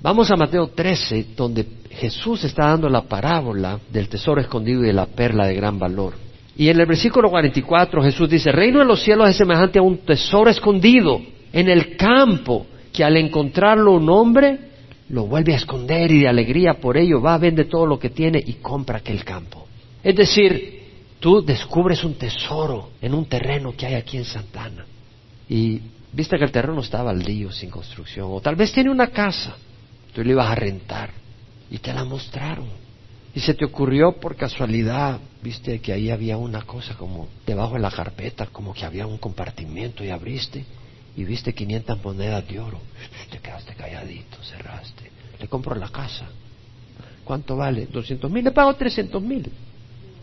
Vamos 0.00 0.30
a 0.30 0.36
Mateo 0.36 0.68
13, 0.68 1.26
donde 1.36 1.66
Jesús 1.90 2.44
está 2.44 2.66
dando 2.66 2.88
la 2.88 3.02
parábola 3.02 3.80
del 3.90 4.08
tesoro 4.08 4.40
escondido 4.40 4.84
y 4.84 4.86
de 4.86 4.92
la 4.92 5.06
perla 5.06 5.46
de 5.46 5.54
gran 5.54 5.78
valor. 5.78 6.14
Y 6.56 6.68
en 6.68 6.78
el 6.78 6.86
versículo 6.86 7.28
44 7.30 8.02
Jesús 8.04 8.30
dice, 8.30 8.52
reino 8.52 8.78
de 8.78 8.84
los 8.84 9.02
cielos 9.02 9.28
es 9.28 9.36
semejante 9.36 9.80
a 9.80 9.82
un 9.82 9.98
tesoro 9.98 10.48
escondido 10.48 11.20
en 11.52 11.68
el 11.68 11.96
campo, 11.96 12.66
que 12.92 13.04
al 13.04 13.16
encontrarlo 13.16 13.92
un 13.92 14.08
hombre 14.08 14.58
lo 15.10 15.26
vuelve 15.26 15.54
a 15.54 15.56
esconder 15.56 16.10
y 16.12 16.20
de 16.20 16.28
alegría 16.28 16.74
por 16.74 16.96
ello 16.96 17.20
va, 17.20 17.38
vende 17.38 17.64
todo 17.64 17.86
lo 17.86 17.98
que 17.98 18.10
tiene 18.10 18.42
y 18.44 18.54
compra 18.54 18.98
aquel 18.98 19.24
campo. 19.24 19.66
Es 20.02 20.14
decir, 20.14 20.82
tú 21.18 21.42
descubres 21.42 22.04
un 22.04 22.14
tesoro 22.14 22.90
en 23.00 23.14
un 23.14 23.26
terreno 23.26 23.74
que 23.76 23.86
hay 23.86 23.94
aquí 23.94 24.16
en 24.16 24.24
Santana 24.24 24.84
y 25.48 25.80
viste 26.12 26.36
que 26.36 26.44
el 26.44 26.52
terreno 26.52 26.80
está 26.80 27.02
baldío, 27.02 27.50
sin 27.50 27.70
construcción, 27.70 28.28
o 28.30 28.40
tal 28.40 28.56
vez 28.56 28.72
tiene 28.72 28.90
una 28.90 29.08
casa, 29.08 29.56
tú 30.14 30.22
le 30.22 30.32
ibas 30.32 30.50
a 30.50 30.54
rentar 30.54 31.10
y 31.70 31.78
te 31.78 31.92
la 31.92 32.04
mostraron. 32.04 32.68
Y 33.34 33.40
se 33.40 33.54
te 33.54 33.64
ocurrió 33.64 34.12
por 34.12 34.36
casualidad, 34.36 35.20
viste 35.42 35.80
que 35.80 35.92
ahí 35.92 36.10
había 36.10 36.36
una 36.36 36.62
cosa 36.62 36.96
como 36.96 37.28
debajo 37.46 37.74
de 37.74 37.80
la 37.80 37.90
carpeta, 37.90 38.46
como 38.46 38.74
que 38.74 38.84
había 38.84 39.06
un 39.06 39.18
compartimiento 39.18 40.02
y 40.02 40.10
abriste 40.10 40.64
y 41.18 41.24
viste 41.24 41.52
500 41.52 42.04
monedas 42.04 42.46
de 42.46 42.60
oro. 42.60 42.78
Te 43.28 43.38
quedaste 43.38 43.74
calladito, 43.74 44.40
cerraste. 44.40 45.10
Le 45.40 45.48
compro 45.48 45.74
la 45.74 45.88
casa. 45.88 46.28
¿Cuánto 47.24 47.56
vale? 47.56 47.86
200 47.86 48.30
mil. 48.30 48.44
Le 48.44 48.52
pago 48.52 48.72
300 48.76 49.20
mil. 49.20 49.50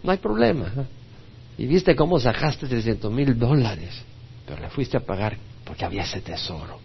No 0.02 0.12
hay 0.14 0.20
problema. 0.20 0.68
¿eh? 0.68 0.86
Y 1.58 1.66
viste 1.66 1.98
cómo 1.98 2.18
sacaste 2.18 2.66
300 2.66 3.12
mil 3.12 3.38
dólares. 3.38 3.94
Pero 4.48 4.62
le 4.62 4.70
fuiste 4.70 4.96
a 4.96 5.02
pagar 5.02 5.36
porque 5.66 5.84
había 5.84 6.04
ese 6.04 6.22
tesoro. 6.22 6.80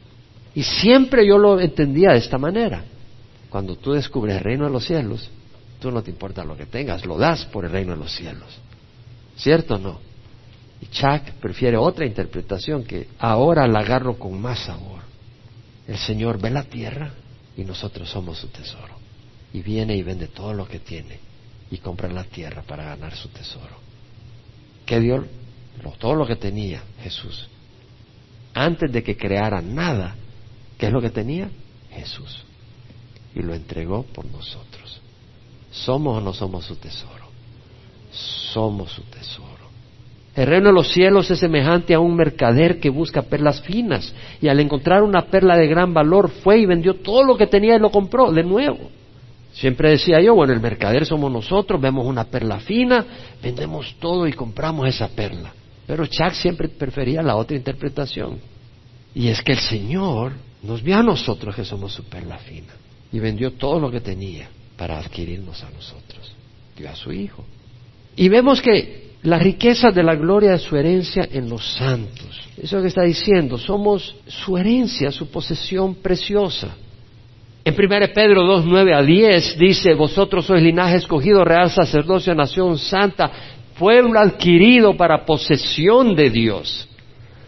Y 0.56 0.64
siempre 0.64 1.24
yo 1.24 1.38
lo 1.38 1.61
entendía 1.61 2.11
de 2.11 2.18
esta 2.18 2.36
manera. 2.36 2.82
Cuando 3.48 3.76
tú 3.76 3.92
descubres 3.92 4.38
el 4.38 4.42
reino 4.42 4.64
de 4.64 4.72
los 4.72 4.84
cielos, 4.84 5.30
tú 5.78 5.92
no 5.92 6.02
te 6.02 6.11
importa 6.11 6.44
lo 6.44 6.56
que 6.56 6.66
tengas, 6.66 7.06
lo 7.06 7.16
das 7.16 7.44
por 7.44 7.64
el 7.64 7.70
reino 7.70 7.92
de 7.92 7.98
los 7.98 8.12
cielos. 8.12 8.58
¿Cierto 9.36 9.76
o 9.76 9.78
no? 9.78 10.09
Y 10.81 10.87
Chuck 10.87 11.33
prefiere 11.41 11.76
otra 11.76 12.07
interpretación 12.07 12.85
que 12.85 13.09
ahora 13.18 13.66
la 13.66 13.81
agarro 13.81 14.18
con 14.18 14.41
más 14.41 14.61
sabor. 14.61 15.01
El 15.87 15.99
Señor 15.99 16.41
ve 16.41 16.51
la 16.51 16.64
tierra 16.64 17.12
y 17.57 17.64
nosotros 17.64 18.09
somos 18.09 18.39
su 18.39 18.49
tesoro. 18.49 18.99
Y 19.53 19.62
viene 19.62 19.97
y 19.97 20.03
vende 20.03 20.28
todo 20.28 20.55
lo 20.55 20.66
que 20.66 20.78
tiene 20.78 21.18
y 21.70 21.78
compra 21.78 22.09
la 22.09 22.24
tierra 22.24 22.62
para 22.62 22.85
ganar 22.85 23.14
su 23.14 23.28
tesoro. 23.28 23.78
¿Qué 24.87 25.01
dio? 25.01 25.26
Todo 25.99 26.14
lo 26.14 26.26
que 26.26 26.37
tenía 26.37 26.83
Jesús. 27.03 27.49
Antes 28.55 28.91
de 28.93 29.03
que 29.03 29.16
creara 29.16 29.61
nada, 29.61 30.14
¿qué 30.78 30.87
es 30.87 30.93
lo 30.93 31.01
que 31.01 31.11
tenía? 31.11 31.51
Jesús 31.91 32.45
y 33.35 33.43
lo 33.43 33.55
entregó 33.55 34.03
por 34.03 34.24
nosotros. 34.26 35.01
¿Somos 35.70 36.18
o 36.18 36.20
no 36.20 36.33
somos 36.33 36.64
su 36.64 36.76
tesoro? 36.76 37.28
Somos 38.12 38.93
su 38.93 39.03
tesoro. 39.03 39.69
El 40.35 40.47
reino 40.47 40.68
de 40.68 40.74
los 40.74 40.93
cielos 40.93 41.31
es 41.31 41.41
semejante 41.41 41.93
a 41.93 42.01
un 42.01 42.14
mercader 42.14 42.78
que 42.78 42.89
busca 42.89 43.22
perlas 43.22 43.61
finas 43.62 44.14
y 44.41 44.49
al 44.49 44.61
encontrar 44.61 45.03
una 45.03 45.26
perla 45.26 45.57
de 45.57 45.66
gran 45.66 45.93
valor 45.93 46.31
fue 46.31 46.59
y 46.59 46.66
vendió 46.66 46.95
todo 46.95 47.24
lo 47.24 47.37
que 47.37 47.49
tenía 47.49 47.74
y 47.74 47.81
lo 47.81 47.91
compró 47.91 48.31
de 48.31 48.45
nuevo. 48.45 48.91
Siempre 49.53 49.91
decía 49.91 50.20
yo, 50.20 50.35
bueno, 50.35 50.53
el 50.53 50.61
mercader 50.61 51.05
somos 51.05 51.33
nosotros, 51.33 51.81
vemos 51.81 52.07
una 52.07 52.24
perla 52.24 52.61
fina, 52.61 53.05
vendemos 53.43 53.97
todo 53.99 54.28
y 54.28 54.33
compramos 54.33 54.89
esa 54.89 55.09
perla. 55.09 55.53
Pero 55.87 56.07
Chuck 56.07 56.33
siempre 56.33 56.68
prefería 56.68 57.20
la 57.22 57.35
otra 57.35 57.57
interpretación. 57.57 58.39
Y 59.12 59.26
es 59.26 59.43
que 59.43 59.53
el 59.53 59.59
Señor 59.59 60.35
nos 60.62 60.83
vio 60.83 60.97
a 60.97 61.03
nosotros 61.03 61.57
que 61.57 61.64
somos 61.64 61.93
su 61.93 62.05
perla 62.05 62.39
fina 62.39 62.72
y 63.12 63.18
vendió 63.18 63.55
todo 63.55 63.81
lo 63.81 63.91
que 63.91 64.01
tenía 64.01 64.49
para 64.76 65.01
adquirirnos 65.01 65.64
a 65.64 65.70
nosotros. 65.70 66.33
Dio 66.76 66.89
a 66.89 66.95
su 66.95 67.11
Hijo. 67.11 67.45
Y 68.14 68.28
vemos 68.28 68.62
que 68.62 69.09
la 69.22 69.38
riqueza 69.38 69.90
de 69.90 70.02
la 70.02 70.14
gloria 70.14 70.52
de 70.52 70.58
su 70.58 70.76
herencia 70.76 71.28
en 71.30 71.48
los 71.48 71.74
santos. 71.74 72.48
Eso 72.60 72.80
que 72.80 72.88
está 72.88 73.02
diciendo, 73.02 73.58
somos 73.58 74.14
su 74.26 74.56
herencia, 74.56 75.10
su 75.10 75.30
posesión 75.30 75.96
preciosa. 75.96 76.76
En 77.64 77.74
1 77.74 78.12
Pedro 78.14 78.46
2, 78.46 78.64
9 78.64 78.94
a 78.94 79.02
10 79.02 79.58
dice, 79.58 79.94
vosotros 79.94 80.46
sois 80.46 80.62
linaje 80.62 80.96
escogido, 80.96 81.44
real 81.44 81.70
sacerdocio, 81.70 82.34
nación 82.34 82.78
santa, 82.78 83.30
pueblo 83.78 84.18
adquirido 84.18 84.96
para 84.96 85.26
posesión 85.26 86.14
de 86.14 86.30
Dios. 86.30 86.88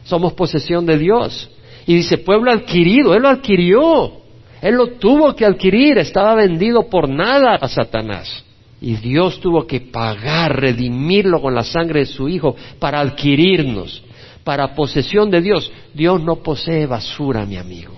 Somos 0.04 0.34
posesión 0.34 0.84
de 0.84 0.98
Dios. 0.98 1.50
Y 1.86 1.94
dice, 1.94 2.18
pueblo 2.18 2.50
adquirido, 2.50 3.14
Él 3.14 3.22
lo 3.22 3.28
adquirió. 3.28 4.12
Él 4.60 4.74
lo 4.74 4.88
tuvo 4.98 5.34
que 5.34 5.44
adquirir, 5.44 5.98
estaba 5.98 6.34
vendido 6.34 6.88
por 6.88 7.08
nada 7.08 7.56
a 7.56 7.68
Satanás. 7.68 8.44
Y 8.82 8.96
Dios 8.96 9.40
tuvo 9.40 9.66
que 9.66 9.80
pagar, 9.80 10.60
redimirlo 10.60 11.40
con 11.40 11.54
la 11.54 11.62
sangre 11.62 12.00
de 12.00 12.06
su 12.06 12.28
Hijo 12.28 12.56
para 12.78 13.00
adquirirnos, 13.00 14.02
para 14.44 14.74
posesión 14.74 15.30
de 15.30 15.40
Dios. 15.40 15.70
Dios 15.94 16.22
no 16.22 16.36
posee 16.36 16.86
basura, 16.86 17.46
mi 17.46 17.56
amigo. 17.56 17.94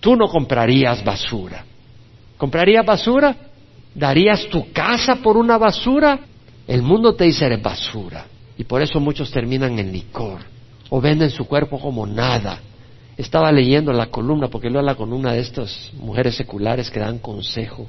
Tú 0.00 0.16
no 0.16 0.26
comprarías 0.26 1.04
basura. 1.04 1.64
¿Comprarías 2.36 2.84
basura? 2.84 3.36
¿Darías 3.94 4.48
tu 4.48 4.72
casa 4.72 5.16
por 5.16 5.36
una 5.36 5.58
basura? 5.58 6.18
El 6.66 6.82
mundo 6.82 7.14
te 7.14 7.24
dice 7.24 7.44
eres 7.44 7.62
basura. 7.62 8.26
Y 8.56 8.64
por 8.64 8.82
eso 8.82 8.98
muchos 8.98 9.30
terminan 9.30 9.78
en 9.78 9.92
licor 9.92 10.40
o 10.88 11.00
venden 11.00 11.30
su 11.30 11.46
cuerpo 11.46 11.78
como 11.78 12.06
nada 12.06 12.58
estaba 13.16 13.52
leyendo 13.52 13.92
la 13.92 14.06
columna, 14.06 14.48
porque 14.48 14.70
leo 14.70 14.82
la 14.82 14.94
columna 14.94 15.32
de 15.32 15.40
estas 15.40 15.92
mujeres 15.94 16.34
seculares 16.34 16.90
que 16.90 17.00
dan 17.00 17.18
consejo, 17.18 17.86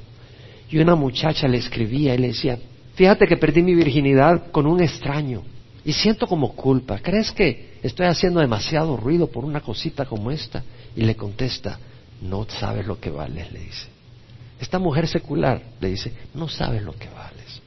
y 0.70 0.78
una 0.78 0.94
muchacha 0.94 1.48
le 1.48 1.58
escribía 1.58 2.14
y 2.14 2.18
le 2.18 2.28
decía, 2.28 2.58
fíjate 2.94 3.26
que 3.26 3.36
perdí 3.36 3.62
mi 3.62 3.74
virginidad 3.74 4.50
con 4.50 4.66
un 4.66 4.82
extraño, 4.82 5.42
y 5.84 5.92
siento 5.92 6.26
como 6.26 6.54
culpa, 6.54 6.98
¿crees 6.98 7.30
que 7.30 7.74
estoy 7.82 8.06
haciendo 8.06 8.40
demasiado 8.40 8.96
ruido 8.96 9.26
por 9.26 9.44
una 9.44 9.60
cosita 9.60 10.06
como 10.06 10.30
esta? 10.30 10.64
Y 10.96 11.02
le 11.02 11.14
contesta, 11.14 11.78
no 12.22 12.46
sabes 12.48 12.86
lo 12.86 12.98
que 12.98 13.10
vales, 13.10 13.52
le 13.52 13.60
dice. 13.60 13.88
Esta 14.58 14.78
mujer 14.78 15.06
secular 15.06 15.60
le 15.80 15.90
dice, 15.90 16.12
no 16.32 16.48
sabes 16.48 16.82
lo 16.82 16.94
que 16.94 17.08
vales. 17.10 17.60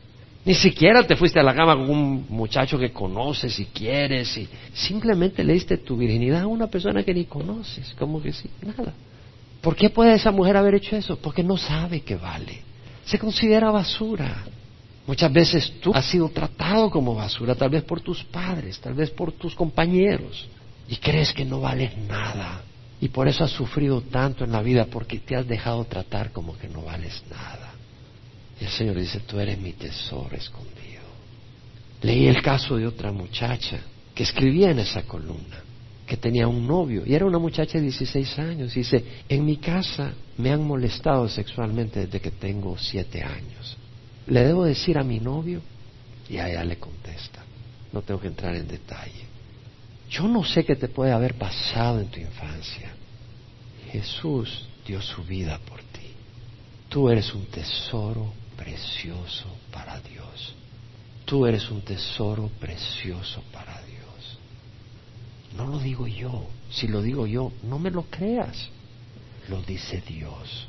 Ni 0.46 0.56
siquiera 0.56 1.06
te 1.06 1.16
fuiste 1.16 1.40
a 1.40 1.44
la 1.44 1.54
cama 1.54 1.76
con 1.76 1.90
un 1.90 2.26
muchacho 2.30 2.80
que 2.80 2.92
conoces 2.92 3.60
y 3.60 3.66
quieres 3.66 4.36
y 4.38 4.48
simplemente 4.74 5.44
le 5.44 5.54
diste 5.54 5.78
tu 5.78 5.98
virginidad 5.98 6.44
a 6.44 6.48
una 6.48 6.68
persona 6.68 7.04
que 7.04 7.14
ni 7.14 7.26
conoces, 7.26 7.94
como 8.00 8.22
que 8.22 8.34
sí, 8.34 8.50
nada. 8.62 8.94
¿Por 9.62 9.76
qué 9.76 9.90
puede 9.90 10.14
esa 10.14 10.32
mujer 10.32 10.58
haber 10.58 10.76
hecho 10.76 10.96
eso? 10.96 11.18
Porque 11.18 11.44
no 11.44 11.58
sabe 11.58 12.02
que 12.02 12.16
vale. 12.16 12.62
Se 13.08 13.18
considera 13.18 13.72
basura. 13.72 14.44
Muchas 15.08 15.32
veces 15.32 15.74
tú 15.80 15.94
has 15.96 16.06
sido 16.06 16.28
tratado 16.30 16.92
como 16.92 17.16
basura, 17.16 17.56
tal 17.56 17.70
vez 17.70 17.84
por 17.84 18.02
tus 18.02 18.22
padres, 18.26 18.78
tal 18.82 18.94
vez 18.94 19.10
por 19.10 19.32
tus 19.32 19.56
compañeros, 19.56 20.46
y 20.90 20.98
crees 20.98 21.32
que 21.32 21.46
no 21.46 21.62
vales 21.62 21.98
nada. 21.98 22.62
Y 23.00 23.08
por 23.08 23.30
eso 23.30 23.46
has 23.46 23.52
sufrido 23.52 24.02
tanto 24.02 24.44
en 24.44 24.52
la 24.52 24.62
vida, 24.62 24.86
porque 24.86 25.20
te 25.20 25.38
has 25.38 25.48
dejado 25.48 25.86
tratar 25.86 26.34
como 26.34 26.58
que 26.58 26.68
no 26.68 26.82
vales 26.82 27.24
nada. 27.30 27.72
Y 28.60 28.66
el 28.66 28.72
Señor 28.72 29.00
dice, 29.00 29.22
tú 29.22 29.40
eres 29.40 29.58
mi 29.58 29.72
tesoro 29.72 30.36
escondido. 30.36 31.04
Leí 32.02 32.28
el 32.28 32.42
caso 32.42 32.76
de 32.76 32.88
otra 32.88 33.14
muchacha 33.14 33.80
que 34.14 34.24
escribía 34.24 34.72
en 34.72 34.80
esa 34.80 35.04
columna, 35.04 35.64
que 36.08 36.16
tenía 36.16 36.48
un 36.48 36.66
novio, 36.66 37.04
y 37.06 37.14
era 37.14 37.26
una 37.26 37.38
muchacha 37.38 37.78
de 37.78 37.84
16 37.84 38.40
años. 38.40 38.76
Y 38.76 38.80
dice, 38.80 39.04
en 39.28 39.46
mi 39.46 39.58
casa 39.58 40.14
me 40.38 40.52
han 40.52 40.66
molestado 40.66 41.28
sexualmente 41.28 42.06
desde 42.06 42.22
que 42.22 42.32
tengo 42.32 42.78
siete 42.78 43.22
años. 43.22 43.78
¿Le 44.28 44.46
debo 44.46 44.64
decir 44.64 44.98
a 44.98 45.04
mi 45.04 45.20
novio? 45.20 45.62
Y 46.30 46.38
a 46.38 46.50
ella 46.50 46.64
le 46.64 46.78
contesta, 46.78 47.44
no 47.92 48.02
tengo 48.02 48.22
que 48.22 48.28
entrar 48.28 48.56
en 48.56 48.68
detalle. 48.68 49.26
Yo 50.10 50.28
no 50.30 50.46
sé 50.46 50.64
qué 50.64 50.78
te 50.78 50.88
puede 50.88 51.12
haber 51.12 51.36
pasado 51.36 52.00
en 52.00 52.08
tu 52.08 52.22
infancia. 52.22 52.94
Jesús 53.92 54.66
dio 54.86 55.02
su 55.02 55.24
vida 55.24 55.60
por 55.68 55.80
ti. 55.80 56.14
Tú 56.88 57.10
eres 57.10 57.34
un 57.34 57.46
tesoro 57.48 58.34
precioso 58.56 59.46
para 59.72 60.00
Dios. 60.00 60.56
Tú 61.26 61.46
eres 61.46 61.70
un 61.70 61.82
tesoro 61.82 62.50
precioso 62.60 63.44
para 63.52 63.74
Dios. 63.82 63.87
No 65.58 65.66
lo 65.66 65.80
digo 65.80 66.08
yo. 66.08 66.48
Si 66.70 66.88
lo 66.88 67.02
digo 67.02 67.26
yo, 67.26 67.52
no 67.64 67.80
me 67.80 67.90
lo 67.90 68.04
creas. 68.04 68.70
Lo 69.50 69.62
dice 69.64 70.02
Dios. 70.08 70.68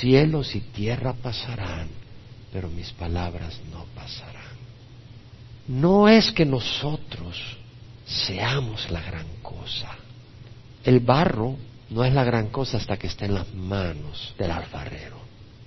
Cielos 0.00 0.54
y 0.54 0.60
tierra 0.60 1.14
pasarán, 1.14 1.88
pero 2.52 2.68
mis 2.68 2.92
palabras 2.92 3.58
no 3.72 3.86
pasarán. 3.94 4.60
No 5.68 6.08
es 6.08 6.32
que 6.32 6.44
nosotros 6.44 7.56
seamos 8.04 8.90
la 8.90 9.00
gran 9.00 9.26
cosa. 9.42 9.96
El 10.84 11.00
barro 11.00 11.56
no 11.90 12.04
es 12.04 12.12
la 12.12 12.24
gran 12.24 12.48
cosa 12.48 12.76
hasta 12.76 12.98
que 12.98 13.06
esté 13.06 13.26
en 13.26 13.34
las 13.34 13.54
manos 13.54 14.34
del 14.36 14.50
alfarero. 14.50 15.18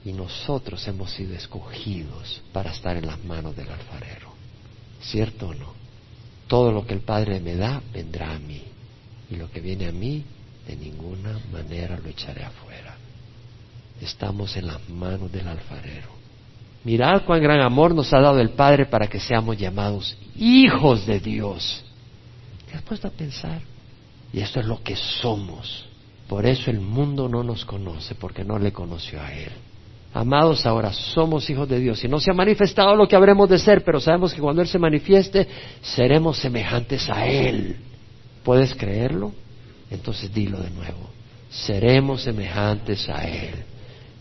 Y 0.05 0.11
nosotros 0.11 0.85
hemos 0.87 1.11
sido 1.11 1.33
escogidos 1.33 2.41
para 2.51 2.71
estar 2.71 2.97
en 2.97 3.07
las 3.07 3.23
manos 3.23 3.55
del 3.55 3.69
alfarero. 3.69 4.33
¿Cierto 5.01 5.47
o 5.47 5.53
no? 5.53 5.82
Todo 6.53 6.71
lo 6.71 6.85
que 6.85 6.93
el 6.93 6.99
Padre 6.99 7.39
me 7.39 7.55
da 7.55 7.81
vendrá 7.91 8.35
a 8.35 8.37
mí. 8.37 8.61
Y 9.31 9.37
lo 9.37 9.49
que 9.49 9.59
viene 9.59 9.87
a 9.87 9.91
mí, 9.91 10.23
de 10.67 10.75
ninguna 10.75 11.39
manera 11.51 11.97
lo 11.97 12.07
echaré 12.07 12.43
afuera. 12.43 12.95
Estamos 13.99 14.55
en 14.55 14.67
las 14.67 14.87
manos 14.87 15.31
del 15.31 15.47
alfarero. 15.47 16.09
Mirad 16.83 17.23
cuán 17.25 17.41
gran 17.41 17.59
amor 17.59 17.95
nos 17.95 18.13
ha 18.13 18.19
dado 18.19 18.39
el 18.39 18.51
Padre 18.51 18.85
para 18.85 19.07
que 19.07 19.19
seamos 19.19 19.57
llamados 19.57 20.15
hijos 20.35 21.07
de 21.07 21.19
Dios. 21.19 21.83
¿Te 22.69 22.77
has 22.77 22.83
puesto 22.83 23.07
a 23.07 23.11
pensar? 23.11 23.59
Y 24.31 24.39
esto 24.39 24.59
es 24.59 24.67
lo 24.67 24.83
que 24.83 24.95
somos. 24.95 25.87
Por 26.27 26.45
eso 26.45 26.69
el 26.69 26.81
mundo 26.81 27.27
no 27.27 27.43
nos 27.43 27.65
conoce, 27.65 28.13
porque 28.13 28.43
no 28.43 28.59
le 28.59 28.71
conoció 28.71 29.19
a 29.19 29.33
Él. 29.33 29.53
Amados, 30.13 30.65
ahora 30.67 30.93
somos 30.93 31.49
hijos 31.49 31.67
de 31.67 31.79
Dios 31.79 32.03
y 32.03 32.07
no 32.07 32.19
se 32.19 32.29
ha 32.29 32.35
manifestado 32.35 32.95
lo 32.95 33.07
que 33.07 33.15
habremos 33.15 33.49
de 33.49 33.57
ser, 33.57 33.83
pero 33.83 33.99
sabemos 33.99 34.31
que 34.33 34.41
cuando 34.41 34.61
Él 34.61 34.67
se 34.67 34.77
manifieste, 34.77 35.47
seremos 35.81 36.37
semejantes 36.37 37.09
a 37.09 37.25
Él. 37.25 37.77
¿Puedes 38.43 38.75
creerlo? 38.75 39.31
Entonces 39.89 40.31
dilo 40.31 40.59
de 40.59 40.69
nuevo. 40.69 41.09
Seremos 41.49 42.21
semejantes 42.21 43.09
a 43.09 43.27
Él, 43.27 43.55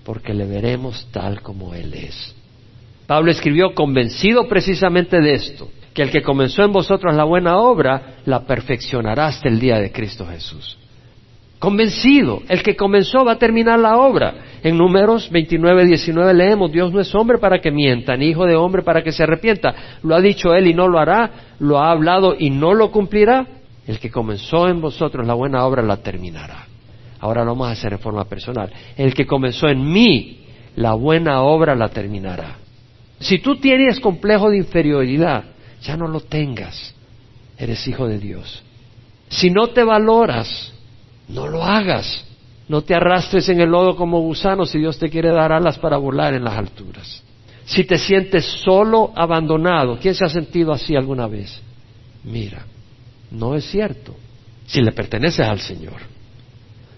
porque 0.03 0.33
le 0.33 0.47
veremos 0.47 1.09
tal 1.13 1.43
como 1.43 1.75
Él 1.75 1.93
es. 1.93 2.35
Pablo 3.07 3.31
escribió 3.31 3.75
convencido 3.75 4.49
precisamente 4.49 5.21
de 5.21 5.35
esto, 5.35 5.69
que 5.93 6.03
el 6.03 6.11
que 6.11 6.23
comenzó 6.23 6.63
en 6.63 6.73
vosotros 6.73 7.15
la 7.15 7.25
buena 7.25 7.59
obra, 7.59 8.17
la 8.25 8.47
perfeccionará 8.47 9.27
hasta 9.27 9.51
el 9.51 9.61
día 9.61 9.79
de 9.79 9.93
Cristo 9.93 10.27
Jesús. 10.27 10.79
Convencido, 11.63 12.43
el 12.49 12.61
que 12.61 12.75
comenzó 12.75 13.25
va 13.25 13.35
a 13.35 13.39
terminar 13.39 13.79
la 13.79 13.97
obra. 13.97 14.35
En 14.65 14.77
números 14.77 15.31
29, 15.31 15.87
19 15.87 16.35
leemos, 16.35 16.73
Dios 16.73 16.93
no 16.93 16.99
es 16.99 17.15
hombre 17.15 17.39
para 17.39 17.61
que 17.61 17.71
mienta, 17.71 18.17
ni 18.17 18.31
hijo 18.31 18.47
de 18.47 18.57
hombre 18.57 18.83
para 18.83 19.05
que 19.05 19.13
se 19.13 19.23
arrepienta. 19.23 19.73
Lo 20.03 20.17
ha 20.17 20.21
dicho 20.21 20.53
él 20.55 20.67
y 20.67 20.75
no 20.75 20.89
lo 20.89 20.99
hará, 20.99 21.55
lo 21.61 21.79
ha 21.79 21.93
hablado 21.93 22.35
y 22.37 22.51
no 22.51 22.75
lo 22.75 22.91
cumplirá. 22.91 23.47
El 23.87 24.01
que 24.01 24.11
comenzó 24.11 24.67
en 24.67 24.81
vosotros 24.81 25.25
la 25.25 25.35
buena 25.35 25.65
obra 25.65 25.85
la 25.85 25.99
terminará. 25.99 26.67
Ahora 27.21 27.45
lo 27.45 27.53
vamos 27.53 27.69
a 27.69 27.73
hacer 27.75 27.93
en 27.93 28.01
forma 28.01 28.25
personal. 28.25 28.69
El 28.97 29.15
que 29.15 29.25
comenzó 29.25 29.69
en 29.69 29.89
mí 29.89 30.41
la 30.75 30.95
buena 30.95 31.43
obra 31.43 31.77
la 31.77 31.91
terminará. 31.91 32.57
Si 33.21 33.39
tú 33.39 33.55
tienes 33.55 34.01
complejo 34.01 34.51
de 34.51 34.57
inferioridad, 34.57 35.45
ya 35.81 35.97
no 35.97 36.09
lo 36.09 36.23
tengas. 36.23 36.93
Eres 37.57 37.87
hijo 37.87 38.09
de 38.09 38.19
Dios. 38.19 38.65
Si 39.29 39.49
no 39.49 39.69
te 39.69 39.85
valoras, 39.85 40.73
no 41.33 41.49
lo 41.49 41.63
hagas. 41.65 42.25
No 42.69 42.83
te 42.83 42.95
arrastres 42.95 43.49
en 43.49 43.61
el 43.61 43.71
lodo 43.71 43.97
como 43.97 44.21
gusano 44.21 44.65
si 44.65 44.79
Dios 44.79 44.99
te 44.99 45.11
quiere 45.11 45.31
dar 45.31 45.53
alas 45.53 45.79
para 45.79 45.97
volar 45.97 46.35
en 46.35 46.45
las 46.45 46.57
alturas. 46.57 47.23
Si 47.65 47.85
te 47.85 47.99
sientes 47.99 48.45
solo, 48.45 49.13
abandonado, 49.15 49.99
¿quién 50.01 50.15
se 50.15 50.25
ha 50.25 50.29
sentido 50.29 50.73
así 50.73 50.95
alguna 50.97 51.27
vez? 51.27 51.61
Mira, 52.25 52.65
no 53.31 53.55
es 53.55 53.65
cierto. 53.71 54.15
Si 54.67 54.81
le 54.81 54.93
perteneces 54.93 55.47
al 55.47 55.61
Señor. 55.61 56.01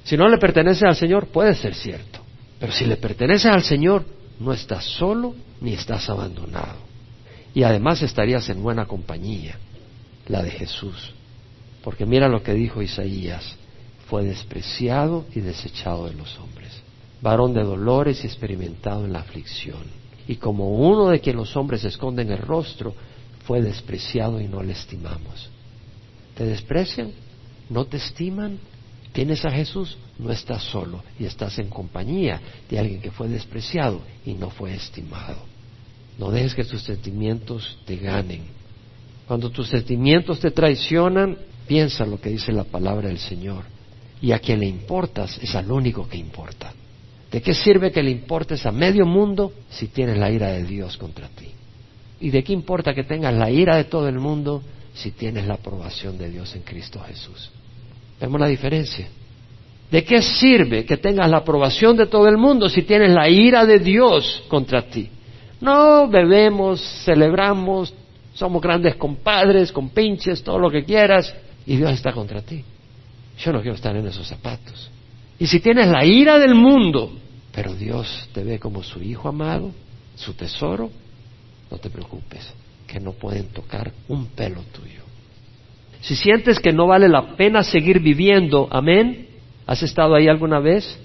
Si 0.05 0.16
no 0.16 0.28
le 0.28 0.39
perteneces 0.39 0.85
al 0.85 0.97
Señor, 0.97 1.28
puede 1.28 1.55
ser 1.55 1.74
cierto. 1.74 2.20
Pero 2.61 2.72
si 2.72 2.85
le 2.85 2.97
perteneces 2.97 3.47
al 3.47 3.62
Señor, 3.62 4.05
no 4.39 4.53
estás 4.53 4.85
solo 4.85 5.35
ni 5.61 5.72
estás 5.72 6.09
abandonado. 6.11 6.76
Y 7.55 7.62
además 7.62 8.03
estarías 8.03 8.49
en 8.49 8.62
buena 8.62 8.87
compañía, 8.87 9.59
la 10.26 10.43
de 10.43 10.51
Jesús. 10.51 11.12
Porque 11.82 12.05
mira 12.05 12.28
lo 12.28 12.43
que 12.43 12.55
dijo 12.55 12.82
Isaías, 12.82 13.57
fue 14.07 14.24
despreciado 14.24 15.24
y 15.34 15.40
desechado 15.40 16.07
de 16.07 16.14
los 16.14 16.38
hombres, 16.38 16.72
varón 17.22 17.55
de 17.55 17.62
dolores 17.62 18.22
y 18.22 18.26
experimentado 18.26 19.05
en 19.05 19.12
la 19.12 19.20
aflicción. 19.20 19.82
Y 20.26 20.36
como 20.36 20.76
uno 20.76 21.09
de 21.09 21.20
quien 21.20 21.36
los 21.36 21.57
hombres 21.57 21.84
esconden 21.84 22.30
el 22.30 22.38
rostro, 22.38 22.94
fue 23.44 23.61
despreciado 23.61 24.40
y 24.40 24.48
no 24.48 24.62
le 24.62 24.72
estimamos. 24.72 25.50
¿Te 26.34 26.44
desprecian? 26.44 27.12
¿No 27.68 27.84
te 27.86 27.98
estiman? 27.98 28.59
Tienes 29.12 29.44
a 29.44 29.50
Jesús, 29.50 29.96
no 30.18 30.32
estás 30.32 30.62
solo 30.64 31.02
y 31.18 31.24
estás 31.24 31.59
en 31.59 31.68
compañía 31.68 32.40
de 32.68 32.78
alguien 32.78 33.00
que 33.00 33.11
fue 33.11 33.28
despreciado 33.28 34.00
y 34.26 34.34
no 34.34 34.50
fue 34.50 34.74
estimado. 34.74 35.38
No 36.18 36.30
dejes 36.30 36.55
que 36.55 36.64
tus 36.64 36.82
sentimientos 36.82 37.78
te 37.86 37.96
ganen. 37.96 38.42
Cuando 39.26 39.50
tus 39.50 39.68
sentimientos 39.68 40.40
te 40.40 40.50
traicionan, 40.50 41.38
piensa 41.66 42.05
lo 42.05 42.20
que 42.20 42.30
dice 42.30 42.52
la 42.52 42.64
palabra 42.64 43.09
del 43.09 43.18
Señor. 43.18 43.74
Y 44.20 44.32
a 44.32 44.38
quien 44.38 44.60
le 44.60 44.66
importas 44.66 45.38
es 45.42 45.54
al 45.54 45.70
único 45.70 46.08
que 46.08 46.16
importa. 46.16 46.72
¿De 47.30 47.42
qué 47.42 47.52
sirve 47.52 47.90
que 47.90 48.02
le 48.02 48.10
importes 48.10 48.64
a 48.64 48.72
medio 48.72 49.06
mundo 49.06 49.52
si 49.68 49.88
tienes 49.88 50.16
la 50.18 50.30
ira 50.30 50.52
de 50.52 50.64
Dios 50.64 50.96
contra 50.96 51.28
ti? 51.28 51.48
¿Y 52.20 52.30
de 52.30 52.44
qué 52.44 52.52
importa 52.52 52.94
que 52.94 53.04
tengas 53.04 53.34
la 53.34 53.50
ira 53.50 53.76
de 53.76 53.84
todo 53.84 54.08
el 54.08 54.18
mundo 54.18 54.62
si 54.94 55.10
tienes 55.10 55.46
la 55.46 55.54
aprobación 55.54 56.16
de 56.16 56.30
Dios 56.30 56.54
en 56.54 56.62
Cristo 56.62 57.00
Jesús? 57.00 57.50
Vemos 58.20 58.40
la 58.40 58.46
diferencia. 58.46 59.08
¿De 59.90 60.04
qué 60.04 60.22
sirve 60.22 60.84
que 60.84 60.96
tengas 60.96 61.28
la 61.28 61.38
aprobación 61.38 61.96
de 61.96 62.06
todo 62.06 62.28
el 62.28 62.36
mundo 62.36 62.68
si 62.68 62.82
tienes 62.82 63.10
la 63.10 63.28
ira 63.28 63.66
de 63.66 63.78
Dios 63.78 64.44
contra 64.48 64.82
ti? 64.82 65.08
No 65.60 66.08
bebemos, 66.08 66.80
celebramos, 67.04 67.92
somos 68.34 68.60
grandes 68.60 68.96
compadres, 68.96 69.72
compinches, 69.72 70.42
todo 70.42 70.58
lo 70.58 70.70
que 70.70 70.84
quieras, 70.84 71.34
y 71.66 71.76
Dios 71.76 71.92
está 71.92 72.12
contra 72.12 72.42
ti. 72.42 72.64
Yo 73.39 73.53
no 73.53 73.61
quiero 73.61 73.76
estar 73.76 73.97
en 73.97 74.07
esos 74.07 74.26
zapatos. 74.26 74.91
Y 75.39 75.47
si 75.47 75.61
tienes 75.61 75.89
la 75.89 76.05
ira 76.05 76.39
del 76.39 76.55
mundo, 76.55 77.12
pero 77.53 77.74
Dios 77.74 78.28
te 78.32 78.45
ve 78.45 78.59
como 78.59 78.82
su 78.82 79.03
hijo 79.03 79.28
amado, 79.28 79.72
su 80.16 80.35
tesoro, 80.35 80.91
no 81.70 81.78
te 81.78 81.91
preocupes, 81.91 82.53
que 82.87 83.01
no 83.01 83.12
pueden 83.12 83.49
tocar 83.49 83.93
un 84.09 84.26
pelo 84.26 84.62
tuyo. 84.72 85.03
Si 86.01 86.16
sientes 86.16 86.61
que 86.61 86.72
no 86.72 86.87
vale 86.87 87.09
la 87.09 87.35
pena 87.37 87.62
seguir 87.62 88.01
viviendo, 88.01 88.68
amén, 88.70 89.28
¿has 89.66 89.82
estado 89.82 90.14
ahí 90.14 90.28
alguna 90.28 90.61
vez? 90.61 90.99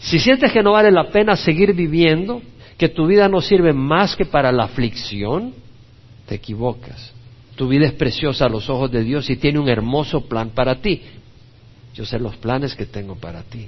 Si 0.00 0.18
sientes 0.18 0.52
que 0.52 0.62
no 0.62 0.72
vale 0.72 0.90
la 0.90 1.10
pena 1.10 1.36
seguir 1.36 1.74
viviendo, 1.74 2.40
que 2.78 2.88
tu 2.88 3.06
vida 3.06 3.28
no 3.28 3.40
sirve 3.40 3.72
más 3.72 4.16
que 4.16 4.24
para 4.24 4.50
la 4.52 4.64
aflicción, 4.64 5.52
te 6.26 6.36
equivocas. 6.36 7.12
Tu 7.56 7.66
vida 7.68 7.86
es 7.86 7.92
preciosa 7.92 8.46
a 8.46 8.48
los 8.48 8.70
ojos 8.70 8.90
de 8.90 9.02
Dios 9.02 9.28
y 9.28 9.36
tiene 9.36 9.58
un 9.58 9.68
hermoso 9.68 10.26
plan 10.26 10.50
para 10.50 10.76
ti. 10.76 11.02
Yo 11.98 12.06
sé 12.06 12.20
los 12.20 12.36
planes 12.36 12.76
que 12.76 12.86
tengo 12.86 13.16
para 13.16 13.42
ti. 13.42 13.66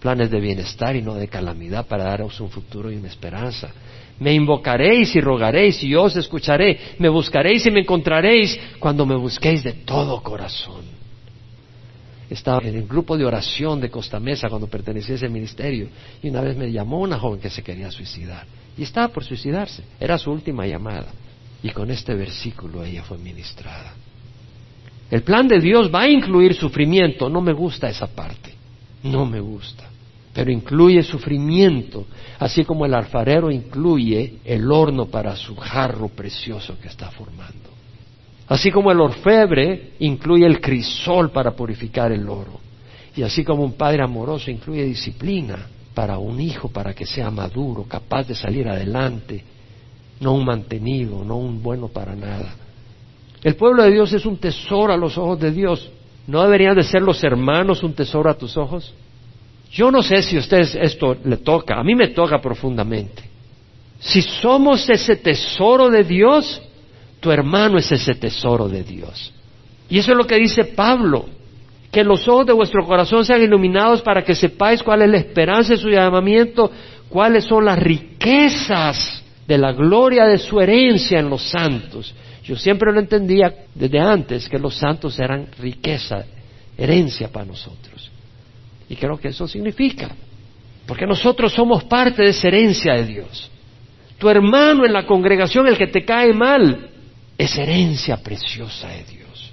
Planes 0.00 0.32
de 0.32 0.40
bienestar 0.40 0.96
y 0.96 1.00
no 1.00 1.14
de 1.14 1.28
calamidad 1.28 1.86
para 1.86 2.02
daros 2.02 2.40
un 2.40 2.50
futuro 2.50 2.90
y 2.90 2.96
una 2.96 3.06
esperanza. 3.06 3.70
Me 4.18 4.34
invocaréis 4.34 5.14
y 5.14 5.20
rogaréis 5.20 5.80
y 5.84 5.90
yo 5.90 6.02
os 6.02 6.16
escucharé. 6.16 6.96
Me 6.98 7.08
buscaréis 7.08 7.64
y 7.64 7.70
me 7.70 7.82
encontraréis 7.82 8.58
cuando 8.80 9.06
me 9.06 9.14
busquéis 9.14 9.62
de 9.62 9.74
todo 9.74 10.20
corazón. 10.24 10.82
Estaba 12.28 12.66
en 12.66 12.74
el 12.74 12.88
grupo 12.88 13.16
de 13.16 13.26
oración 13.26 13.80
de 13.80 13.90
Costa 13.90 14.18
Mesa 14.18 14.48
cuando 14.48 14.66
pertenecía 14.66 15.14
a 15.14 15.18
ese 15.18 15.28
ministerio 15.28 15.86
y 16.20 16.30
una 16.30 16.40
vez 16.40 16.56
me 16.56 16.72
llamó 16.72 16.98
una 16.98 17.16
joven 17.16 17.38
que 17.38 17.50
se 17.50 17.62
quería 17.62 17.92
suicidar 17.92 18.44
y 18.76 18.82
estaba 18.82 19.06
por 19.06 19.22
suicidarse. 19.22 19.84
Era 20.00 20.18
su 20.18 20.32
última 20.32 20.66
llamada 20.66 21.12
y 21.62 21.70
con 21.70 21.92
este 21.92 22.12
versículo 22.12 22.82
ella 22.82 23.04
fue 23.04 23.18
ministrada. 23.18 23.94
El 25.12 25.24
plan 25.24 25.46
de 25.46 25.60
Dios 25.60 25.90
va 25.94 26.04
a 26.04 26.08
incluir 26.08 26.54
sufrimiento. 26.54 27.28
No 27.28 27.42
me 27.42 27.52
gusta 27.52 27.86
esa 27.86 28.06
parte. 28.06 28.54
No 29.02 29.26
me 29.26 29.40
gusta. 29.40 29.84
Pero 30.32 30.50
incluye 30.50 31.02
sufrimiento, 31.02 32.06
así 32.38 32.64
como 32.64 32.86
el 32.86 32.94
alfarero 32.94 33.50
incluye 33.50 34.38
el 34.42 34.72
horno 34.72 35.04
para 35.04 35.36
su 35.36 35.54
jarro 35.54 36.08
precioso 36.08 36.78
que 36.80 36.88
está 36.88 37.10
formando. 37.10 37.68
Así 38.48 38.70
como 38.70 38.90
el 38.90 39.02
orfebre 39.02 39.90
incluye 39.98 40.46
el 40.46 40.62
crisol 40.62 41.30
para 41.30 41.50
purificar 41.50 42.10
el 42.10 42.26
oro. 42.26 42.58
Y 43.14 43.22
así 43.22 43.44
como 43.44 43.64
un 43.64 43.74
padre 43.74 44.02
amoroso 44.02 44.50
incluye 44.50 44.82
disciplina 44.84 45.66
para 45.92 46.16
un 46.16 46.40
hijo, 46.40 46.68
para 46.68 46.94
que 46.94 47.04
sea 47.04 47.30
maduro, 47.30 47.84
capaz 47.84 48.28
de 48.28 48.34
salir 48.34 48.66
adelante, 48.66 49.44
no 50.20 50.32
un 50.32 50.46
mantenido, 50.46 51.22
no 51.22 51.36
un 51.36 51.62
bueno 51.62 51.88
para 51.88 52.16
nada. 52.16 52.61
El 53.42 53.56
pueblo 53.56 53.82
de 53.82 53.90
Dios 53.90 54.12
es 54.12 54.24
un 54.24 54.36
tesoro 54.36 54.92
a 54.92 54.96
los 54.96 55.18
ojos 55.18 55.40
de 55.40 55.50
Dios. 55.50 55.90
¿No 56.26 56.42
deberían 56.42 56.76
de 56.76 56.84
ser 56.84 57.02
los 57.02 57.22
hermanos 57.24 57.82
un 57.82 57.94
tesoro 57.94 58.30
a 58.30 58.38
tus 58.38 58.56
ojos? 58.56 58.94
Yo 59.70 59.90
no 59.90 60.02
sé 60.02 60.22
si 60.22 60.36
a 60.36 60.40
ustedes 60.40 60.74
esto 60.74 61.16
le 61.24 61.38
toca, 61.38 61.78
a 61.78 61.82
mí 61.82 61.94
me 61.94 62.08
toca 62.08 62.40
profundamente. 62.40 63.22
Si 63.98 64.22
somos 64.22 64.88
ese 64.88 65.16
tesoro 65.16 65.90
de 65.90 66.04
Dios, 66.04 66.62
tu 67.20 67.30
hermano 67.30 67.78
es 67.78 67.90
ese 67.90 68.14
tesoro 68.14 68.68
de 68.68 68.84
Dios. 68.84 69.32
Y 69.88 69.98
eso 69.98 70.12
es 70.12 70.16
lo 70.16 70.26
que 70.26 70.36
dice 70.36 70.64
Pablo, 70.64 71.26
que 71.90 72.04
los 72.04 72.26
ojos 72.28 72.46
de 72.46 72.52
vuestro 72.52 72.84
corazón 72.84 73.24
sean 73.24 73.42
iluminados 73.42 74.02
para 74.02 74.22
que 74.22 74.34
sepáis 74.34 74.82
cuál 74.82 75.02
es 75.02 75.10
la 75.10 75.18
esperanza 75.18 75.74
de 75.74 75.80
su 75.80 75.88
llamamiento, 75.88 76.70
cuáles 77.08 77.44
son 77.44 77.64
las 77.64 77.78
riquezas 77.78 79.22
de 79.46 79.58
la 79.58 79.72
gloria 79.72 80.26
de 80.26 80.38
su 80.38 80.60
herencia 80.60 81.18
en 81.18 81.28
los 81.28 81.42
santos 81.42 82.14
yo 82.44 82.56
siempre 82.56 82.92
lo 82.92 82.98
entendía 82.98 83.66
desde 83.74 84.00
antes 84.00 84.48
que 84.48 84.58
los 84.58 84.76
santos 84.76 85.18
eran 85.18 85.48
riqueza, 85.58 86.24
herencia 86.76 87.28
para 87.28 87.46
nosotros. 87.46 88.10
Y 88.88 88.96
creo 88.96 89.16
que 89.18 89.28
eso 89.28 89.46
significa, 89.46 90.10
porque 90.86 91.06
nosotros 91.06 91.52
somos 91.52 91.84
parte 91.84 92.22
de 92.22 92.30
esa 92.30 92.48
herencia 92.48 92.94
de 92.94 93.06
Dios. 93.06 93.50
Tu 94.18 94.28
hermano 94.28 94.84
en 94.84 94.92
la 94.92 95.06
congregación, 95.06 95.66
el 95.66 95.78
que 95.78 95.86
te 95.86 96.04
cae 96.04 96.32
mal, 96.32 96.90
es 97.38 97.56
herencia 97.56 98.16
preciosa 98.18 98.88
de 98.88 99.04
Dios. 99.04 99.52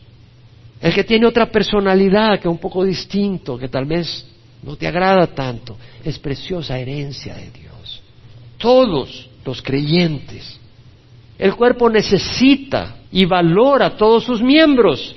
El 0.81 0.93
que 0.93 1.03
tiene 1.03 1.25
otra 1.25 1.51
personalidad 1.51 2.39
que 2.39 2.47
es 2.47 2.51
un 2.51 2.59
poco 2.59 2.83
distinto, 2.83 3.57
que 3.57 3.67
tal 3.67 3.85
vez 3.85 4.25
no 4.63 4.75
te 4.75 4.87
agrada 4.87 5.27
tanto, 5.27 5.77
es 6.03 6.17
preciosa 6.19 6.77
herencia 6.77 7.35
de 7.35 7.51
Dios. 7.51 8.01
Todos 8.57 9.29
los 9.45 9.61
creyentes. 9.61 10.58
El 11.39 11.55
cuerpo 11.55 11.89
necesita 11.89 12.97
y 13.11 13.23
valora 13.23 13.95
todos 13.95 14.25
sus 14.25 14.41
miembros. 14.41 15.15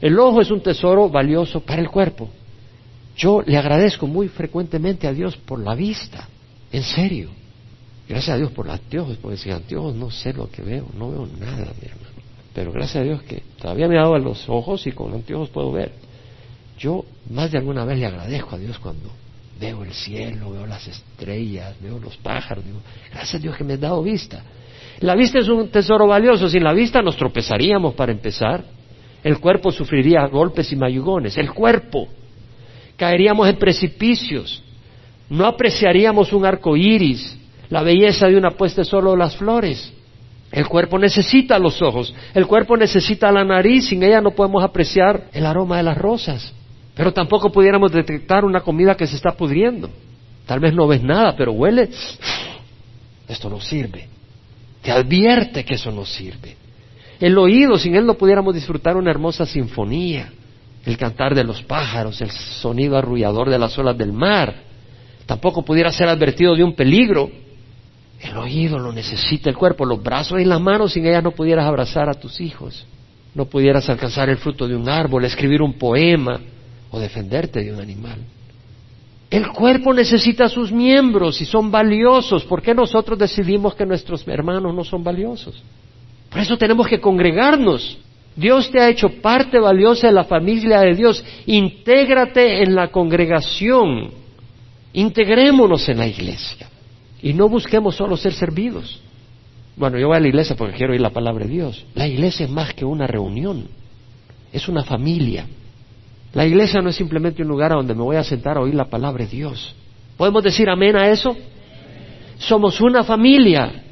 El 0.00 0.16
ojo 0.18 0.40
es 0.40 0.52
un 0.52 0.60
tesoro 0.60 1.08
valioso 1.08 1.60
para 1.60 1.82
el 1.82 1.90
cuerpo. 1.90 2.30
Yo 3.16 3.42
le 3.44 3.58
agradezco 3.58 4.06
muy 4.06 4.28
frecuentemente 4.28 5.08
a 5.08 5.12
Dios 5.12 5.36
por 5.36 5.58
la 5.58 5.74
vista, 5.74 6.28
en 6.70 6.84
serio. 6.84 7.30
Gracias 8.08 8.36
a 8.36 8.38
Dios 8.38 8.52
por 8.52 8.66
los 8.66 8.74
anteojos, 8.76 9.16
porque 9.20 9.36
sin 9.36 9.52
anteojos 9.52 9.96
no 9.96 10.12
sé 10.12 10.32
lo 10.32 10.48
que 10.48 10.62
veo, 10.62 10.86
no 10.96 11.10
veo 11.10 11.26
nada, 11.26 11.72
mi 11.80 11.88
hermano. 11.88 12.22
Pero 12.54 12.72
gracias 12.72 12.96
a 12.96 13.02
Dios 13.02 13.22
que 13.24 13.42
todavía 13.60 13.88
me 13.88 13.98
ha 13.98 14.02
dado 14.02 14.18
los 14.18 14.48
ojos 14.48 14.86
y 14.86 14.92
con 14.92 15.12
anteojos 15.12 15.50
puedo 15.50 15.72
ver. 15.72 15.92
Yo 16.78 17.04
más 17.30 17.50
de 17.50 17.58
alguna 17.58 17.84
vez 17.84 17.98
le 17.98 18.06
agradezco 18.06 18.54
a 18.54 18.58
Dios 18.58 18.78
cuando 18.78 19.10
veo 19.60 19.82
el 19.82 19.92
cielo, 19.92 20.52
veo 20.52 20.66
las 20.66 20.86
estrellas, 20.86 21.74
veo 21.82 21.98
los 21.98 22.16
pájaros. 22.18 22.64
Gracias 23.10 23.34
a 23.34 23.38
Dios 23.38 23.56
que 23.56 23.64
me 23.64 23.74
ha 23.74 23.76
dado 23.76 24.00
vista. 24.04 24.44
La 25.00 25.14
vista 25.14 25.38
es 25.38 25.48
un 25.48 25.68
tesoro 25.68 26.06
valioso. 26.06 26.48
Sin 26.48 26.64
la 26.64 26.72
vista 26.72 27.02
nos 27.02 27.16
tropezaríamos 27.16 27.94
para 27.94 28.12
empezar. 28.12 28.64
El 29.22 29.38
cuerpo 29.38 29.70
sufriría 29.70 30.26
golpes 30.26 30.72
y 30.72 30.76
mayugones. 30.76 31.36
El 31.38 31.52
cuerpo. 31.52 32.08
Caeríamos 32.96 33.48
en 33.48 33.56
precipicios. 33.56 34.62
No 35.28 35.46
apreciaríamos 35.46 36.32
un 36.32 36.44
arco 36.44 36.76
iris. 36.76 37.36
La 37.70 37.82
belleza 37.82 38.26
de 38.26 38.36
una 38.36 38.50
puesta 38.52 38.82
solo 38.84 39.14
las 39.14 39.36
flores. 39.36 39.92
El 40.50 40.66
cuerpo 40.66 40.98
necesita 40.98 41.58
los 41.58 41.82
ojos. 41.82 42.14
El 42.34 42.46
cuerpo 42.46 42.76
necesita 42.76 43.30
la 43.30 43.44
nariz. 43.44 43.88
Sin 43.88 44.02
ella 44.02 44.20
no 44.20 44.32
podemos 44.32 44.64
apreciar 44.64 45.28
el 45.32 45.46
aroma 45.46 45.76
de 45.76 45.82
las 45.82 45.98
rosas. 45.98 46.54
Pero 46.94 47.12
tampoco 47.12 47.52
pudiéramos 47.52 47.92
detectar 47.92 48.44
una 48.44 48.60
comida 48.60 48.96
que 48.96 49.06
se 49.06 49.14
está 49.14 49.32
pudriendo. 49.32 49.90
Tal 50.46 50.58
vez 50.58 50.74
no 50.74 50.88
ves 50.88 51.02
nada, 51.02 51.36
pero 51.36 51.52
huele. 51.52 51.90
Esto 53.28 53.50
no 53.50 53.60
sirve. 53.60 54.08
Te 54.82 54.90
advierte 54.90 55.64
que 55.64 55.74
eso 55.74 55.90
no 55.90 56.04
sirve. 56.04 56.56
El 57.20 57.36
oído, 57.36 57.78
sin 57.78 57.94
él 57.96 58.06
no 58.06 58.14
pudiéramos 58.14 58.54
disfrutar 58.54 58.96
una 58.96 59.10
hermosa 59.10 59.44
sinfonía, 59.44 60.32
el 60.84 60.96
cantar 60.96 61.34
de 61.34 61.44
los 61.44 61.62
pájaros, 61.62 62.20
el 62.20 62.30
sonido 62.30 62.96
arrullador 62.96 63.50
de 63.50 63.58
las 63.58 63.76
olas 63.78 63.98
del 63.98 64.12
mar. 64.12 64.54
Tampoco 65.26 65.64
pudiera 65.64 65.92
ser 65.92 66.08
advertido 66.08 66.54
de 66.54 66.62
un 66.62 66.74
peligro. 66.74 67.30
El 68.20 68.36
oído 68.36 68.78
lo 68.78 68.92
necesita 68.92 69.50
el 69.50 69.56
cuerpo, 69.56 69.84
los 69.84 70.02
brazos 70.02 70.40
y 70.40 70.44
las 70.44 70.60
manos, 70.60 70.92
sin 70.92 71.06
ellas 71.06 71.22
no 71.22 71.32
pudieras 71.32 71.66
abrazar 71.66 72.08
a 72.08 72.14
tus 72.14 72.40
hijos, 72.40 72.86
no 73.34 73.44
pudieras 73.46 73.88
alcanzar 73.88 74.28
el 74.28 74.38
fruto 74.38 74.66
de 74.66 74.74
un 74.74 74.88
árbol, 74.88 75.24
escribir 75.24 75.62
un 75.62 75.74
poema, 75.74 76.40
o 76.90 76.98
defenderte 76.98 77.62
de 77.62 77.72
un 77.72 77.80
animal. 77.80 78.18
El 79.30 79.48
cuerpo 79.48 79.92
necesita 79.92 80.48
sus 80.48 80.72
miembros 80.72 81.40
y 81.40 81.44
son 81.44 81.70
valiosos. 81.70 82.44
¿Por 82.44 82.62
qué 82.62 82.74
nosotros 82.74 83.18
decidimos 83.18 83.74
que 83.74 83.84
nuestros 83.84 84.26
hermanos 84.26 84.74
no 84.74 84.84
son 84.84 85.04
valiosos? 85.04 85.62
Por 86.30 86.40
eso 86.40 86.56
tenemos 86.56 86.86
que 86.86 87.00
congregarnos. 87.00 87.98
Dios 88.34 88.70
te 88.70 88.80
ha 88.80 88.88
hecho 88.88 89.08
parte 89.20 89.58
valiosa 89.58 90.06
de 90.06 90.12
la 90.14 90.24
familia 90.24 90.80
de 90.80 90.94
Dios. 90.94 91.22
Intégrate 91.46 92.62
en 92.62 92.74
la 92.74 92.88
congregación. 92.88 94.10
Integrémonos 94.94 95.88
en 95.88 95.98
la 95.98 96.06
iglesia. 96.06 96.68
Y 97.20 97.34
no 97.34 97.48
busquemos 97.48 97.96
solo 97.96 98.16
ser 98.16 98.32
servidos. 98.32 99.00
Bueno, 99.76 99.98
yo 99.98 100.08
voy 100.08 100.16
a 100.16 100.20
la 100.20 100.28
iglesia 100.28 100.56
porque 100.56 100.76
quiero 100.76 100.92
oír 100.92 101.02
la 101.02 101.10
palabra 101.10 101.44
de 101.44 101.50
Dios. 101.50 101.84
La 101.94 102.06
iglesia 102.06 102.46
es 102.46 102.50
más 102.50 102.72
que 102.72 102.84
una 102.84 103.06
reunión. 103.06 103.68
Es 104.52 104.68
una 104.68 104.84
familia. 104.84 105.46
La 106.34 106.46
iglesia 106.46 106.80
no 106.80 106.90
es 106.90 106.96
simplemente 106.96 107.42
un 107.42 107.48
lugar 107.48 107.72
a 107.72 107.76
donde 107.76 107.94
me 107.94 108.02
voy 108.02 108.16
a 108.16 108.24
sentar 108.24 108.58
a 108.58 108.60
oír 108.60 108.74
la 108.74 108.84
palabra 108.84 109.24
de 109.24 109.30
Dios. 109.30 109.74
¿Podemos 110.16 110.42
decir 110.42 110.68
amén 110.68 110.96
a 110.96 111.08
eso? 111.08 111.36
Somos 112.38 112.80
una 112.80 113.02
familia 113.02 113.84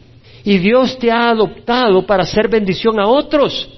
y 0.45 0.59
Dios 0.59 0.99
te 0.99 1.11
ha 1.11 1.30
adoptado 1.30 2.07
para 2.07 2.24
hacer 2.24 2.49
bendición 2.49 3.01
a 3.01 3.07
otros. 3.07 3.70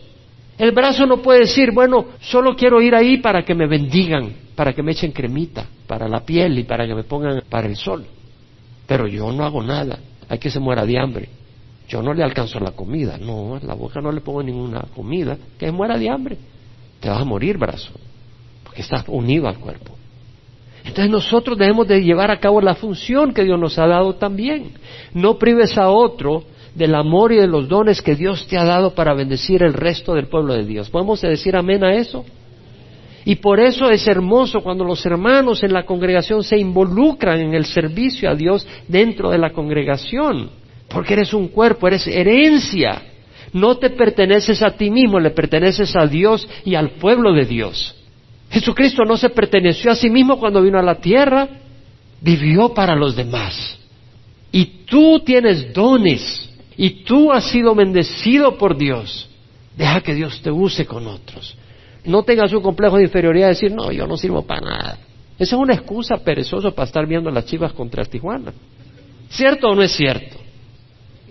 El 0.59 0.73
brazo 0.73 1.07
no 1.07 1.19
puede 1.19 1.41
decir, 1.41 1.71
bueno, 1.73 2.07
solo 2.21 2.57
quiero 2.57 2.83
ir 2.83 2.95
ahí 2.95 3.19
para 3.19 3.45
que 3.45 3.55
me 3.55 3.69
bendigan, 3.69 4.33
para 4.57 4.73
que 4.73 4.83
me 4.83 4.93
echen 4.93 5.13
cremita 5.13 5.67
para 5.87 6.09
la 6.09 6.21
piel 6.21 6.59
y 6.59 6.65
para 6.65 6.87
que 6.87 6.95
me 6.95 7.05
pongan 7.05 7.43
para 7.49 7.69
el 7.69 7.77
sol. 7.77 8.05
Pero 8.87 9.07
yo 9.07 9.31
no 9.31 9.45
hago 9.45 9.63
nada, 9.63 10.01
hay 10.29 10.39
que 10.39 10.51
se 10.51 10.59
muera 10.59 10.85
de 10.85 10.99
hambre. 10.99 11.29
Yo 11.87 12.03
no 12.03 12.13
le 12.13 12.25
alcanzo 12.25 12.59
la 12.59 12.73
comida, 12.73 13.17
no, 13.19 13.55
a 13.55 13.61
la 13.65 13.75
boca 13.75 14.01
no 14.01 14.11
le 14.11 14.21
pongo 14.21 14.43
ninguna 14.43 14.83
comida, 14.95 15.39
que 15.59 15.67
se 15.67 15.73
muera 15.73 15.97
de 15.97 16.11
hambre. 16.11 16.37
Te 17.01 17.09
vas 17.09 17.23
a 17.23 17.25
morir, 17.25 17.57
brazo 17.57 17.93
porque 18.79 18.83
estás 18.83 19.05
unido 19.09 19.49
al 19.49 19.59
cuerpo. 19.59 19.97
Entonces 20.85 21.11
nosotros 21.11 21.59
debemos 21.59 21.89
de 21.89 22.01
llevar 22.01 22.31
a 22.31 22.39
cabo 22.39 22.61
la 22.61 22.77
función 22.77 23.35
que 23.35 23.43
Dios 23.43 23.59
nos 23.59 23.77
ha 23.77 23.89
dado 23.89 24.15
también. 24.15 24.71
No 25.13 25.37
prives 25.37 25.77
a 25.77 25.91
otro 25.91 26.45
del 26.77 26.95
amor 26.95 27.33
y 27.33 27.37
de 27.37 27.49
los 27.49 27.69
dones 27.69 28.01
que 28.01 28.15
Dios 28.15 28.47
te 28.47 28.57
ha 28.57 28.65
dado 28.65 28.95
para 28.95 29.15
bendecir 29.15 29.65
el 29.65 29.75
resto 29.75 30.15
del 30.15 30.29
pueblo 30.29 30.55
de 30.55 30.65
Dios. 30.65 30.91
¿Podemos 30.91 31.21
decir 31.21 31.57
amén 31.57 31.83
a 31.83 31.97
eso? 31.97 32.25
Y 33.25 33.35
por 33.37 33.59
eso 33.59 33.91
es 33.91 34.07
hermoso 34.07 34.61
cuando 34.61 34.85
los 34.85 35.05
hermanos 35.05 35.65
en 35.65 35.73
la 35.73 35.85
congregación 35.85 36.45
se 36.45 36.57
involucran 36.57 37.41
en 37.41 37.55
el 37.55 37.65
servicio 37.65 38.31
a 38.31 38.37
Dios 38.37 38.65
dentro 38.87 39.31
de 39.31 39.39
la 39.39 39.51
congregación. 39.51 40.51
Porque 40.89 41.15
eres 41.15 41.35
un 41.35 41.49
cuerpo, 41.49 41.89
eres 41.89 42.07
herencia. 42.07 43.03
No 43.53 43.77
te 43.79 43.91
perteneces 43.91 44.63
a 44.63 44.71
ti 44.71 44.89
mismo, 44.89 45.19
le 45.19 45.31
perteneces 45.31 45.97
a 45.97 46.07
Dios 46.07 46.49
y 46.65 46.77
al 46.77 46.91
pueblo 46.91 47.33
de 47.33 47.45
Dios. 47.45 47.97
Jesucristo 48.51 49.05
no 49.05 49.17
se 49.17 49.31
perteneció 49.31 49.91
a 49.91 49.95
sí 49.95 50.09
mismo 50.09 50.39
cuando 50.39 50.63
vino 50.63 50.79
a 50.79 50.83
la 50.83 50.97
tierra, 50.97 51.49
vivió 52.21 52.73
para 52.73 52.95
los 52.95 53.15
demás. 53.15 53.79
Y 54.51 54.65
tú 54.87 55.21
tienes 55.21 55.73
dones 55.73 56.49
y 56.77 57.05
tú 57.05 57.33
has 57.33 57.45
sido 57.51 57.75
bendecido 57.75 58.57
por 58.57 58.77
Dios. 58.77 59.29
Deja 59.77 60.01
que 60.01 60.15
Dios 60.15 60.41
te 60.43 60.51
use 60.51 60.87
con 60.87 61.07
otros. 61.07 61.57
No 62.05 62.23
tengas 62.23 62.53
un 62.53 62.63
complejo 62.63 62.97
de 62.97 63.05
inferioridad 63.05 63.49
de 63.49 63.55
decir, 63.55 63.73
no, 63.73 63.93
yo 63.93 64.07
no 64.07 64.17
sirvo 64.17 64.43
para 64.43 64.61
nada. 64.61 64.99
Esa 65.39 65.55
es 65.55 65.61
una 65.61 65.75
excusa 65.75 66.17
perezosa 66.17 66.71
para 66.71 66.87
estar 66.87 67.07
viendo 67.07 67.31
las 67.31 67.45
chivas 67.45 67.73
contra 67.73 68.05
Tijuana. 68.05 68.53
¿Cierto 69.29 69.69
o 69.69 69.75
no 69.75 69.83
es 69.83 69.93
cierto? 69.93 70.37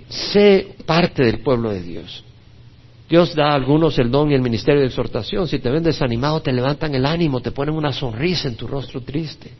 Sé 0.08 0.76
parte 0.86 1.24
del 1.26 1.40
pueblo 1.40 1.72
de 1.72 1.82
Dios. 1.82 2.24
Dios 3.10 3.34
da 3.36 3.52
a 3.52 3.56
algunos 3.56 3.98
el 4.00 4.12
don 4.12 4.32
y 4.32 4.36
el 4.36 4.42
ministerio 4.42 4.82
de 4.82 4.88
exhortación. 4.88 5.48
Si 5.48 5.60
te 5.60 5.70
ven 5.70 5.84
desanimado, 5.84 6.42
te 6.42 6.52
levantan 6.52 6.94
el 6.94 7.06
ánimo, 7.06 7.40
te 7.40 7.52
ponen 7.52 7.76
una 7.76 7.94
sonrisa 7.94 8.50
en 8.50 8.56
tu 8.56 8.68
rostro 8.68 9.02
triste. 9.02 9.52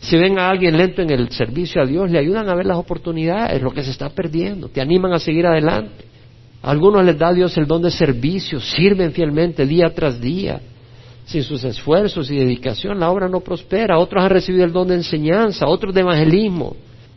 Si 0.00 0.16
ven 0.16 0.38
a 0.38 0.48
alguien 0.48 0.76
lento 0.76 1.02
en 1.02 1.10
el 1.10 1.30
servicio 1.30 1.82
a 1.82 1.86
Dios, 1.86 2.10
le 2.10 2.18
ayudan 2.18 2.48
a 2.48 2.54
ver 2.54 2.66
las 2.66 2.78
oportunidades, 2.78 3.62
lo 3.62 3.70
que 3.70 3.84
se 3.84 3.90
está 3.90 4.08
perdiendo, 4.08 4.68
te 4.68 4.80
animan 4.80 5.12
a 5.12 5.20
seguir 5.20 5.46
adelante. 5.46 6.04
A 6.62 6.70
algunos 6.70 7.04
les 7.04 7.16
da 7.16 7.32
Dios 7.32 7.56
el 7.58 7.66
don 7.66 7.82
de 7.82 7.90
servicio, 7.90 8.60
sirven 8.60 9.12
fielmente 9.12 9.66
día 9.66 9.94
tras 9.94 10.20
día. 10.20 10.60
Sin 11.26 11.44
sus 11.44 11.62
esfuerzos 11.62 12.28
y 12.30 12.36
dedicación 12.36 12.98
la 12.98 13.10
obra 13.10 13.28
no 13.28 13.40
prospera. 13.40 13.98
Otros 13.98 14.24
han 14.24 14.30
recibido 14.30 14.64
el 14.64 14.72
don 14.72 14.88
de 14.88 14.94
enseñanza, 14.94 15.68
otros 15.68 15.94
de 15.94 16.00
evangelismo, 16.00 16.74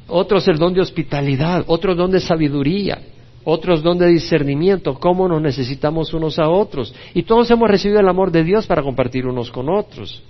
otros 0.07 0.47
el 0.47 0.57
don 0.57 0.73
de 0.73 0.81
hospitalidad, 0.81 1.63
otros 1.65 1.97
don 1.97 2.11
de 2.11 2.19
sabiduría 2.19 2.99
otros 3.43 3.83
don 3.83 3.97
de 3.97 4.07
discernimiento, 4.07 4.95
cómo 4.95 5.27
nos 5.27 5.41
necesitamos 5.41 6.13
unos 6.13 6.39
a 6.39 6.49
otros. 6.49 6.93
Y 7.13 7.23
todos 7.23 7.49
hemos 7.51 7.69
recibido 7.69 7.99
el 7.99 8.07
amor 8.07 8.31
de 8.31 8.43
Dios 8.43 8.65
para 8.65 8.81
compartir 8.81 9.25
unos 9.25 9.51
con 9.51 9.69
otros. 9.69 10.21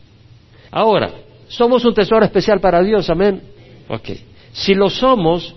Ahora, 0.71 1.11
¿somos 1.47 1.85
un 1.85 1.93
tesoro 1.93 2.25
especial 2.25 2.59
para 2.59 2.81
Dios? 2.81 3.09
Amén. 3.09 3.41
Ok. 3.89 4.09
Si 4.51 4.73
lo 4.73 4.89
somos, 4.89 5.55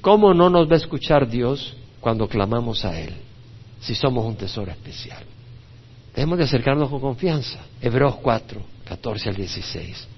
¿cómo 0.00 0.34
no 0.34 0.50
nos 0.50 0.68
va 0.68 0.74
a 0.74 0.78
escuchar 0.78 1.28
Dios 1.28 1.76
cuando 2.00 2.28
clamamos 2.28 2.84
a 2.84 3.00
Él? 3.00 3.14
Si 3.80 3.94
somos 3.94 4.24
un 4.24 4.36
tesoro 4.36 4.70
especial. 4.70 5.22
Debemos 6.14 6.38
de 6.38 6.44
acercarnos 6.44 6.90
con 6.90 7.00
confianza. 7.00 7.60
Hebreos 7.80 8.16
4, 8.16 8.60
14 8.84 9.28
al 9.28 9.36
16. 9.36 10.08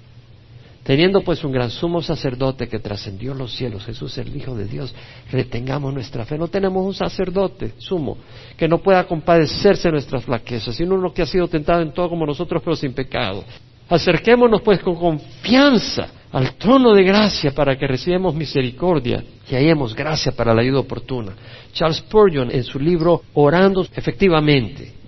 Teniendo 0.83 1.20
pues 1.20 1.45
un 1.45 1.53
gran 1.53 1.70
sumo 1.70 2.01
sacerdote 2.01 2.66
que 2.66 2.78
trascendió 2.78 3.35
los 3.35 3.53
cielos, 3.55 3.85
Jesús 3.85 4.16
el 4.16 4.35
Hijo 4.35 4.55
de 4.55 4.64
Dios, 4.64 4.95
retengamos 5.31 5.93
nuestra 5.93 6.24
fe. 6.24 6.39
No 6.39 6.49
tenemos 6.49 6.85
un 6.85 6.95
sacerdote 6.95 7.74
sumo 7.78 8.16
que 8.57 8.66
no 8.66 8.78
pueda 8.78 9.05
compadecerse 9.05 9.89
de 9.89 9.93
nuestras 9.93 10.24
flaquezas, 10.24 10.74
sino 10.74 10.95
uno 10.95 11.12
que 11.12 11.22
ha 11.22 11.26
sido 11.26 11.49
tentado 11.49 11.83
en 11.83 11.93
todo 11.93 12.09
como 12.09 12.24
nosotros, 12.24 12.62
pero 12.64 12.74
sin 12.76 12.95
pecado. 12.95 13.45
Acerquémonos 13.91 14.62
pues 14.62 14.81
con 14.81 14.95
confianza 14.95 16.09
al 16.33 16.55
trono 16.55 16.95
de 16.95 17.03
gracia 17.03 17.51
para 17.51 17.76
que 17.76 17.87
recibamos 17.87 18.35
misericordia 18.35 19.22
y 19.51 19.55
hallemos 19.55 19.95
gracia 19.95 20.33
para 20.33 20.55
la 20.55 20.62
ayuda 20.62 20.81
oportuna. 20.81 21.33
Charles 21.72 21.99
Spurgeon 21.99 22.51
en 22.53 22.64
su 22.64 22.78
libro 22.78 23.22
Orando 23.35 23.87
efectivamente 23.95 24.99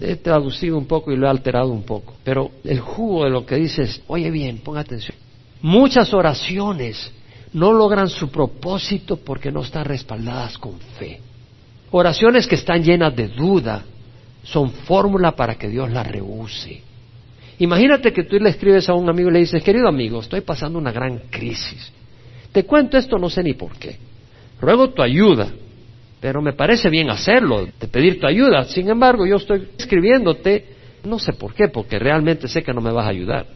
He 0.00 0.16
traducido 0.16 0.76
un 0.76 0.86
poco 0.86 1.12
y 1.12 1.16
lo 1.16 1.26
he 1.26 1.30
alterado 1.30 1.68
un 1.68 1.84
poco. 1.84 2.14
Pero 2.24 2.50
el 2.64 2.80
jugo 2.80 3.24
de 3.24 3.30
lo 3.30 3.46
que 3.46 3.56
dice 3.56 3.82
es, 3.82 4.02
oye 4.06 4.30
bien, 4.30 4.58
ponga 4.58 4.80
atención. 4.80 5.16
Muchas 5.62 6.12
oraciones 6.12 7.12
no 7.52 7.72
logran 7.72 8.08
su 8.08 8.28
propósito 8.30 9.16
porque 9.16 9.52
no 9.52 9.62
están 9.62 9.84
respaldadas 9.84 10.58
con 10.58 10.78
fe. 10.98 11.20
Oraciones 11.90 12.46
que 12.46 12.56
están 12.56 12.82
llenas 12.82 13.14
de 13.14 13.28
duda 13.28 13.84
son 14.42 14.72
fórmula 14.72 15.32
para 15.32 15.54
que 15.54 15.68
Dios 15.68 15.90
las 15.90 16.06
rehúse. 16.06 16.82
Imagínate 17.58 18.12
que 18.12 18.24
tú 18.24 18.36
le 18.36 18.50
escribes 18.50 18.88
a 18.88 18.94
un 18.94 19.08
amigo 19.08 19.30
y 19.30 19.32
le 19.32 19.38
dices, 19.38 19.62
querido 19.62 19.88
amigo, 19.88 20.20
estoy 20.20 20.40
pasando 20.40 20.78
una 20.78 20.90
gran 20.90 21.18
crisis. 21.30 21.92
Te 22.50 22.64
cuento 22.64 22.98
esto, 22.98 23.16
no 23.16 23.30
sé 23.30 23.42
ni 23.42 23.54
por 23.54 23.76
qué. 23.76 23.96
Ruego 24.60 24.90
tu 24.90 25.02
ayuda, 25.02 25.48
pero 26.24 26.40
me 26.40 26.54
parece 26.54 26.88
bien 26.88 27.10
hacerlo, 27.10 27.68
de 27.78 27.86
pedir 27.86 28.18
tu 28.18 28.26
ayuda. 28.26 28.64
Sin 28.64 28.88
embargo, 28.88 29.26
yo 29.26 29.36
estoy 29.36 29.68
escribiéndote, 29.76 30.64
no 31.04 31.18
sé 31.18 31.34
por 31.34 31.52
qué, 31.52 31.68
porque 31.68 31.98
realmente 31.98 32.48
sé 32.48 32.62
que 32.62 32.72
no 32.72 32.80
me 32.80 32.90
vas 32.92 33.04
a 33.04 33.10
ayudar. 33.10 33.46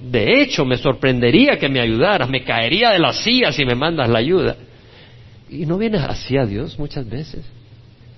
De 0.00 0.40
hecho, 0.40 0.64
me 0.64 0.76
sorprendería 0.76 1.58
que 1.58 1.68
me 1.68 1.80
ayudaras, 1.80 2.30
me 2.30 2.44
caería 2.44 2.90
de 2.90 3.00
la 3.00 3.12
silla 3.12 3.50
si 3.50 3.64
me 3.64 3.74
mandas 3.74 4.08
la 4.08 4.20
ayuda. 4.20 4.54
Y 5.50 5.66
no 5.66 5.76
vienes 5.78 6.02
así 6.02 6.36
a 6.36 6.46
Dios 6.46 6.78
muchas 6.78 7.08
veces. 7.08 7.44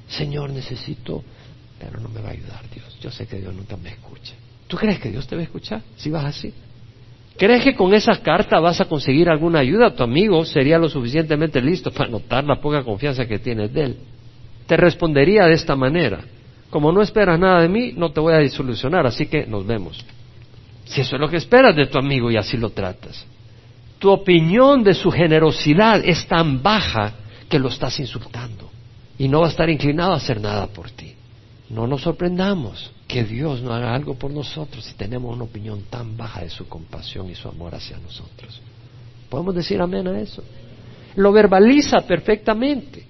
Señor, 0.07 0.51
necesito, 0.51 1.25
pero 1.79 1.99
no 1.99 2.11
me 2.11 2.21
va 2.21 2.29
a 2.29 2.33
ayudar 2.33 2.61
Dios. 2.75 2.99
Yo 3.01 3.11
sé 3.11 3.27
que 3.27 3.39
Dios 3.39 3.55
nunca 3.55 3.79
me 3.79 3.89
escucha. 3.89 4.35
¿Tú 4.67 4.77
crees 4.77 4.99
que 4.99 5.11
Dios 5.11 5.27
te 5.27 5.35
va 5.35 5.41
a 5.41 5.45
escuchar 5.45 5.81
si 5.97 6.11
vas 6.11 6.27
así? 6.27 6.53
¿Crees 7.37 7.65
que 7.65 7.75
con 7.75 7.93
esa 7.95 8.23
carta 8.23 8.61
vas 8.61 8.81
a 8.81 8.85
conseguir 8.85 9.29
alguna 9.29 9.59
ayuda? 9.59 9.95
Tu 9.95 10.03
amigo 10.03 10.45
sería 10.45 10.79
lo 10.79 10.89
suficientemente 10.89 11.61
listo 11.61 11.91
para 11.91 12.09
notar 12.09 12.45
la 12.45 12.61
poca 12.61 12.85
confianza 12.85 13.27
que 13.27 13.41
tienes 13.41 13.73
de 13.73 13.83
él. 13.83 13.97
Te 14.67 14.77
respondería 14.77 15.45
de 15.47 15.55
esta 15.55 15.75
manera. 15.75 16.21
Como 16.71 16.93
no 16.93 17.03
esperas 17.03 17.39
nada 17.39 17.61
de 17.61 17.69
mí, 17.69 17.93
no 17.97 18.13
te 18.13 18.21
voy 18.21 18.35
a 18.35 18.39
disolucionar, 18.39 19.07
así 19.07 19.27
que 19.27 19.47
nos 19.47 19.67
vemos. 19.67 20.05
Si 20.85 21.01
eso 21.01 21.17
es 21.17 21.21
lo 21.21 21.29
que 21.29 21.39
esperas 21.39 21.75
de 21.75 21.87
tu 21.87 21.99
amigo 21.99 22.31
y 22.31 22.37
así 22.37 22.57
lo 22.57 22.71
tratas. 22.71 23.27
Tu 23.99 24.11
opinión 24.11 24.85
de 24.85 24.95
su 24.95 25.11
generosidad 25.11 26.05
es 26.05 26.27
tan 26.27 26.63
baja 26.63 27.15
que 27.49 27.59
lo 27.59 27.69
estás 27.69 27.99
insultando 27.99 28.71
y 29.19 29.29
no 29.29 29.41
va 29.41 29.47
a 29.47 29.51
estar 29.51 29.69
inclinado 29.69 30.13
a 30.13 30.17
hacer 30.17 30.41
nada 30.41 30.67
por 30.69 30.91
ti. 30.91 31.15
No 31.71 31.87
nos 31.87 32.03
sorprendamos 32.03 32.93
que 33.07 33.25
Dios 33.25 33.61
no 33.63 33.73
haga 33.73 33.95
algo 33.95 34.15
por 34.15 34.31
nosotros 34.31 34.85
si 34.85 34.95
tenemos 34.95 35.35
una 35.35 35.45
opinión 35.45 35.83
tan 35.91 36.17
baja 36.17 36.43
de 36.43 36.51
su 36.51 36.69
compasión 36.69 37.31
y 37.31 37.35
su 37.35 37.49
amor 37.49 37.75
hacia 37.75 37.99
nosotros. 37.99 38.61
¿Podemos 39.29 39.55
decir 39.55 39.81
amén 39.81 40.07
a 40.09 40.21
eso? 40.21 40.43
Lo 41.17 41.33
verbaliza 41.33 42.01
perfectamente. 42.03 43.05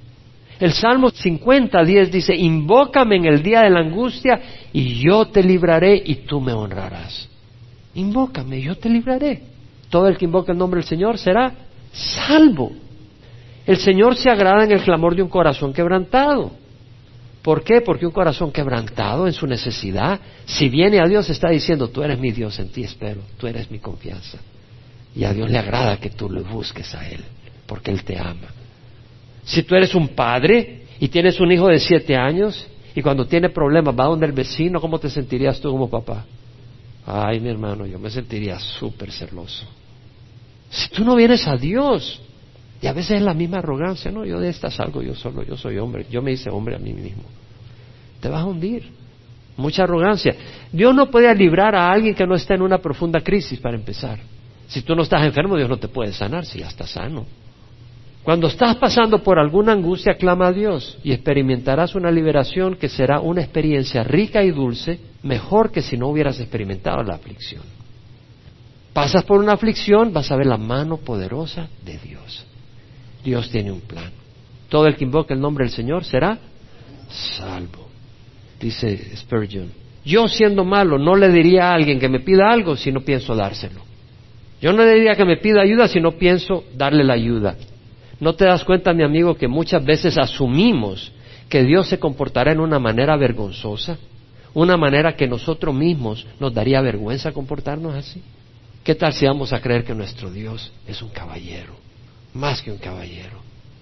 El 0.59 0.73
Salmo 0.73 1.11
50, 1.11 1.83
10 1.83 2.13
dice, 2.13 2.35
invócame 2.35 3.17
en 3.17 3.27
el 3.27 3.43
día 3.43 3.63
de 3.63 3.71
la 3.71 3.81
angustia 3.81 4.41
y 4.73 5.03
yo 5.05 5.27
te 5.27 5.43
libraré 5.43 6.01
y 6.05 6.17
tú 6.27 6.41
me 6.41 6.53
honrarás. 6.53 7.29
Invócame, 7.95 8.61
yo 8.61 8.77
te 8.77 8.89
libraré. 8.89 9.43
Todo 9.91 10.09
el 10.09 10.17
que 10.17 10.25
invoque 10.25 10.53
el 10.53 10.59
nombre 10.59 10.81
del 10.81 10.89
Señor 10.89 11.19
será 11.19 11.53
salvo. 11.93 12.73
El 13.67 13.79
Señor 13.79 14.17
se 14.17 14.31
agrada 14.31 14.65
en 14.65 14.73
el 14.73 14.83
clamor 14.83 15.15
de 15.15 15.23
un 15.23 15.29
corazón 15.29 15.73
quebrantado. 15.73 16.53
¿Por 17.45 17.63
qué? 17.63 17.83
Porque 17.83 18.07
un 18.07 18.13
corazón 18.13 18.51
quebrantado 18.51 19.27
en 19.27 19.35
su 19.35 19.47
necesidad, 19.47 20.19
si 20.47 20.71
viene 20.71 20.99
a 20.99 21.05
Dios, 21.05 21.29
está 21.29 21.51
diciendo, 21.51 21.89
tú 21.89 22.03
eres 22.03 22.19
mi 22.19 22.33
Dios, 22.33 22.59
en 22.59 22.71
ti 22.71 22.83
espero, 22.83 23.21
tú 23.37 23.47
eres 23.47 23.71
mi 23.71 23.81
confianza. 23.81 24.39
Y 25.15 25.25
a 25.25 25.35
Dios 25.35 25.51
le 25.51 25.59
agrada 25.59 25.99
que 25.99 26.09
tú 26.09 26.31
lo 26.31 26.43
busques 26.43 26.95
a 26.95 27.07
Él, 27.07 27.23
porque 27.67 27.91
Él 27.91 28.03
te 28.03 28.19
ama. 28.19 28.49
Si 29.45 29.63
tú 29.63 29.75
eres 29.75 29.95
un 29.95 30.09
padre 30.09 30.87
y 30.99 31.09
tienes 31.09 31.39
un 31.39 31.53
hijo 31.53 31.69
de 31.69 31.81
siete 31.81 32.17
años 32.17 32.67
y 32.95 33.03
cuando 33.03 33.27
tiene 33.27 33.51
problemas 33.51 33.95
va 33.95 34.07
donde 34.07 34.25
el 34.25 34.33
vecino, 34.33 34.81
¿cómo 34.81 34.99
te 34.99 35.11
sentirías 35.11 35.61
tú 35.61 35.71
como 35.71 35.91
papá? 35.91 36.25
Ay, 37.05 37.41
mi 37.41 37.51
hermano, 37.51 37.85
yo 37.85 37.99
me 37.99 38.09
sentiría 38.09 38.59
súper 38.59 39.13
celoso. 39.13 39.67
Si 40.71 40.89
tú 40.89 41.05
no 41.05 41.15
vienes 41.15 41.47
a 41.47 41.59
Dios, 41.59 42.23
y 42.85 42.87
a 42.87 42.93
veces 42.93 43.13
es 43.13 43.23
la 43.23 43.33
misma 43.33 43.61
arrogancia, 43.61 44.11
no, 44.11 44.27
yo 44.27 44.39
de 44.39 44.51
esta 44.51 44.71
salgo 44.71 45.01
yo 45.01 45.15
solo, 45.15 45.43
yo 45.43 45.57
soy 45.57 45.79
hombre, 45.79 46.05
yo 46.11 46.21
me 46.21 46.33
hice 46.33 46.51
hombre 46.51 46.77
a 46.77 46.79
mí 46.79 46.93
mismo. 46.93 47.23
Te 48.21 48.29
vas 48.29 48.43
a 48.43 48.45
hundir. 48.45 48.91
Mucha 49.57 49.85
arrogancia. 49.85 50.37
Dios 50.71 50.95
no 50.95 51.11
puede 51.11 51.35
librar 51.35 51.75
a 51.75 51.91
alguien 51.91 52.15
que 52.15 52.27
no 52.27 52.35
está 52.35 52.53
en 52.53 52.61
una 52.61 52.77
profunda 52.77 53.23
crisis 53.23 53.59
para 53.59 53.75
empezar. 53.75 54.19
Si 54.67 54.83
tú 54.83 54.95
no 54.95 55.01
estás 55.01 55.25
enfermo, 55.25 55.57
Dios 55.57 55.71
no 55.71 55.79
te 55.79 55.89
puede 55.89 56.13
sanar 56.13 56.45
si 56.45 56.59
ya 56.59 56.69
estás 56.69 56.91
sano. 56.91 57.25
Cuando 58.23 58.49
estás 58.49 58.77
pasando 58.77 59.23
por 59.23 59.39
alguna 59.39 59.73
angustia, 59.73 60.19
clama 60.19 60.49
a 60.49 60.53
Dios 60.53 60.99
y 61.03 61.13
experimentarás 61.13 61.95
una 61.95 62.11
liberación 62.11 62.77
que 62.77 62.91
será 62.91 63.19
una 63.19 63.41
experiencia 63.41 64.05
rica 64.05 64.45
y 64.45 64.51
dulce, 64.51 65.01
mejor 65.23 65.73
que 65.73 65.81
si 65.81 65.97
no 65.97 66.09
hubieras 66.09 66.39
experimentado 66.39 67.03
la 67.03 67.15
aflicción. 67.15 67.63
Pasas 68.93 69.25
por 69.25 69.41
una 69.41 69.55
aflicción, 69.55 70.13
vas 70.13 70.31
a 70.31 70.37
ver 70.37 70.45
la 70.45 70.59
mano 70.59 70.99
poderosa 70.99 71.69
de 71.83 71.97
Dios. 71.97 72.14
Dios 73.25 73.51
tiene 73.51 73.73
un 73.73 73.81
plan. 73.81 74.13
Todo 74.69 74.87
el 74.87 74.97
que 74.97 75.05
invoque 75.05 75.35
el 75.35 75.41
nombre 75.41 75.65
del 75.65 75.73
Señor 75.73 76.05
será 76.05 76.39
salvo. 77.09 77.89
Dice 78.61 79.17
Spurgeon. 79.17 79.71
Yo 80.05 80.29
siendo 80.29 80.65
malo 80.65 80.99
no 80.99 81.17
le 81.17 81.31
diría 81.31 81.71
a 81.71 81.75
alguien 81.75 81.99
que 81.99 82.09
me 82.09 82.21
pida 82.21 82.51
algo 82.51 82.77
si 82.77 82.93
no 82.93 83.01
pienso 83.01 83.35
dárselo. 83.35 83.81
Yo 84.61 84.73
no 84.73 84.85
le 84.85 84.95
diría 84.95 85.15
que 85.15 85.25
me 85.25 85.39
pida 85.39 85.63
ayuda 85.63 85.89
si 85.89 86.01
no 86.01 86.13
pienso 86.13 86.65
darle 86.75 87.05
la 87.05 87.15
ayuda. 87.15 87.57
¿No 88.21 88.35
te 88.35 88.45
das 88.45 88.65
cuenta, 88.65 88.93
mi 88.93 89.03
amigo, 89.03 89.35
que 89.35 89.49
muchas 89.49 89.85
veces 89.85 90.17
asumimos 90.19 91.13
que 91.49 91.65
Dios 91.65 91.89
se 91.89 91.99
comportará 91.99 92.53
en 92.53 92.61
una 92.61 92.79
manera 92.79 93.17
vergonzosa? 93.17 93.99
Una 94.53 94.77
manera 94.77 95.17
que 95.17 95.27
nosotros 95.27 95.75
mismos 95.75 96.27
nos 96.39 96.55
daría 96.55 96.81
vergüenza 96.81 97.33
comportarnos 97.33 97.95
así. 97.95 98.23
¿Qué 98.85 98.95
tal 98.95 99.13
si 99.13 99.27
vamos 99.27 99.53
a 99.53 99.61
creer 99.61 99.85
que 99.85 99.95
nuestro 99.95 100.31
Dios 100.31 100.71
es 100.87 101.03
un 101.03 101.09
caballero? 101.09 101.84
Más 102.35 102.63
que 102.63 102.71
un 102.71 102.79
caballero. 102.79 103.41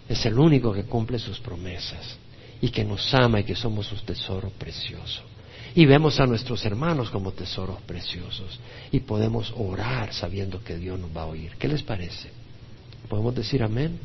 Es 0.09 0.25
el 0.27 0.39
único 0.39 0.73
que 0.73 0.85
cumple 0.85 1.19
sus 1.19 1.41
promesas 1.41 2.17
y 2.61 2.69
que 2.69 2.85
nos 2.85 3.13
ama 3.15 3.41
y 3.41 3.45
que 3.45 3.57
somos 3.57 3.87
su 3.87 3.97
tesoro 3.97 4.51
precioso. 4.51 5.23
Y 5.75 5.87
vemos 5.87 6.21
a 6.21 6.27
nuestros 6.27 6.65
hermanos 6.65 7.11
como 7.11 7.33
tesoros 7.33 7.81
preciosos 7.83 8.61
y 8.91 9.01
podemos 9.01 9.53
orar 9.57 10.13
sabiendo 10.13 10.63
que 10.63 10.77
Dios 10.77 10.99
nos 11.01 11.17
va 11.17 11.23
a 11.23 11.27
oír. 11.27 11.57
¿Qué 11.59 11.67
les 11.67 11.83
parece? 11.83 12.31
¿Podemos 13.09 13.35
decir 13.35 13.63
amén? 13.63 13.99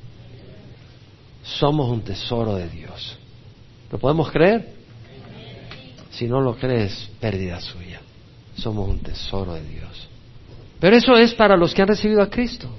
somos 1.48 1.90
un 1.90 2.02
tesoro 2.02 2.56
de 2.56 2.70
Dios. 2.70 3.18
¿Lo 3.92 3.98
podemos 3.98 4.30
creer? 4.32 4.76
Si 6.12 6.28
no 6.28 6.42
lo 6.42 6.58
crees, 6.58 7.10
pérdida 7.20 7.62
suya. 7.62 8.02
Somos 8.56 8.90
un 8.90 9.00
tesoro 9.00 9.54
de 9.54 9.64
Dios. 9.64 10.10
Pero 10.80 10.96
eso 10.96 11.16
es 11.16 11.34
para 11.34 11.56
los 11.56 11.74
que 11.74 11.82
han 11.82 11.88
recibido 11.88 12.22
a 12.22 12.30
Cristo. 12.30 12.70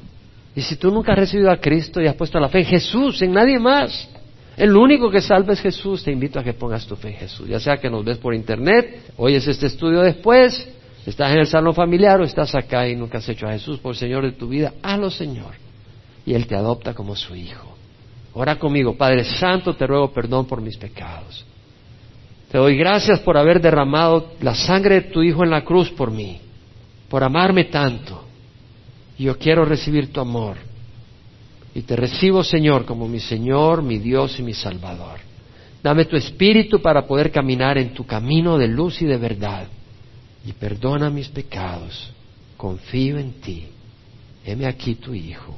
Y 0.59 0.63
si 0.63 0.75
tú 0.75 0.91
nunca 0.91 1.13
has 1.13 1.19
recibido 1.21 1.53
a 1.53 1.59
Cristo 1.59 2.01
y 2.01 2.09
has 2.09 2.17
puesto 2.17 2.41
la 2.41 2.49
fe 2.49 2.59
en 2.59 2.65
Jesús, 2.65 3.23
en 3.23 3.33
nadie 3.33 3.61
más, 3.61 4.09
el 4.57 4.77
único 4.77 5.09
que 5.09 5.21
salva 5.21 5.53
es 5.53 5.61
Jesús, 5.61 6.03
te 6.03 6.11
invito 6.11 6.41
a 6.41 6.43
que 6.43 6.53
pongas 6.53 6.85
tu 6.85 6.97
fe 6.97 7.11
en 7.11 7.15
Jesús. 7.15 7.47
Ya 7.49 7.61
sea 7.61 7.77
que 7.77 7.89
nos 7.89 8.05
ves 8.05 8.19
por 8.19 8.35
internet, 8.35 9.13
oyes 9.19 9.47
este 9.47 9.67
estudio 9.67 10.01
después, 10.01 10.69
estás 11.07 11.31
en 11.31 11.39
el 11.39 11.47
salón 11.47 11.75
familiar 11.77 12.21
o 12.21 12.25
estás 12.25 12.57
acá 12.57 12.89
y 12.89 12.97
nunca 12.97 13.19
has 13.19 13.29
hecho 13.29 13.47
a 13.47 13.53
Jesús 13.53 13.79
por 13.79 13.95
Señor 13.95 14.25
de 14.25 14.33
tu 14.33 14.49
vida, 14.49 14.73
hazlo 14.83 15.11
Señor. 15.11 15.55
Y 16.27 16.35
Él 16.35 16.49
te 16.49 16.57
adopta 16.57 16.93
como 16.93 17.15
su 17.15 17.37
hijo. 17.37 17.77
Ora 18.33 18.59
conmigo, 18.59 18.97
Padre 18.97 19.23
Santo, 19.23 19.77
te 19.77 19.87
ruego 19.87 20.13
perdón 20.13 20.47
por 20.47 20.61
mis 20.61 20.77
pecados. 20.77 21.47
Te 22.51 22.59
doy 22.59 22.77
gracias 22.77 23.21
por 23.21 23.37
haber 23.39 23.61
derramado 23.61 24.33
la 24.41 24.57
sangre 24.57 25.03
de 25.03 25.03
tu 25.03 25.23
Hijo 25.23 25.45
en 25.45 25.51
la 25.51 25.63
cruz 25.65 25.89
por 25.91 26.11
mí, 26.11 26.41
por 27.09 27.23
amarme 27.23 27.67
tanto. 27.67 28.25
Yo 29.19 29.37
quiero 29.37 29.65
recibir 29.65 30.13
tu 30.13 30.21
amor. 30.21 30.57
Y 31.75 31.83
te 31.83 31.97
recibo, 31.97 32.43
Señor, 32.43 32.85
como 32.85 33.09
mi 33.09 33.21
Señor, 33.21 33.83
mi 33.83 33.99
Dios 33.99 34.39
y 34.39 34.43
mi 34.43 34.55
Salvador. 34.55 35.21
Dame 35.83 36.05
tu 36.05 36.17
espíritu 36.17 36.81
para 36.81 37.07
poder 37.07 37.31
caminar 37.31 37.79
en 37.79 37.95
tu 37.95 38.07
camino 38.07 38.57
de 38.57 38.69
luz 38.69 39.03
y 39.03 39.07
de 39.07 39.17
verdad. 39.17 39.67
Y 40.47 40.53
perdona 40.53 41.11
mis 41.11 41.29
pecados. 41.29 42.11
Confío 42.57 43.19
en 43.19 43.41
ti. 43.41 43.67
Heme 44.45 44.67
aquí 44.67 44.95
tu 44.95 45.15
Hijo. 45.15 45.57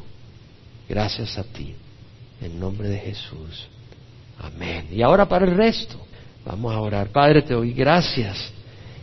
Gracias 0.89 1.39
a 1.39 1.45
ti. 1.45 1.75
En 2.41 2.59
nombre 2.59 2.89
de 2.89 2.99
Jesús. 2.99 3.69
Amén. 4.39 4.89
Y 4.91 5.03
ahora 5.03 5.29
para 5.29 5.47
el 5.47 5.57
resto. 5.57 5.97
Vamos 6.45 6.75
a 6.75 6.81
orar. 6.81 7.09
Padre, 7.11 7.43
te 7.43 7.55
doy 7.55 7.73
gracias 7.73 8.53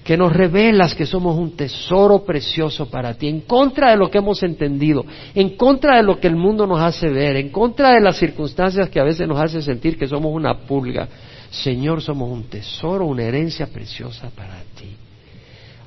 que 0.08 0.16
nos 0.16 0.32
revelas 0.32 0.96
que 0.96 1.06
somos 1.06 1.38
un 1.38 1.58
tesoro 1.58 2.24
precioso 2.24 2.90
para 2.90 3.16
ti, 3.16 3.28
en 3.28 3.42
contra 3.42 3.92
de 3.92 3.98
lo 3.98 4.10
que 4.10 4.20
hemos 4.20 4.42
entendido, 4.42 5.04
en 5.36 5.58
contra 5.58 5.98
de 5.98 6.04
lo 6.04 6.18
que 6.18 6.28
el 6.28 6.38
mundo 6.38 6.66
nos 6.66 6.80
hace 6.80 7.10
ver, 7.10 7.36
en 7.36 7.50
contra 7.50 7.92
de 7.92 8.00
las 8.00 8.16
circunstancias 8.16 8.88
que 8.88 9.02
a 9.02 9.04
veces 9.04 9.28
nos 9.28 9.38
hace 9.38 9.62
sentir 9.62 9.98
que 9.98 10.08
somos 10.08 10.34
una 10.34 10.60
pulga. 10.60 11.10
Señor, 11.50 12.02
somos 12.02 12.32
un 12.32 12.46
tesoro, 12.46 13.06
una 13.06 13.24
herencia 13.24 13.68
preciosa 13.68 14.30
para 14.34 14.62
ti. 14.80 14.96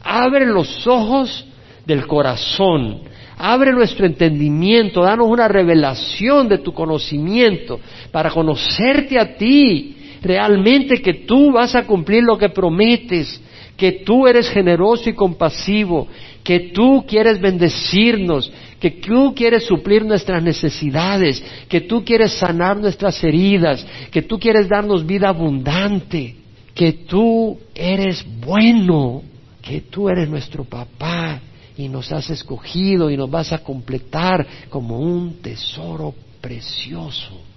Abre 0.03 0.45
los 0.45 0.87
ojos 0.87 1.47
del 1.87 2.07
corazón 2.07 3.01
Abre 3.43 3.73
nuestro 3.73 4.05
entendimiento, 4.05 5.01
danos 5.01 5.27
una 5.27 5.49
revelación 5.49 6.47
de 6.47 6.59
tu 6.59 6.75
conocimiento 6.75 7.81
para 8.13 8.29
conocerte 8.29 9.19
a 9.19 9.35
ti, 9.39 9.97
realmente 10.21 11.01
que 11.01 11.25
tú 11.25 11.51
vas 11.51 11.75
a 11.75 11.87
cumplir 11.87 12.23
lo 12.23 12.37
que 12.37 12.51
prometes, 12.51 13.41
que 13.81 13.93
tú 13.93 14.27
eres 14.27 14.51
generoso 14.51 15.09
y 15.09 15.15
compasivo, 15.15 16.07
que 16.45 16.71
tú 16.75 17.03
quieres 17.09 17.41
bendecirnos, 17.41 18.53
que 18.79 18.91
tú 18.91 19.33
quieres 19.35 19.65
suplir 19.65 20.05
nuestras 20.05 20.43
necesidades, 20.43 21.43
que 21.67 21.81
tú 21.81 22.05
quieres 22.05 22.35
sanar 22.35 22.77
nuestras 22.77 23.25
heridas, 23.25 23.87
que 24.11 24.21
tú 24.21 24.39
quieres 24.39 24.69
darnos 24.69 25.07
vida 25.07 25.31
abundante, 25.31 26.37
que 26.75 26.93
tú 26.93 27.59
eres 27.75 28.23
bueno, 28.45 29.23
que 29.63 29.81
tú 29.81 30.11
eres 30.11 30.29
nuestro 30.29 30.65
papá 30.65 31.41
y 31.75 31.89
nos 31.89 32.13
has 32.13 32.29
escogido 32.29 33.11
y 33.11 33.17
nos 33.17 33.31
vas 33.31 33.51
a 33.51 33.65
completar 33.65 34.47
como 34.69 34.99
un 34.99 35.41
tesoro 35.41 36.15
precioso. 36.43 37.50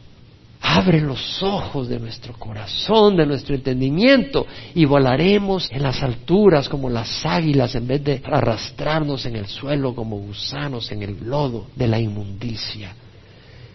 Abre 0.65 1.01
los 1.01 1.43
ojos 1.43 1.89
de 1.89 1.99
nuestro 1.99 2.33
corazón, 2.39 3.17
de 3.17 3.25
nuestro 3.25 3.53
entendimiento, 3.53 4.47
y 4.73 4.85
volaremos 4.85 5.69
en 5.69 5.83
las 5.83 6.01
alturas 6.01 6.69
como 6.69 6.89
las 6.89 7.25
águilas 7.25 7.75
en 7.75 7.85
vez 7.85 8.01
de 8.01 8.21
arrastrarnos 8.23 9.25
en 9.25 9.35
el 9.35 9.45
suelo 9.47 9.93
como 9.93 10.15
gusanos 10.19 10.89
en 10.93 11.03
el 11.03 11.17
lodo 11.25 11.67
de 11.75 11.87
la 11.89 11.99
inmundicia. 11.99 12.95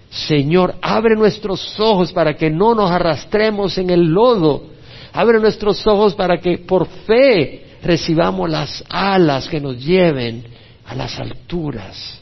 Señor, 0.09 0.77
abre 0.81 1.15
nuestros 1.15 1.79
ojos 1.79 2.11
para 2.11 2.35
que 2.35 2.49
no 2.49 2.75
nos 2.75 2.91
arrastremos 2.91 3.77
en 3.77 3.91
el 3.91 4.07
lodo. 4.07 4.69
Abre 5.13 5.41
nuestros 5.41 5.87
ojos 5.87 6.15
para 6.15 6.41
que 6.41 6.57
por 6.57 6.89
fe 6.89 7.67
recibamos 7.83 8.49
las 8.49 8.83
alas 8.89 9.47
que 9.47 9.61
nos 9.61 9.79
lleven 9.85 10.43
a 10.87 10.95
las 10.95 11.19
alturas. 11.21 12.19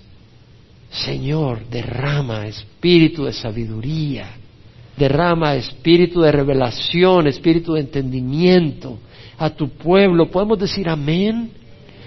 Señor, 0.90 1.68
derrama 1.68 2.48
espíritu 2.48 3.26
de 3.26 3.32
sabiduría 3.32 4.28
derrama 4.96 5.54
espíritu 5.56 6.20
de 6.20 6.32
revelación, 6.32 7.26
espíritu 7.26 7.74
de 7.74 7.80
entendimiento 7.80 8.98
a 9.38 9.50
tu 9.50 9.68
pueblo. 9.68 10.30
¿Podemos 10.30 10.58
decir 10.58 10.88
amén? 10.88 11.50